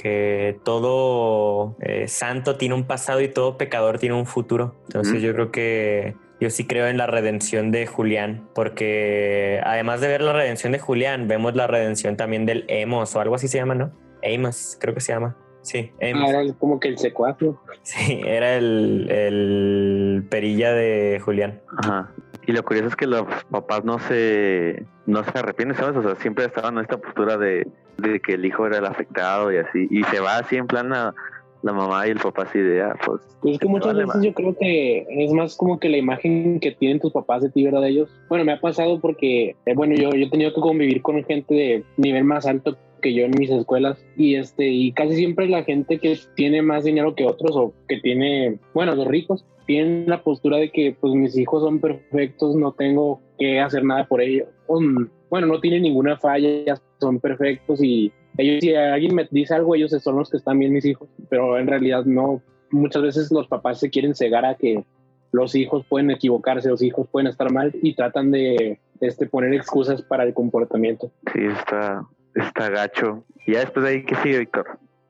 que 0.00 0.60
todo 0.64 1.76
eh, 1.80 2.06
santo 2.06 2.56
tiene 2.56 2.76
un 2.76 2.84
pasado 2.84 3.20
y 3.20 3.28
todo 3.28 3.58
pecador 3.58 3.98
tiene 3.98 4.14
un 4.14 4.26
futuro. 4.26 4.76
Entonces 4.84 5.20
yo 5.20 5.32
creo 5.32 5.50
que 5.50 6.14
yo 6.40 6.50
sí 6.50 6.64
creo 6.64 6.86
en 6.86 6.96
la 6.96 7.08
redención 7.08 7.72
de 7.72 7.86
Julián, 7.86 8.48
porque 8.54 9.60
además 9.64 10.00
de 10.00 10.06
ver 10.06 10.22
la 10.22 10.32
redención 10.32 10.72
de 10.72 10.78
Julián, 10.78 11.26
vemos 11.26 11.56
la 11.56 11.66
redención 11.66 12.16
también 12.16 12.46
del 12.46 12.64
Emos 12.68 13.16
o 13.16 13.20
algo 13.20 13.34
así 13.34 13.48
se 13.48 13.58
llama, 13.58 13.74
¿no? 13.74 13.92
Amos, 14.22 14.76
creo 14.80 14.94
que 14.94 15.00
se 15.00 15.12
llama. 15.12 15.36
Sí, 15.62 15.92
ah, 16.00 16.06
era 16.06 16.52
como 16.54 16.80
que 16.80 16.88
el 16.88 16.98
secuazo. 16.98 17.60
Sí, 17.82 18.20
era 18.24 18.56
el, 18.56 19.10
el 19.10 20.26
perilla 20.30 20.72
de 20.72 21.20
Julián. 21.24 21.60
Ajá. 21.78 22.10
Y 22.46 22.52
lo 22.52 22.62
curioso 22.64 22.88
es 22.88 22.96
que 22.96 23.06
los 23.06 23.26
papás 23.50 23.84
no 23.84 23.98
se 23.98 24.86
no 25.04 25.22
se 25.22 25.38
arrepiente, 25.38 25.74
¿sabes? 25.74 25.96
O 25.96 26.02
sea, 26.02 26.16
siempre 26.16 26.46
estaba 26.46 26.68
en 26.68 26.78
esta 26.78 26.96
postura 26.96 27.36
de, 27.36 27.66
de 27.98 28.20
que 28.20 28.34
el 28.34 28.44
hijo 28.44 28.66
era 28.66 28.78
el 28.78 28.86
afectado 28.86 29.52
y 29.52 29.58
así, 29.58 29.86
y 29.90 30.02
se 30.04 30.20
va 30.20 30.38
así 30.38 30.56
en 30.56 30.66
plan 30.66 30.92
a 30.92 31.14
la 31.62 31.72
mamá 31.72 32.06
y 32.06 32.10
el 32.10 32.18
papá 32.18 32.42
así 32.42 32.58
de, 32.58 32.82
ah, 32.82 32.96
pues... 33.04 33.20
Pues 33.40 33.54
es 33.54 33.60
que 33.60 33.68
muchas 33.68 33.88
vale 33.88 34.04
veces 34.04 34.14
más. 34.16 34.24
yo 34.24 34.32
creo 34.32 34.56
que 34.56 35.06
es 35.10 35.32
más 35.32 35.56
como 35.56 35.78
que 35.78 35.88
la 35.88 35.96
imagen 35.96 36.60
que 36.60 36.72
tienen 36.72 37.00
tus 37.00 37.12
papás 37.12 37.42
de 37.42 37.50
ti, 37.50 37.64
¿verdad? 37.64 37.82
De 37.82 37.88
ellos. 37.90 38.10
Bueno, 38.28 38.44
me 38.44 38.52
ha 38.52 38.60
pasado 38.60 39.00
porque, 39.00 39.56
eh, 39.66 39.74
bueno, 39.74 39.94
yo, 39.94 40.10
yo 40.10 40.26
he 40.26 40.30
tenido 40.30 40.54
que 40.54 40.60
convivir 40.60 41.02
con 41.02 41.22
gente 41.24 41.54
de 41.54 41.84
nivel 41.96 42.24
más 42.24 42.46
alto 42.46 42.76
que 43.00 43.14
yo 43.14 43.24
en 43.24 43.32
mis 43.38 43.50
escuelas 43.50 44.04
y 44.16 44.34
este 44.34 44.68
y 44.68 44.90
casi 44.92 45.14
siempre 45.14 45.48
la 45.48 45.62
gente 45.62 45.98
que 45.98 46.18
tiene 46.34 46.62
más 46.62 46.82
dinero 46.82 47.14
que 47.14 47.26
otros 47.26 47.54
o 47.54 47.72
que 47.86 48.00
tiene 48.00 48.58
bueno 48.74 48.94
los 48.96 49.06
ricos 49.06 49.44
tienen 49.66 50.06
la 50.08 50.22
postura 50.24 50.56
de 50.56 50.70
que 50.70 50.96
pues 51.00 51.14
mis 51.14 51.36
hijos 51.36 51.62
son 51.62 51.78
perfectos 51.78 52.56
no 52.56 52.72
tengo 52.72 53.20
que 53.38 53.60
hacer 53.60 53.84
nada 53.84 54.04
por 54.06 54.20
ellos 54.20 54.48
Um, 54.68 55.08
bueno 55.30 55.46
no 55.46 55.60
tienen 55.60 55.82
ninguna 55.82 56.18
falla 56.18 56.78
son 57.00 57.20
perfectos 57.20 57.82
y 57.82 58.12
ellos 58.38 58.60
si 58.60 58.74
alguien 58.74 59.14
me 59.14 59.28
dice 59.30 59.54
algo 59.54 59.74
ellos 59.74 59.90
son 60.02 60.16
los 60.16 60.30
que 60.30 60.38
están 60.38 60.58
bien 60.58 60.72
mis 60.72 60.84
hijos 60.84 61.08
pero 61.28 61.58
en 61.58 61.66
realidad 61.66 62.04
no 62.06 62.40
muchas 62.70 63.02
veces 63.02 63.30
los 63.30 63.46
papás 63.46 63.78
se 63.80 63.90
quieren 63.90 64.14
cegar 64.14 64.44
a 64.46 64.54
que 64.54 64.84
los 65.32 65.54
hijos 65.54 65.84
pueden 65.86 66.10
equivocarse 66.10 66.70
los 66.70 66.82
hijos 66.82 67.06
pueden 67.08 67.26
estar 67.26 67.52
mal 67.52 67.74
y 67.82 67.94
tratan 67.94 68.30
de 68.30 68.78
este 69.00 69.26
poner 69.26 69.52
excusas 69.52 70.00
para 70.00 70.24
el 70.24 70.32
comportamiento 70.32 71.10
Sí, 71.32 71.40
está, 71.44 72.06
está 72.34 72.70
gacho. 72.70 73.24
Y 73.46 73.52
ya 73.52 73.60
después 73.60 73.84
de 73.84 73.90
ahí, 73.90 74.04
¿qué 74.04 74.14
sigue, 74.16 74.38
Víctor? 74.40 74.66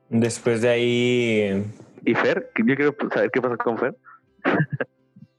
Después 0.09 0.61
de 0.61 0.69
ahí, 0.69 1.63
¿Y 2.05 2.15
Fer? 2.15 2.49
Yo 2.57 2.75
quiero 2.75 2.95
saber 3.13 3.31
qué 3.31 3.41
pasa 3.41 3.57
con 3.57 3.77
Fer. 3.77 3.95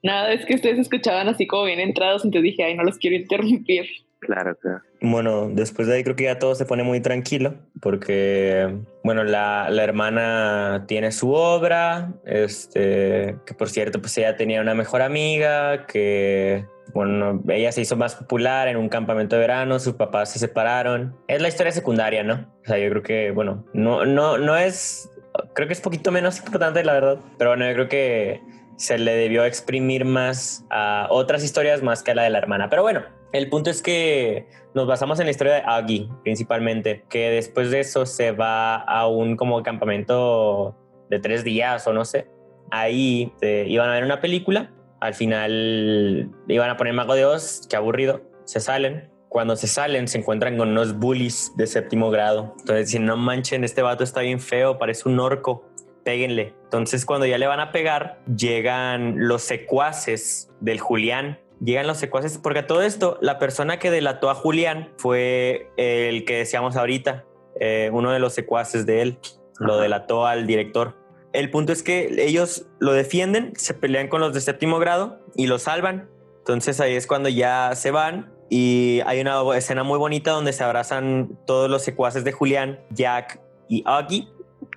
Nada, 0.02 0.32
es 0.32 0.46
que 0.46 0.54
ustedes 0.54 0.78
escuchaban 0.78 1.28
así 1.28 1.46
como 1.46 1.64
bien 1.64 1.80
entrados, 1.80 2.24
entonces 2.24 2.44
dije, 2.44 2.64
ay, 2.64 2.76
no 2.76 2.84
los 2.84 2.98
quiero 2.98 3.16
interrumpir. 3.16 3.86
Claro, 4.20 4.54
claro. 4.56 4.82
bueno, 5.00 5.48
después 5.50 5.88
de 5.88 5.94
ahí 5.94 6.04
creo 6.04 6.14
que 6.14 6.24
ya 6.24 6.38
todo 6.38 6.54
se 6.54 6.66
pone 6.66 6.82
muy 6.82 7.00
tranquilo 7.00 7.54
porque, 7.80 8.78
bueno, 9.02 9.24
la, 9.24 9.68
la 9.70 9.82
hermana 9.82 10.84
tiene 10.86 11.10
su 11.10 11.32
obra, 11.32 12.12
este, 12.26 13.36
que 13.46 13.54
por 13.54 13.70
cierto, 13.70 14.00
pues 14.00 14.16
ella 14.18 14.36
tenía 14.36 14.60
una 14.60 14.74
mejor 14.74 15.00
amiga, 15.00 15.86
que, 15.86 16.66
bueno, 16.92 17.42
ella 17.48 17.72
se 17.72 17.80
hizo 17.80 17.96
más 17.96 18.14
popular 18.14 18.68
en 18.68 18.76
un 18.76 18.90
campamento 18.90 19.36
de 19.36 19.40
verano, 19.40 19.78
sus 19.78 19.94
papás 19.94 20.32
se 20.32 20.38
separaron. 20.38 21.16
Es 21.26 21.40
la 21.40 21.48
historia 21.48 21.72
secundaria, 21.72 22.22
¿no? 22.22 22.46
O 22.62 22.66
sea, 22.66 22.78
yo 22.78 22.90
creo 22.90 23.02
que, 23.02 23.30
bueno, 23.30 23.64
no, 23.72 24.04
no, 24.04 24.36
no 24.36 24.56
es, 24.56 25.10
creo 25.54 25.66
que 25.66 25.74
es 25.74 25.80
poquito 25.80 26.12
menos 26.12 26.38
importante, 26.38 26.84
la 26.84 26.92
verdad, 26.92 27.18
pero 27.38 27.50
bueno, 27.50 27.66
yo 27.66 27.74
creo 27.74 27.88
que 27.88 28.40
se 28.80 28.96
le 28.96 29.12
debió 29.14 29.44
exprimir 29.44 30.06
más 30.06 30.64
a 30.70 31.06
otras 31.10 31.44
historias 31.44 31.82
más 31.82 32.02
que 32.02 32.12
a 32.12 32.14
la 32.14 32.22
de 32.22 32.30
la 32.30 32.38
hermana. 32.38 32.70
Pero 32.70 32.80
bueno, 32.80 33.02
el 33.34 33.50
punto 33.50 33.68
es 33.68 33.82
que 33.82 34.46
nos 34.74 34.86
basamos 34.86 35.20
en 35.20 35.26
la 35.26 35.32
historia 35.32 35.52
de 35.52 35.62
Aggie 35.66 36.08
principalmente, 36.22 37.04
que 37.10 37.28
después 37.28 37.70
de 37.70 37.80
eso 37.80 38.06
se 38.06 38.32
va 38.32 38.76
a 38.76 39.06
un 39.06 39.36
como 39.36 39.62
campamento 39.62 40.74
de 41.10 41.18
tres 41.18 41.44
días 41.44 41.86
o 41.86 41.92
no 41.92 42.06
sé. 42.06 42.28
Ahí 42.70 43.34
eh, 43.42 43.66
iban 43.68 43.90
a 43.90 43.92
ver 43.92 44.04
una 44.04 44.22
película, 44.22 44.72
al 45.00 45.12
final 45.12 46.30
iban 46.48 46.70
a 46.70 46.78
poner 46.78 46.94
Mago 46.94 47.14
de 47.14 47.26
Oz, 47.26 47.66
qué 47.68 47.76
aburrido, 47.76 48.22
se 48.44 48.60
salen. 48.60 49.10
Cuando 49.28 49.56
se 49.56 49.66
salen 49.66 50.08
se 50.08 50.18
encuentran 50.18 50.56
con 50.56 50.70
unos 50.70 50.98
bullies 50.98 51.52
de 51.56 51.66
séptimo 51.66 52.10
grado. 52.10 52.54
Entonces 52.60 52.86
dicen, 52.86 53.04
no 53.04 53.18
manchen, 53.18 53.62
este 53.62 53.82
vato 53.82 54.04
está 54.04 54.22
bien 54.22 54.40
feo, 54.40 54.78
parece 54.78 55.06
un 55.06 55.20
orco 55.20 55.69
péguenle. 56.04 56.54
Entonces, 56.64 57.04
cuando 57.04 57.26
ya 57.26 57.38
le 57.38 57.46
van 57.46 57.60
a 57.60 57.72
pegar, 57.72 58.20
llegan 58.36 59.28
los 59.28 59.42
secuaces 59.42 60.50
del 60.60 60.80
Julián. 60.80 61.38
Llegan 61.62 61.86
los 61.86 61.98
secuaces, 61.98 62.38
porque 62.38 62.60
a 62.60 62.66
todo 62.66 62.80
esto, 62.82 63.18
la 63.20 63.38
persona 63.38 63.78
que 63.78 63.90
delató 63.90 64.30
a 64.30 64.34
Julián 64.34 64.92
fue 64.96 65.70
el 65.76 66.24
que 66.24 66.38
decíamos 66.38 66.76
ahorita, 66.76 67.26
eh, 67.58 67.90
uno 67.92 68.12
de 68.12 68.18
los 68.18 68.32
secuaces 68.32 68.86
de 68.86 69.02
él. 69.02 69.18
Lo 69.58 69.78
delató 69.78 70.26
al 70.26 70.46
director. 70.46 70.96
El 71.32 71.50
punto 71.50 71.72
es 71.72 71.82
que 71.82 72.08
ellos 72.18 72.66
lo 72.78 72.92
defienden, 72.92 73.52
se 73.56 73.74
pelean 73.74 74.08
con 74.08 74.20
los 74.20 74.32
de 74.32 74.40
séptimo 74.40 74.78
grado 74.78 75.20
y 75.36 75.46
lo 75.46 75.58
salvan. 75.58 76.08
Entonces 76.38 76.80
ahí 76.80 76.94
es 76.94 77.06
cuando 77.06 77.28
ya 77.28 77.72
se 77.74 77.90
van 77.90 78.32
y 78.48 79.00
hay 79.06 79.20
una 79.20 79.42
escena 79.56 79.84
muy 79.84 79.98
bonita 79.98 80.32
donde 80.32 80.52
se 80.52 80.64
abrazan 80.64 81.38
todos 81.46 81.70
los 81.70 81.82
secuaces 81.82 82.24
de 82.24 82.32
Julián, 82.32 82.80
Jack 82.90 83.40
y 83.68 83.82
Augie 83.86 84.28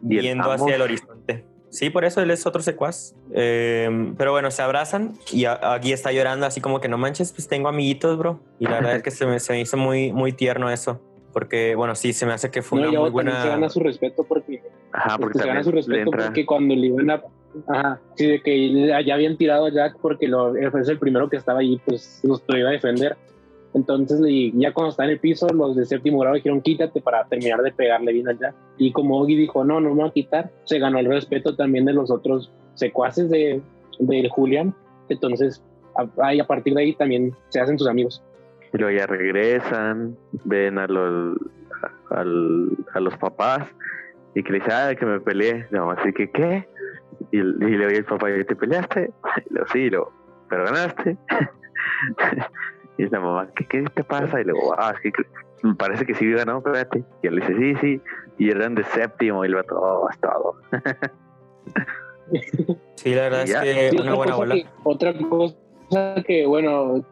Y 0.07 0.15
el 0.17 0.21
viendo 0.21 0.43
Amos. 0.51 0.61
hacia 0.61 0.75
el 0.75 0.81
horizonte. 0.81 1.45
Sí, 1.69 1.89
por 1.89 2.05
eso 2.05 2.21
él 2.21 2.29
es 2.29 2.45
otro 2.45 2.61
secuaz. 2.61 3.15
Eh, 3.33 4.13
pero 4.17 4.31
bueno, 4.31 4.51
se 4.51 4.61
abrazan 4.61 5.13
y 5.31 5.45
aquí 5.45 5.91
está 5.91 6.11
llorando 6.11 6.45
así 6.45 6.61
como 6.61 6.79
que 6.79 6.87
no 6.87 6.97
manches, 6.99 7.31
pues 7.31 7.47
tengo 7.47 7.67
amiguitos, 7.67 8.17
bro. 8.17 8.39
Y 8.59 8.65
la 8.65 8.75
verdad 8.75 8.95
es 8.97 9.03
que 9.03 9.11
se 9.11 9.25
me, 9.25 9.39
se 9.39 9.53
me 9.53 9.61
hizo 9.61 9.75
muy, 9.77 10.11
muy 10.13 10.33
tierno 10.33 10.69
eso. 10.69 11.01
Porque, 11.31 11.73
bueno, 11.73 11.95
sí, 11.95 12.13
se 12.13 12.27
me 12.27 12.33
hace 12.33 12.51
que 12.51 12.61
fue 12.61 12.79
No, 12.79 12.89
una 12.89 12.99
muy 12.99 13.09
también 13.09 13.25
se 13.33 13.39
buena... 13.41 13.49
gana 13.55 13.69
su 13.69 13.79
respeto 13.79 14.23
porque 14.23 14.61
Ajá, 14.91 15.17
porque 15.17 15.39
Este, 15.39 15.41
se 15.41 15.47
gana 15.47 15.63
su 15.63 15.71
respeto 15.71 16.01
entra... 16.11 16.25
porque 16.25 16.45
cuando 16.45 16.75
le 16.75 16.85
iban 16.87 17.09
a 17.09 17.23
ajá, 17.67 17.99
sí 18.15 18.27
de 18.27 18.41
que 18.41 18.87
ya 19.03 19.13
habían 19.15 19.35
tirado 19.37 19.65
a 19.65 19.71
Jack 19.71 19.97
porque 19.99 20.27
lo 20.27 20.55
él 20.55 20.69
fue 20.69 20.81
el 20.81 20.99
primero 20.99 21.29
que 21.29 21.37
estaba 21.37 21.59
ahí 21.61 21.81
pues 21.85 22.19
los 22.23 22.43
lo 22.47 22.57
iba 22.57 22.69
a 22.69 22.73
defender 22.73 23.17
entonces 23.73 24.19
y 24.27 24.51
ya 24.55 24.73
cuando 24.73 24.91
está 24.91 25.05
en 25.05 25.11
el 25.11 25.19
piso 25.19 25.47
los 25.49 25.75
de 25.75 25.85
séptimo 25.85 26.19
grado 26.19 26.35
dijeron 26.35 26.61
quítate 26.61 27.01
para 27.01 27.25
terminar 27.25 27.61
de 27.61 27.71
pegarle 27.71 28.13
bien 28.13 28.29
a 28.29 28.33
Jack 28.33 28.55
y 28.77 28.91
como 28.91 29.19
Oggy 29.19 29.35
dijo 29.35 29.63
no 29.63 29.79
no 29.79 29.89
me 29.89 30.01
voy 30.01 30.09
a 30.09 30.13
quitar 30.13 30.51
se 30.65 30.79
ganó 30.79 30.99
el 30.99 31.07
respeto 31.07 31.55
también 31.55 31.85
de 31.85 31.93
los 31.93 32.11
otros 32.11 32.51
secuaces 32.75 33.29
de 33.29 33.61
del 33.99 34.29
Julian 34.29 34.75
entonces 35.09 35.63
a, 35.95 36.03
a 36.29 36.47
partir 36.47 36.73
de 36.73 36.81
ahí 36.81 36.93
también 36.93 37.33
se 37.49 37.59
hacen 37.59 37.77
sus 37.77 37.87
amigos 37.87 38.23
Y 38.73 38.77
luego 38.77 38.97
ya 38.97 39.05
regresan, 39.05 40.17
ven 40.45 40.79
a 40.79 40.87
los, 40.87 41.37
a 42.09 42.99
los 42.99 43.17
papás 43.17 43.67
y 44.35 44.41
que 44.43 44.51
le 44.51 44.59
dice, 44.59 44.71
ah, 44.73 44.95
que 44.95 45.05
me 45.05 45.19
peleé. 45.19 45.67
Mamá 45.71 45.93
así 45.93 46.11
que, 46.11 46.29
¿qué? 46.31 46.67
Y, 47.31 47.37
y 47.37 47.41
le 47.41 47.85
oye 47.85 47.97
el 47.97 48.05
papá, 48.05 48.31
¿y 48.31 48.43
te 48.43 48.55
peleaste? 48.55 49.11
Y 49.49 49.53
luego, 49.53 49.67
sí, 49.71 49.89
luego, 49.89 50.13
¿pero 50.49 50.65
ganaste? 50.65 51.17
y 52.97 53.07
la 53.09 53.19
mamá, 53.19 53.49
¿qué, 53.55 53.65
qué 53.67 53.83
te 53.93 54.03
pasa? 54.03 54.39
Y 54.41 54.43
luego, 54.43 54.73
ah, 54.77 54.93
es 55.03 55.13
que 55.13 55.23
me 55.63 55.75
parece 55.75 56.05
que 56.05 56.13
sí 56.13 56.29
ganó, 56.31 56.57
espérate. 56.59 57.03
Y 57.21 57.27
él 57.27 57.35
dice, 57.37 57.55
sí, 57.57 57.75
sí. 57.81 58.01
Y 58.37 58.49
eran 58.49 58.75
de 58.75 58.83
séptimo 58.83 59.43
y 59.43 59.47
el 59.47 59.55
vato, 59.55 59.79
oh, 59.79 60.09
es 60.09 60.19
todo. 60.19 60.55
Sí, 62.95 63.13
la 63.13 63.23
verdad 63.23 63.43
es 63.43 63.53
que 63.55 63.89
Sí, 63.91 63.95
una 63.97 64.01
otra 64.01 64.15
buena 64.15 64.31
cosa 64.31 64.37
bola. 64.37 64.55
que- 64.55 64.65
otra 64.83 65.13
cosa 65.17 66.15
que, 66.25 66.45
bueno, 66.45 67.03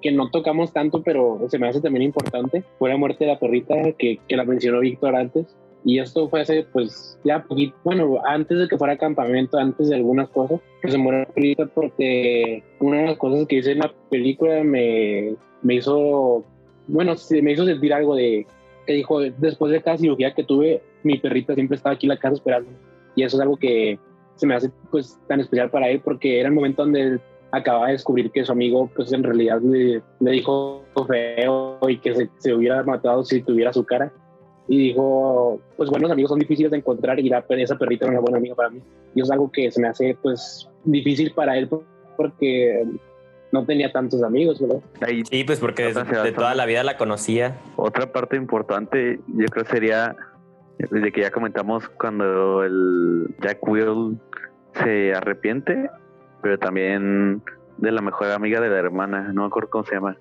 que 0.00 0.12
no 0.12 0.30
tocamos 0.30 0.72
tanto, 0.72 1.02
pero 1.02 1.38
se 1.48 1.58
me 1.58 1.68
hace 1.68 1.80
también 1.80 2.02
importante, 2.02 2.64
fue 2.78 2.88
la 2.88 2.96
muerte 2.96 3.24
de 3.24 3.32
la 3.32 3.38
perrita 3.38 3.74
que, 3.98 4.18
que 4.26 4.36
la 4.36 4.44
mencionó 4.44 4.80
Víctor 4.80 5.14
antes. 5.14 5.56
Y 5.84 6.00
esto 6.00 6.28
fue 6.28 6.40
hace, 6.40 6.66
pues, 6.72 7.18
ya 7.24 7.44
poquito, 7.44 7.76
bueno, 7.84 8.18
antes 8.26 8.58
de 8.58 8.68
que 8.68 8.76
fuera 8.76 8.96
campamento, 8.96 9.56
antes 9.56 9.88
de 9.88 9.96
algunas 9.96 10.28
cosas, 10.30 10.60
que 10.82 10.90
se 10.90 10.98
murió 10.98 11.20
la 11.20 11.66
porque 11.66 12.62
una 12.80 12.98
de 12.98 13.06
las 13.06 13.18
cosas 13.18 13.46
que 13.46 13.56
hice 13.56 13.72
en 13.72 13.78
la 13.78 13.92
película 14.10 14.64
me, 14.64 15.36
me 15.62 15.74
hizo, 15.76 16.44
bueno, 16.88 17.14
me 17.42 17.52
hizo 17.52 17.64
sentir 17.64 17.94
algo 17.94 18.16
de, 18.16 18.46
que 18.86 18.94
dijo, 18.94 19.20
después 19.20 19.70
de 19.70 19.82
cada 19.82 19.98
cirugía 19.98 20.34
que 20.34 20.44
tuve, 20.44 20.82
mi 21.02 21.18
perrita 21.18 21.54
siempre 21.54 21.76
estaba 21.76 21.94
aquí 21.94 22.06
en 22.06 22.10
la 22.10 22.18
casa 22.18 22.34
esperando. 22.34 22.70
Y 23.14 23.22
eso 23.22 23.36
es 23.36 23.42
algo 23.42 23.56
que 23.56 23.98
se 24.36 24.46
me 24.46 24.54
hace 24.54 24.70
pues 24.90 25.18
tan 25.28 25.40
especial 25.40 25.70
para 25.70 25.88
él 25.88 26.00
porque 26.00 26.40
era 26.40 26.48
el 26.48 26.54
momento 26.54 26.82
donde 26.82 27.00
él 27.00 27.20
acababa 27.52 27.86
de 27.86 27.92
descubrir 27.92 28.30
que 28.30 28.44
su 28.44 28.52
amigo 28.52 28.90
pues 28.94 29.12
en 29.12 29.22
realidad 29.22 29.60
le, 29.62 30.02
dijo 30.20 30.84
feo 31.06 31.78
y 31.88 31.98
que 31.98 32.28
se 32.36 32.52
hubiera 32.52 32.82
matado 32.82 33.24
si 33.24 33.40
tuviera 33.40 33.72
su 33.72 33.84
cara 33.84 34.12
y 34.68 34.78
dijo 34.78 35.60
pues 35.76 35.90
buenos 35.90 36.10
amigos 36.10 36.30
son 36.30 36.38
difíciles 36.38 36.70
de 36.70 36.78
encontrar 36.78 37.18
y 37.20 37.28
la, 37.28 37.44
esa 37.48 37.76
perrita 37.76 38.06
era 38.06 38.12
una 38.12 38.20
buena 38.20 38.38
amiga 38.38 38.54
para 38.54 38.70
mí 38.70 38.80
y 39.14 39.20
eso 39.20 39.26
es 39.26 39.30
algo 39.30 39.50
que 39.50 39.70
se 39.70 39.80
me 39.80 39.88
hace 39.88 40.16
pues 40.20 40.68
difícil 40.84 41.32
para 41.32 41.56
él 41.56 41.68
porque 42.16 42.84
no 43.52 43.64
tenía 43.64 43.92
tantos 43.92 44.22
amigos 44.22 44.60
¿verdad? 44.60 44.80
Ahí, 45.00 45.22
Sí, 45.30 45.44
pues 45.44 45.60
porque 45.60 45.84
desde 45.84 46.04
de 46.04 46.32
toda 46.32 46.54
la 46.54 46.66
vida 46.66 46.82
la 46.82 46.96
conocía. 46.96 47.58
Otra 47.76 48.12
parte 48.12 48.36
importante, 48.36 49.20
yo 49.28 49.46
creo 49.46 49.64
sería 49.64 50.16
desde 50.78 51.12
que 51.12 51.22
ya 51.22 51.30
comentamos 51.30 51.88
cuando 51.88 52.62
el 52.62 53.34
Jack 53.40 53.66
Will 53.66 54.18
se 54.74 55.14
arrepiente, 55.14 55.88
pero 56.42 56.58
también 56.58 57.42
de 57.78 57.92
la 57.92 58.02
mejor 58.02 58.30
amiga 58.30 58.60
de 58.60 58.68
la 58.68 58.76
hermana, 58.76 59.32
no 59.32 59.42
me 59.42 59.46
acuerdo 59.46 59.70
cómo 59.70 59.84
se 59.84 59.94
llama. 59.94 60.16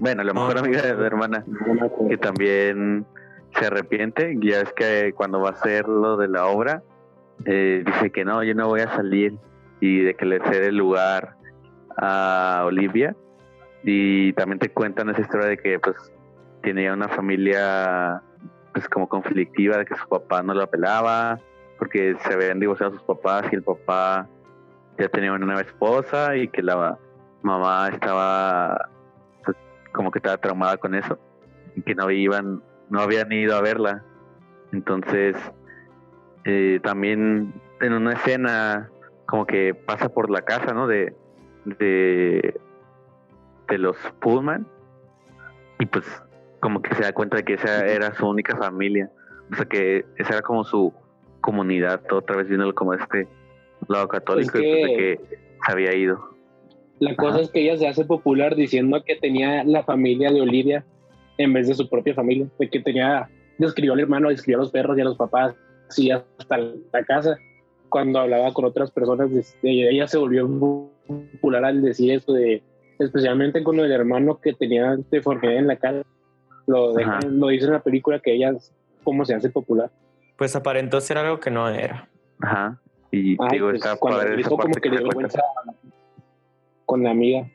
Bueno, 0.00 0.22
la 0.22 0.32
mejor 0.32 0.56
Ah. 0.56 0.60
amiga 0.60 0.82
de 0.82 0.94
la 0.94 1.06
hermana, 1.06 1.44
que 2.08 2.18
también 2.18 3.06
se 3.58 3.66
arrepiente, 3.66 4.36
ya 4.40 4.60
es 4.60 4.72
que 4.74 5.12
cuando 5.14 5.40
va 5.40 5.50
a 5.50 5.52
hacer 5.52 5.88
lo 5.88 6.16
de 6.16 6.28
la 6.28 6.46
obra, 6.46 6.82
eh, 7.44 7.82
dice 7.84 8.10
que 8.10 8.24
no, 8.24 8.42
yo 8.42 8.54
no 8.54 8.68
voy 8.68 8.80
a 8.80 8.94
salir. 8.94 9.34
Y 9.78 10.00
de 10.00 10.14
que 10.14 10.24
le 10.24 10.40
cede 10.40 10.68
el 10.68 10.76
lugar 10.78 11.36
a 11.98 12.62
Olivia. 12.64 13.14
Y 13.84 14.32
también 14.32 14.58
te 14.58 14.70
cuentan 14.70 15.10
esa 15.10 15.20
historia 15.20 15.48
de 15.48 15.58
que 15.58 15.78
pues 15.78 15.96
tenía 16.62 16.94
una 16.94 17.08
familia 17.08 18.22
pues 18.72 18.88
como 18.88 19.06
conflictiva 19.06 19.76
de 19.76 19.84
que 19.84 19.94
su 19.94 20.08
papá 20.08 20.42
no 20.42 20.54
lo 20.54 20.62
apelaba 20.62 21.38
porque 21.78 22.16
se 22.20 22.32
habían 22.34 22.58
divorciado 22.58 22.92
sus 22.92 23.02
papás 23.02 23.44
y 23.52 23.56
el 23.56 23.62
papá 23.62 24.26
ya 24.98 25.08
tenía 25.08 25.32
una 25.32 25.44
nueva 25.44 25.60
esposa 25.60 26.36
y 26.36 26.48
que 26.48 26.62
la 26.62 26.98
mamá 27.42 27.88
estaba 27.92 28.88
como 29.96 30.10
que 30.10 30.18
estaba 30.18 30.36
traumada 30.36 30.76
con 30.76 30.94
eso 30.94 31.18
y 31.74 31.82
que 31.82 31.94
no 31.94 32.10
iban, 32.10 32.62
no 32.90 33.00
habían 33.00 33.32
ido 33.32 33.56
a 33.56 33.62
verla. 33.62 34.04
Entonces, 34.72 35.34
eh, 36.44 36.78
también 36.82 37.54
en 37.80 37.92
una 37.94 38.12
escena 38.12 38.90
como 39.24 39.46
que 39.46 39.74
pasa 39.74 40.10
por 40.10 40.30
la 40.30 40.42
casa, 40.42 40.74
¿no? 40.74 40.86
De, 40.86 41.16
de, 41.64 42.60
de 43.68 43.78
los 43.78 43.96
Pullman 44.20 44.66
y 45.78 45.86
pues 45.86 46.04
como 46.60 46.82
que 46.82 46.94
se 46.94 47.02
da 47.02 47.12
cuenta 47.12 47.38
de 47.38 47.44
que 47.44 47.54
esa 47.54 47.86
era 47.86 48.14
su 48.14 48.28
única 48.28 48.56
familia. 48.56 49.10
O 49.50 49.56
sea 49.56 49.64
que 49.64 50.04
esa 50.16 50.34
era 50.34 50.42
como 50.42 50.64
su 50.64 50.92
comunidad, 51.40 52.02
otra 52.12 52.36
vez 52.36 52.48
viéndolo 52.48 52.74
como 52.74 52.92
este 52.92 53.28
lado 53.88 54.08
católico 54.08 54.58
después 54.58 54.90
de 54.90 54.96
que 54.96 55.38
se 55.64 55.72
había 55.72 55.94
ido. 55.94 56.35
La 56.98 57.14
cosa 57.14 57.40
es 57.40 57.50
que 57.50 57.62
ella 57.62 57.76
se 57.76 57.88
hace 57.88 58.04
popular 58.04 58.56
diciendo 58.56 59.02
que 59.04 59.16
tenía 59.16 59.64
la 59.64 59.82
familia 59.82 60.30
de 60.30 60.40
Olivia 60.40 60.84
en 61.38 61.52
vez 61.52 61.68
de 61.68 61.74
su 61.74 61.88
propia 61.88 62.14
familia, 62.14 62.46
de 62.58 62.70
que 62.70 62.80
tenía, 62.80 63.28
describió 63.58 63.92
al 63.92 64.00
hermano, 64.00 64.30
describió 64.30 64.58
a 64.58 64.62
los 64.62 64.70
perros 64.70 64.96
y 64.96 65.02
a 65.02 65.04
los 65.04 65.16
papás, 65.16 65.54
y 65.96 66.10
hasta 66.10 66.58
la 66.58 67.04
casa. 67.06 67.36
Cuando 67.88 68.18
hablaba 68.18 68.52
con 68.52 68.64
otras 68.64 68.90
personas, 68.90 69.30
este, 69.32 69.90
ella 69.90 70.08
se 70.08 70.18
volvió 70.18 70.48
popular 71.06 71.64
al 71.64 71.82
decir 71.82 72.12
eso 72.12 72.32
de, 72.32 72.62
especialmente 72.98 73.62
con 73.62 73.78
el 73.78 73.92
hermano 73.92 74.40
que 74.40 74.54
tenía 74.54 74.96
deformidad 75.10 75.56
en 75.56 75.66
la 75.66 75.76
cara. 75.76 76.02
Lo, 76.66 76.94
lo 76.96 77.48
dice 77.48 77.66
en 77.66 77.72
la 77.72 77.82
película 77.82 78.18
que 78.18 78.34
ella, 78.34 78.54
cómo 79.04 79.24
se 79.24 79.34
hace 79.34 79.50
popular. 79.50 79.90
Pues 80.36 80.56
aparentó 80.56 81.00
ser 81.00 81.18
algo 81.18 81.38
que 81.38 81.50
no 81.50 81.68
era. 81.68 82.08
Ajá. 82.40 82.80
Y 83.10 83.36
digo, 83.50 83.68
pues, 83.68 83.76
está 83.76 83.96
cuando 83.96 84.20
como 84.48 84.74
que, 84.74 84.90
le 84.90 84.96
dio 84.96 85.06
vergüenza 85.06 85.40
con 86.86 87.02
la 87.02 87.10
amiga, 87.10 87.50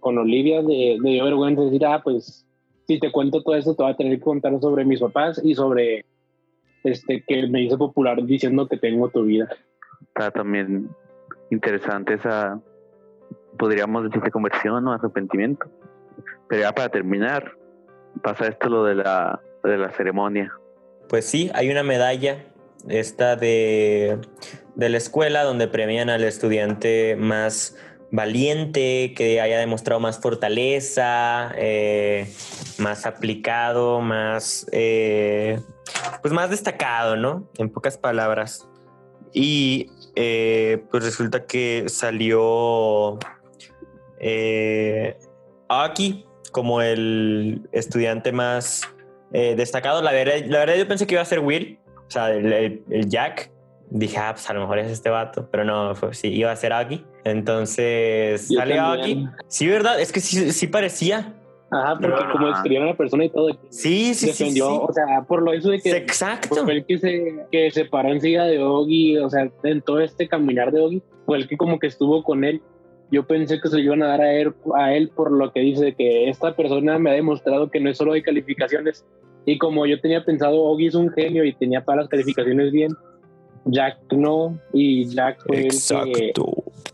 con 0.00 0.18
Olivia, 0.18 0.62
de, 0.62 0.98
de 1.00 1.10
dio 1.10 1.24
vergüenza 1.24 1.62
decir, 1.62 1.86
ah, 1.86 2.00
pues 2.02 2.44
si 2.86 2.98
te 2.98 3.12
cuento 3.12 3.42
todo 3.42 3.54
esto, 3.54 3.74
te 3.74 3.82
voy 3.82 3.92
a 3.92 3.96
tener 3.96 4.18
que 4.18 4.24
contar 4.24 4.58
sobre 4.60 4.84
mis 4.84 5.00
papás 5.00 5.40
y 5.42 5.54
sobre 5.54 6.04
este 6.84 7.22
que 7.26 7.46
me 7.46 7.62
hice 7.62 7.76
popular 7.76 8.22
diciendo 8.24 8.66
que 8.66 8.76
tengo 8.76 9.08
tu 9.08 9.22
vida. 9.24 9.48
Está 10.08 10.30
también 10.30 10.88
interesante 11.50 12.14
esa, 12.14 12.60
podríamos 13.58 14.04
decir, 14.04 14.30
conversión 14.32 14.86
o 14.88 14.92
arrepentimiento. 14.92 15.66
Pero 16.48 16.62
ya 16.62 16.72
para 16.72 16.88
terminar, 16.88 17.52
pasa 18.22 18.48
esto 18.48 18.68
lo 18.68 18.84
de 18.84 18.96
la, 18.96 19.40
de 19.62 19.78
la 19.78 19.90
ceremonia. 19.90 20.52
Pues 21.08 21.24
sí, 21.24 21.50
hay 21.54 21.70
una 21.70 21.82
medalla, 21.82 22.44
esta 22.88 23.36
de, 23.36 24.18
de 24.74 24.88
la 24.88 24.96
escuela, 24.96 25.44
donde 25.44 25.68
premian 25.68 26.10
al 26.10 26.24
estudiante 26.24 27.16
más 27.16 27.78
valiente, 28.12 29.14
que 29.16 29.40
haya 29.40 29.58
demostrado 29.58 29.98
más 29.98 30.20
fortaleza, 30.20 31.52
eh, 31.56 32.30
más 32.78 33.06
aplicado, 33.06 34.00
más, 34.00 34.66
eh, 34.70 35.58
pues 36.20 36.32
más 36.32 36.50
destacado, 36.50 37.16
¿no? 37.16 37.48
En 37.56 37.70
pocas 37.70 37.96
palabras. 37.96 38.68
Y 39.32 39.90
eh, 40.14 40.84
pues 40.90 41.04
resulta 41.04 41.46
que 41.46 41.84
salió 41.88 43.18
aquí 45.68 46.26
como 46.52 46.82
el 46.82 47.66
estudiante 47.72 48.30
más 48.30 48.82
destacado. 49.30 50.02
La 50.02 50.12
verdad, 50.12 50.34
la 50.46 50.58
verdad 50.58 50.74
yo 50.76 50.86
pensé 50.86 51.06
que 51.06 51.14
iba 51.14 51.22
a 51.22 51.24
ser 51.24 51.40
Will, 51.40 51.80
o 52.06 52.10
sea, 52.10 52.30
el 52.30 53.08
Jack, 53.08 53.51
dije, 53.92 54.18
ah, 54.18 54.32
pues 54.32 54.48
a 54.48 54.54
lo 54.54 54.60
mejor 54.60 54.78
es 54.78 54.90
este 54.90 55.10
vato, 55.10 55.48
pero 55.50 55.64
no, 55.64 55.94
fue, 55.94 56.14
sí, 56.14 56.28
iba 56.28 56.50
a 56.50 56.56
ser 56.56 56.72
Aki. 56.72 57.04
Entonces 57.24 58.48
salió 58.48 58.82
Aki. 58.84 59.28
Sí, 59.48 59.68
¿verdad? 59.68 60.00
Es 60.00 60.12
que 60.12 60.20
sí, 60.20 60.50
sí 60.52 60.66
parecía. 60.66 61.34
Ajá, 61.70 61.98
porque 61.98 62.22
como 62.30 62.48
describieron 62.48 62.88
a 62.88 62.90
la 62.90 62.96
persona 62.96 63.24
y 63.24 63.30
todo. 63.30 63.48
Sí, 63.70 64.12
sí, 64.12 64.26
defendió, 64.26 64.68
sí, 64.68 64.78
O 64.82 64.92
sea, 64.92 65.22
por 65.26 65.42
lo 65.42 65.54
eso 65.54 65.70
de 65.70 65.80
que. 65.80 65.96
Exacto. 65.96 66.64
Fue 66.64 66.74
el 66.74 66.84
que 66.84 66.98
se, 66.98 67.46
que 67.50 67.70
se 67.70 67.86
paró 67.86 68.12
enseguida 68.12 68.44
de 68.44 68.62
Ogi, 68.62 69.16
o 69.16 69.30
sea, 69.30 69.50
en 69.62 69.80
todo 69.80 70.00
este 70.00 70.28
caminar 70.28 70.70
de 70.70 70.80
Ogi, 70.80 71.02
fue 71.24 71.38
el 71.38 71.48
que 71.48 71.56
como 71.56 71.78
que 71.78 71.86
estuvo 71.86 72.22
con 72.22 72.44
él. 72.44 72.60
Yo 73.10 73.26
pensé 73.26 73.60
que 73.60 73.68
se 73.68 73.76
lo 73.76 73.82
iban 73.82 74.02
a 74.02 74.08
dar 74.08 74.20
a 74.20 74.34
él, 74.34 74.54
a 74.74 74.94
él 74.94 75.10
por 75.14 75.30
lo 75.30 75.52
que 75.52 75.60
dice 75.60 75.94
que 75.94 76.28
esta 76.28 76.54
persona 76.54 76.98
me 76.98 77.10
ha 77.10 77.14
demostrado 77.14 77.70
que 77.70 77.80
no 77.80 77.90
es 77.90 77.96
solo 77.96 78.12
de 78.12 78.22
calificaciones. 78.22 79.06
Y 79.44 79.58
como 79.58 79.86
yo 79.86 80.00
tenía 80.00 80.24
pensado, 80.24 80.62
Ogi 80.62 80.86
es 80.86 80.94
un 80.94 81.10
genio 81.10 81.44
y 81.44 81.54
tenía 81.54 81.82
todas 81.82 82.00
las 82.00 82.08
calificaciones 82.08 82.70
bien, 82.70 82.92
Jack 83.64 83.98
no, 84.10 84.58
y 84.72 85.06
Jack 85.06 85.42
fue 85.46 85.68
que 85.68 86.32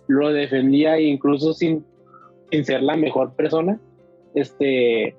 lo 0.07 0.33
defendía 0.33 1.01
incluso 1.01 1.53
sin, 1.55 1.85
sin 2.51 2.65
ser 2.65 2.83
la 2.83 2.97
mejor 2.97 3.35
persona, 3.35 3.79
este, 4.35 5.17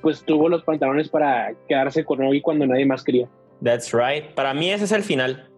pues 0.00 0.22
tuvo 0.22 0.48
los 0.48 0.62
pantalones 0.64 1.08
para 1.08 1.54
quedarse 1.68 2.04
con 2.04 2.22
Ogi 2.24 2.40
cuando 2.40 2.66
nadie 2.66 2.86
más 2.86 3.04
quería. 3.04 3.28
That's 3.62 3.92
right. 3.92 4.26
Para 4.34 4.54
mí 4.54 4.70
ese 4.70 4.84
es 4.84 4.92
el 4.92 5.02
final. 5.02 5.48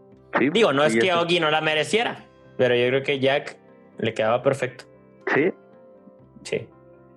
Digo, 0.52 0.72
no 0.72 0.84
es 0.84 0.96
que 0.96 1.12
Ogi 1.12 1.40
no 1.40 1.50
la 1.50 1.60
mereciera, 1.60 2.26
pero 2.56 2.74
yo 2.74 2.86
creo 2.88 3.02
que 3.02 3.18
Jack 3.18 3.58
le 3.98 4.14
quedaba 4.14 4.42
perfecto. 4.42 4.84
Sí. 5.34 5.52
Sí. 6.42 6.66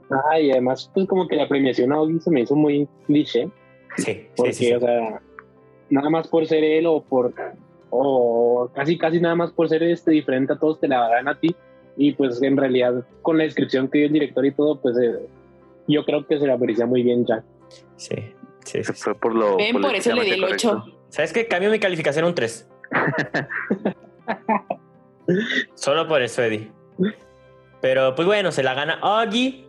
Ah, 0.10 0.40
y 0.40 0.52
además, 0.52 0.92
pues 0.94 1.08
como 1.08 1.28
que 1.28 1.36
la 1.36 1.48
premiación 1.48 1.94
a 1.94 2.02
Ogi 2.02 2.20
se 2.20 2.30
me 2.30 2.42
hizo 2.42 2.56
muy 2.56 2.88
cliché. 3.06 3.50
Sí, 3.98 4.28
porque, 4.36 4.54
sí, 4.54 4.74
o 4.74 4.80
sea, 4.80 5.22
nada 5.90 6.10
más 6.10 6.28
por 6.28 6.46
ser 6.48 6.64
él 6.64 6.86
o 6.88 7.02
por 7.02 7.34
o 7.96 8.72
casi 8.74 8.98
casi 8.98 9.22
nada 9.22 9.36
más 9.36 9.52
por 9.52 9.70
ser 9.70 9.84
este 9.84 10.12
diferente 10.12 10.54
a 10.54 10.58
todos 10.58 10.80
te 10.80 10.88
la 10.88 11.08
dan 11.10 11.28
a 11.28 11.40
ti. 11.40 11.56
Y 11.96 12.14
pues 12.14 12.42
en 12.42 12.58
realidad 12.58 13.06
con 13.22 13.38
la 13.38 13.44
descripción 13.44 13.88
que 13.88 14.00
dio 14.00 14.08
el 14.08 14.14
director 14.14 14.46
y 14.46 14.52
todo 14.52 14.82
pues 14.82 14.98
eh, 14.98 15.28
yo 15.88 16.04
creo 16.06 16.26
que 16.26 16.40
se 16.40 16.48
la 16.48 16.58
merecía 16.58 16.88
muy 16.88 17.04
bien 17.04 17.26
Jack. 17.26 17.44
Sí 17.98 18.16
sí, 18.66 18.84
sí, 18.84 18.94
fue 18.94 19.14
por 19.14 19.36
lo 19.36 19.58
Ven, 19.58 19.80
por 19.80 19.94
eso 19.94 20.14
le 20.14 20.24
di 20.24 20.32
el 20.32 20.44
8 20.44 20.86
¿sabes 21.10 21.34
qué? 21.34 21.48
cambio 21.48 21.70
mi 21.70 21.80
calificación 21.80 22.26
a 22.26 22.30
un 22.30 22.36
3 22.36 22.70
solo 25.76 26.08
por 26.08 26.22
eso 26.22 26.44
Eddie. 26.44 26.72
Pero 27.82 28.16
pues 28.16 28.26
bueno 28.26 28.52
se 28.52 28.64
la 28.64 28.74
gana 28.74 29.00
Augie. 29.02 29.68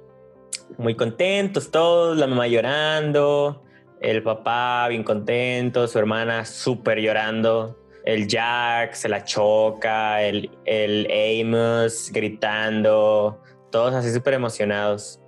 Muy 0.78 0.94
contentos 0.94 1.70
todos 1.70 2.16
la 2.16 2.26
mamá 2.26 2.46
llorando 2.46 3.62
el 4.00 4.22
papá 4.22 4.86
bien 4.88 5.02
contento 5.02 5.88
su 5.88 5.98
hermana 5.98 6.44
súper 6.44 7.00
llorando 7.00 7.76
el 8.04 8.28
Jack 8.28 8.94
se 8.94 9.08
la 9.08 9.24
choca, 9.24 10.22
el, 10.22 10.50
el 10.66 11.08
Amos 11.10 12.10
gritando, 12.12 13.40
todos 13.70 13.94
así 13.94 14.12
súper 14.12 14.34
emocionados. 14.34 15.20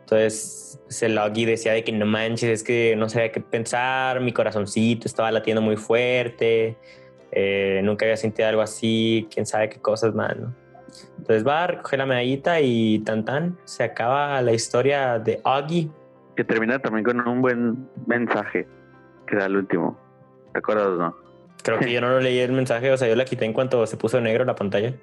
Entonces, 0.00 0.80
el 1.02 1.14
Logi 1.14 1.44
decía 1.44 1.72
de 1.72 1.84
que 1.84 1.92
no 1.92 2.06
manches, 2.06 2.50
es 2.50 2.62
que 2.62 2.94
no 2.96 3.08
sabía 3.08 3.32
qué 3.32 3.40
pensar, 3.40 4.20
mi 4.20 4.32
corazoncito 4.32 5.06
estaba 5.06 5.30
latiendo 5.30 5.62
muy 5.62 5.76
fuerte, 5.76 6.76
eh, 7.30 7.80
nunca 7.84 8.04
había 8.04 8.16
sentido 8.16 8.48
algo 8.48 8.62
así, 8.62 9.28
quién 9.32 9.46
sabe 9.46 9.68
qué 9.68 9.80
cosas 9.80 10.14
más, 10.14 10.36
¿no? 10.36 10.54
Entonces 11.18 11.46
va, 11.46 11.66
recoge 11.66 11.96
la 11.96 12.04
medallita 12.04 12.60
y 12.60 12.98
tan 13.00 13.24
tan, 13.24 13.58
se 13.64 13.84
acaba 13.84 14.40
la 14.42 14.52
historia 14.52 15.18
de 15.18 15.40
Augie. 15.44 15.90
Que 16.36 16.44
termina 16.44 16.78
también 16.78 17.04
con 17.04 17.26
un 17.26 17.40
buen 17.40 17.88
mensaje, 18.06 18.66
que 19.26 19.36
da 19.36 19.46
el 19.46 19.56
último. 19.56 19.98
¿Te 20.52 20.58
acuerdas, 20.58 20.98
no? 20.98 21.21
Creo 21.62 21.78
que 21.78 21.92
yo 21.92 22.00
no 22.00 22.08
lo 22.10 22.20
leí 22.20 22.38
el 22.38 22.52
mensaje, 22.52 22.90
o 22.90 22.96
sea, 22.96 23.08
yo 23.08 23.16
la 23.16 23.24
quité 23.24 23.44
en 23.44 23.52
cuanto 23.52 23.86
se 23.86 23.96
puso 23.96 24.20
negro 24.20 24.44
la 24.44 24.54
pantalla. 24.54 24.94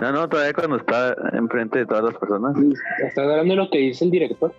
No, 0.00 0.12
no, 0.12 0.28
todavía 0.28 0.52
cuando 0.52 0.76
está 0.76 1.16
enfrente 1.32 1.80
de 1.80 1.86
todas 1.86 2.04
las 2.04 2.14
personas. 2.14 2.56
¿Estás 3.04 3.26
hablando 3.26 3.54
de 3.54 3.56
lo 3.56 3.70
que 3.70 3.78
dice 3.78 4.04
el 4.04 4.10
director? 4.10 4.52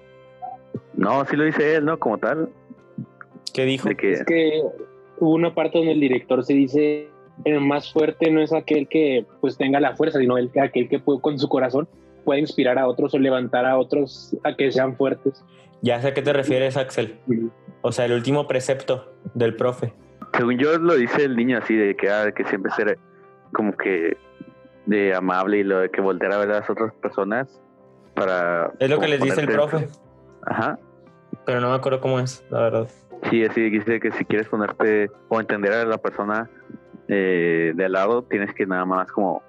No, 0.96 1.24
sí 1.26 1.38
lo 1.38 1.46
dice 1.46 1.76
él, 1.76 1.86
¿no? 1.86 1.98
Como 1.98 2.18
tal. 2.18 2.50
¿Qué 3.54 3.64
dijo? 3.64 3.90
que... 3.96 4.12
Es 4.12 4.26
que 4.26 4.62
hubo 5.20 5.34
una 5.34 5.56
parte 5.56 5.78
donde 5.78 5.94
el 5.94 6.00
director 6.00 6.44
se 6.44 6.54
dice 6.54 7.10
el 7.46 7.62
más 7.62 7.92
fuerte 7.92 8.30
no 8.32 8.42
es 8.42 8.52
aquel 8.52 8.88
que 8.88 9.26
pues 9.40 9.58
tenga 9.58 9.80
la 9.80 9.96
fuerza, 9.96 10.20
sino 10.20 10.38
el, 10.38 10.52
aquel 10.62 10.90
que 10.90 11.00
puede, 11.00 11.22
con 11.22 11.40
su 11.40 11.48
corazón 11.48 11.88
puede 12.26 12.42
inspirar 12.42 12.78
a 12.78 12.88
otros 12.88 13.14
o 13.14 13.20
levantar 13.20 13.66
a 13.66 13.78
otros 13.78 14.36
a 14.44 14.56
que 14.56 14.72
sean 14.72 14.98
fuertes. 14.98 15.44
Ya 15.82 16.02
sé 16.02 16.10
a 16.10 16.14
qué 16.14 16.22
te 16.22 16.34
refieres, 16.34 16.76
Axel. 16.76 17.18
O 17.82 17.94
sea, 17.94 18.06
el 18.06 18.12
último 18.12 18.46
precepto 18.48 19.14
del 19.34 19.56
profe 19.56 19.94
según 20.34 20.58
yo 20.58 20.78
lo 20.78 20.96
dice 20.96 21.26
el 21.26 21.36
niño 21.36 21.58
así, 21.58 21.76
de 21.76 21.96
que, 21.96 22.10
ah, 22.10 22.32
que 22.32 22.44
siempre 22.46 22.72
ser 22.72 22.98
como 23.54 23.76
que 23.76 24.18
de 24.86 25.14
amable 25.14 25.60
y 25.60 25.64
lo 25.64 25.80
de 25.80 25.90
que 25.90 26.02
voltear 26.02 26.34
a 26.34 26.38
ver 26.38 26.52
a 26.52 26.60
las 26.60 26.70
otras 26.70 26.94
personas 26.96 27.62
para... 28.16 28.72
Es 28.80 28.90
lo 28.90 29.00
que 29.00 29.08
les 29.08 29.22
dice 29.22 29.42
el 29.42 29.48
profe. 29.48 29.88
Ajá. 30.46 30.80
Pero 31.46 31.62
no 31.62 31.70
me 31.70 31.76
acuerdo 31.76 32.02
cómo 32.02 32.20
es, 32.20 32.44
la 32.50 32.62
verdad. 32.62 32.88
Sí, 33.30 33.44
así 33.44 33.70
dice 33.70 34.00
que 34.00 34.12
si 34.12 34.26
quieres 34.26 34.48
ponerte 34.48 35.12
o 35.28 35.40
entender 35.40 35.74
a 35.74 35.86
la 35.86 35.98
persona 35.98 36.50
eh, 37.08 37.74
de 37.76 37.86
al 37.86 37.92
lado, 37.92 38.24
tienes 38.24 38.54
que 38.54 38.66
nada 38.66 38.86
más 38.86 39.12
como 39.12 39.44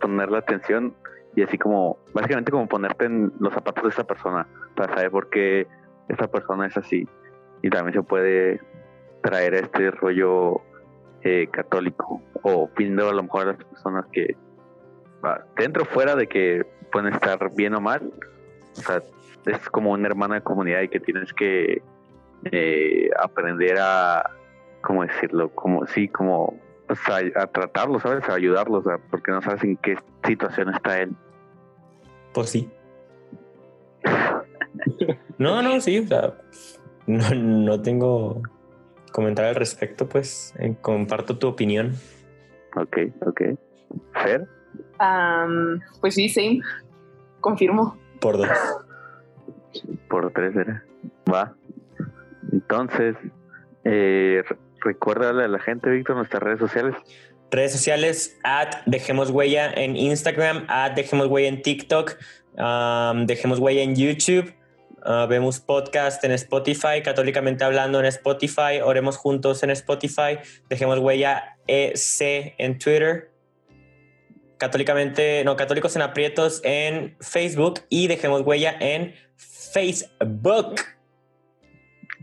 poner 0.00 0.30
la 0.30 0.38
atención 0.38 0.94
y 1.34 1.42
así 1.42 1.58
como, 1.58 1.98
básicamente 2.14 2.50
como 2.50 2.66
ponerte 2.66 3.06
en 3.06 3.32
los 3.40 3.52
zapatos 3.52 3.84
de 3.84 3.90
esa 3.90 4.04
persona 4.04 4.46
para 4.74 4.94
saber 4.94 5.10
por 5.10 5.28
qué 5.30 5.66
esa 6.08 6.28
persona 6.28 6.66
es 6.66 6.76
así. 6.76 7.08
Y 7.62 7.70
también 7.70 7.94
se 7.94 8.02
puede 8.02 8.60
traer 9.26 9.54
este 9.54 9.90
rollo 9.90 10.60
eh, 11.22 11.48
católico 11.50 12.22
o 12.42 12.68
pidiendo 12.68 13.08
a 13.08 13.12
lo 13.12 13.24
mejor 13.24 13.42
a 13.42 13.44
las 13.46 13.64
personas 13.64 14.06
que 14.12 14.36
dentro 15.56 15.82
o 15.82 15.86
fuera 15.86 16.14
de 16.14 16.28
que 16.28 16.64
pueden 16.92 17.12
estar 17.12 17.52
bien 17.56 17.74
o 17.74 17.80
mal 17.80 18.12
O 18.78 18.80
sea, 18.80 19.02
es 19.46 19.68
como 19.70 19.90
una 19.90 20.06
hermana 20.06 20.36
de 20.36 20.42
comunidad 20.42 20.82
y 20.82 20.88
que 20.88 21.00
tienes 21.00 21.32
que 21.32 21.82
eh, 22.52 23.10
aprender 23.18 23.78
a, 23.80 24.30
¿cómo 24.82 25.02
decirlo? 25.02 25.50
Como, 25.50 25.84
sí, 25.86 26.06
como 26.06 26.54
pues, 26.86 27.00
a, 27.08 27.42
a 27.42 27.46
tratarlo, 27.48 27.98
¿sabes? 27.98 28.28
A 28.28 28.34
ayudarlos, 28.34 28.86
o 28.86 28.90
sea, 28.90 28.98
porque 29.10 29.32
no 29.32 29.42
sabes 29.42 29.64
en 29.64 29.76
qué 29.78 29.96
situación 30.24 30.72
está 30.72 31.00
él. 31.00 31.16
Pues 32.32 32.50
sí. 32.50 32.70
No, 35.38 35.60
no, 35.60 35.80
sí, 35.80 35.98
o 35.98 36.06
sea, 36.06 36.32
no, 37.06 37.28
no 37.34 37.82
tengo 37.82 38.40
comentario 39.12 39.48
al 39.50 39.56
respecto, 39.56 40.08
pues 40.08 40.54
eh, 40.58 40.74
comparto 40.80 41.38
tu 41.38 41.48
opinión. 41.48 41.94
Ok, 42.76 42.98
ok. 43.26 43.40
Fer, 44.22 44.46
pues 46.00 46.14
sí, 46.14 46.28
same. 46.28 46.60
Confirmo. 47.40 47.96
Por 48.20 48.36
dos. 48.38 48.48
por 50.08 50.30
tres 50.32 50.56
era. 50.56 50.84
Va. 51.32 51.54
Entonces, 52.52 53.16
eh, 53.84 54.42
re- 54.48 54.56
recuérdale 54.80 55.44
a 55.44 55.48
la 55.48 55.58
gente, 55.58 55.90
Víctor, 55.90 56.16
nuestras 56.16 56.42
redes 56.42 56.58
sociales. 56.58 56.94
Redes 57.50 57.72
sociales, 57.72 58.38
at 58.42 58.74
Dejemos 58.86 59.30
Huella 59.30 59.72
en 59.72 59.96
Instagram, 59.96 60.64
at 60.68 60.94
Dejemos 60.94 61.28
Huella 61.28 61.48
en 61.48 61.62
TikTok, 61.62 62.16
um, 62.58 63.26
Dejemos 63.26 63.60
Huella 63.60 63.82
en 63.82 63.94
YouTube. 63.94 64.52
Uh, 65.06 65.26
vemos 65.28 65.60
podcast 65.60 66.22
en 66.24 66.32
Spotify, 66.32 67.02
Católicamente 67.02 67.64
Hablando 67.64 68.00
en 68.00 68.06
Spotify, 68.06 68.80
Oremos 68.82 69.16
Juntos 69.16 69.62
en 69.62 69.70
Spotify, 69.70 70.38
Dejemos 70.68 70.98
Huella 70.98 71.56
EC 71.66 72.54
en 72.58 72.78
Twitter, 72.78 73.30
Católicamente, 74.58 75.42
no, 75.44 75.56
Católicos 75.56 75.94
en 75.96 76.02
Aprietos 76.02 76.60
en 76.64 77.16
Facebook 77.20 77.80
y 77.88 78.08
Dejemos 78.08 78.42
Huella 78.42 78.76
en 78.80 79.14
Facebook. 79.36 80.80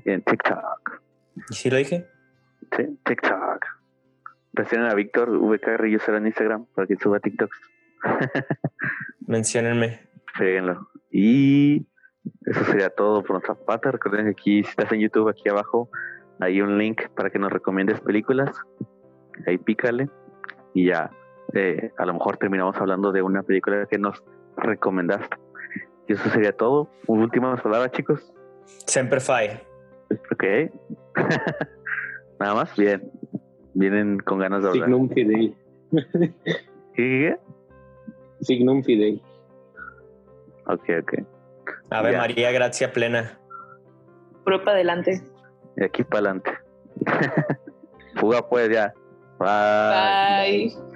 Y 0.05 0.11
en 0.11 0.21
TikTok. 0.21 1.01
¿Y 1.49 1.53
sí 1.53 1.69
lo 1.69 1.77
dije? 1.77 2.07
Sí, 2.75 2.99
TikTok. 3.05 3.65
Presionen 4.53 4.89
a 4.89 4.93
Víctor, 4.93 5.29
VK 5.29 5.77
Rillosa 5.77 6.15
en 6.17 6.27
Instagram 6.27 6.65
para 6.75 6.87
que 6.87 6.95
suba 6.97 7.19
TikToks. 7.19 7.57
Menciónenme. 9.27 10.01
Péguenlo. 10.37 10.89
Y 11.11 11.87
eso 12.45 12.63
sería 12.65 12.89
todo 12.89 13.21
por 13.23 13.31
nuestra 13.31 13.55
parte. 13.55 13.91
Recuerden 13.91 14.25
que 14.25 14.31
aquí, 14.31 14.63
si 14.63 14.69
estás 14.69 14.91
en 14.91 14.99
YouTube, 14.99 15.29
aquí 15.29 15.49
abajo 15.49 15.89
hay 16.39 16.61
un 16.61 16.77
link 16.77 17.09
para 17.15 17.29
que 17.29 17.39
nos 17.39 17.51
recomiendes 17.51 17.99
películas. 18.01 18.55
Ahí 19.47 19.57
pícale 19.57 20.09
y 20.73 20.87
ya. 20.87 21.11
eh, 21.53 21.91
a 21.97 22.05
lo 22.05 22.13
mejor 22.13 22.37
terminamos 22.37 22.75
hablando 22.77 23.11
de 23.11 23.21
una 23.21 23.43
película 23.43 23.85
que 23.85 23.97
nos 23.97 24.23
recomendaste. 24.57 25.37
Y 26.07 26.13
eso 26.13 26.29
sería 26.29 26.51
todo. 26.51 26.89
Últimas 27.07 27.61
palabras, 27.61 27.91
chicos. 27.91 28.33
Semper 28.65 29.21
Fi. 29.21 29.59
Ok. 30.31 30.43
Nada 32.39 32.55
más. 32.55 32.75
Bien. 32.75 33.11
Vienen 33.73 34.19
con 34.19 34.39
ganas 34.39 34.61
de 34.63 34.69
hablar. 34.69 34.85
Signum 34.85 35.09
Fidei. 35.09 35.55
¿Qué, 36.93 37.37
Signum 38.41 38.83
Fidei. 38.83 39.21
Ok, 40.67 40.83
ok. 41.01 41.23
Ave 41.89 42.11
Ya. 42.11 42.17
María, 42.17 42.51
gracia 42.51 42.91
plena. 42.91 43.37
Prueba 44.43 44.63
para 44.63 44.75
adelante. 44.75 45.21
De 45.75 45.85
aquí 45.85 46.03
para 46.03 46.19
adelante. 46.19 46.51
Fuga 48.19 48.47
pues 48.47 48.69
ya. 48.69 48.93
Bye. 49.39 50.71
Bye. 50.71 50.92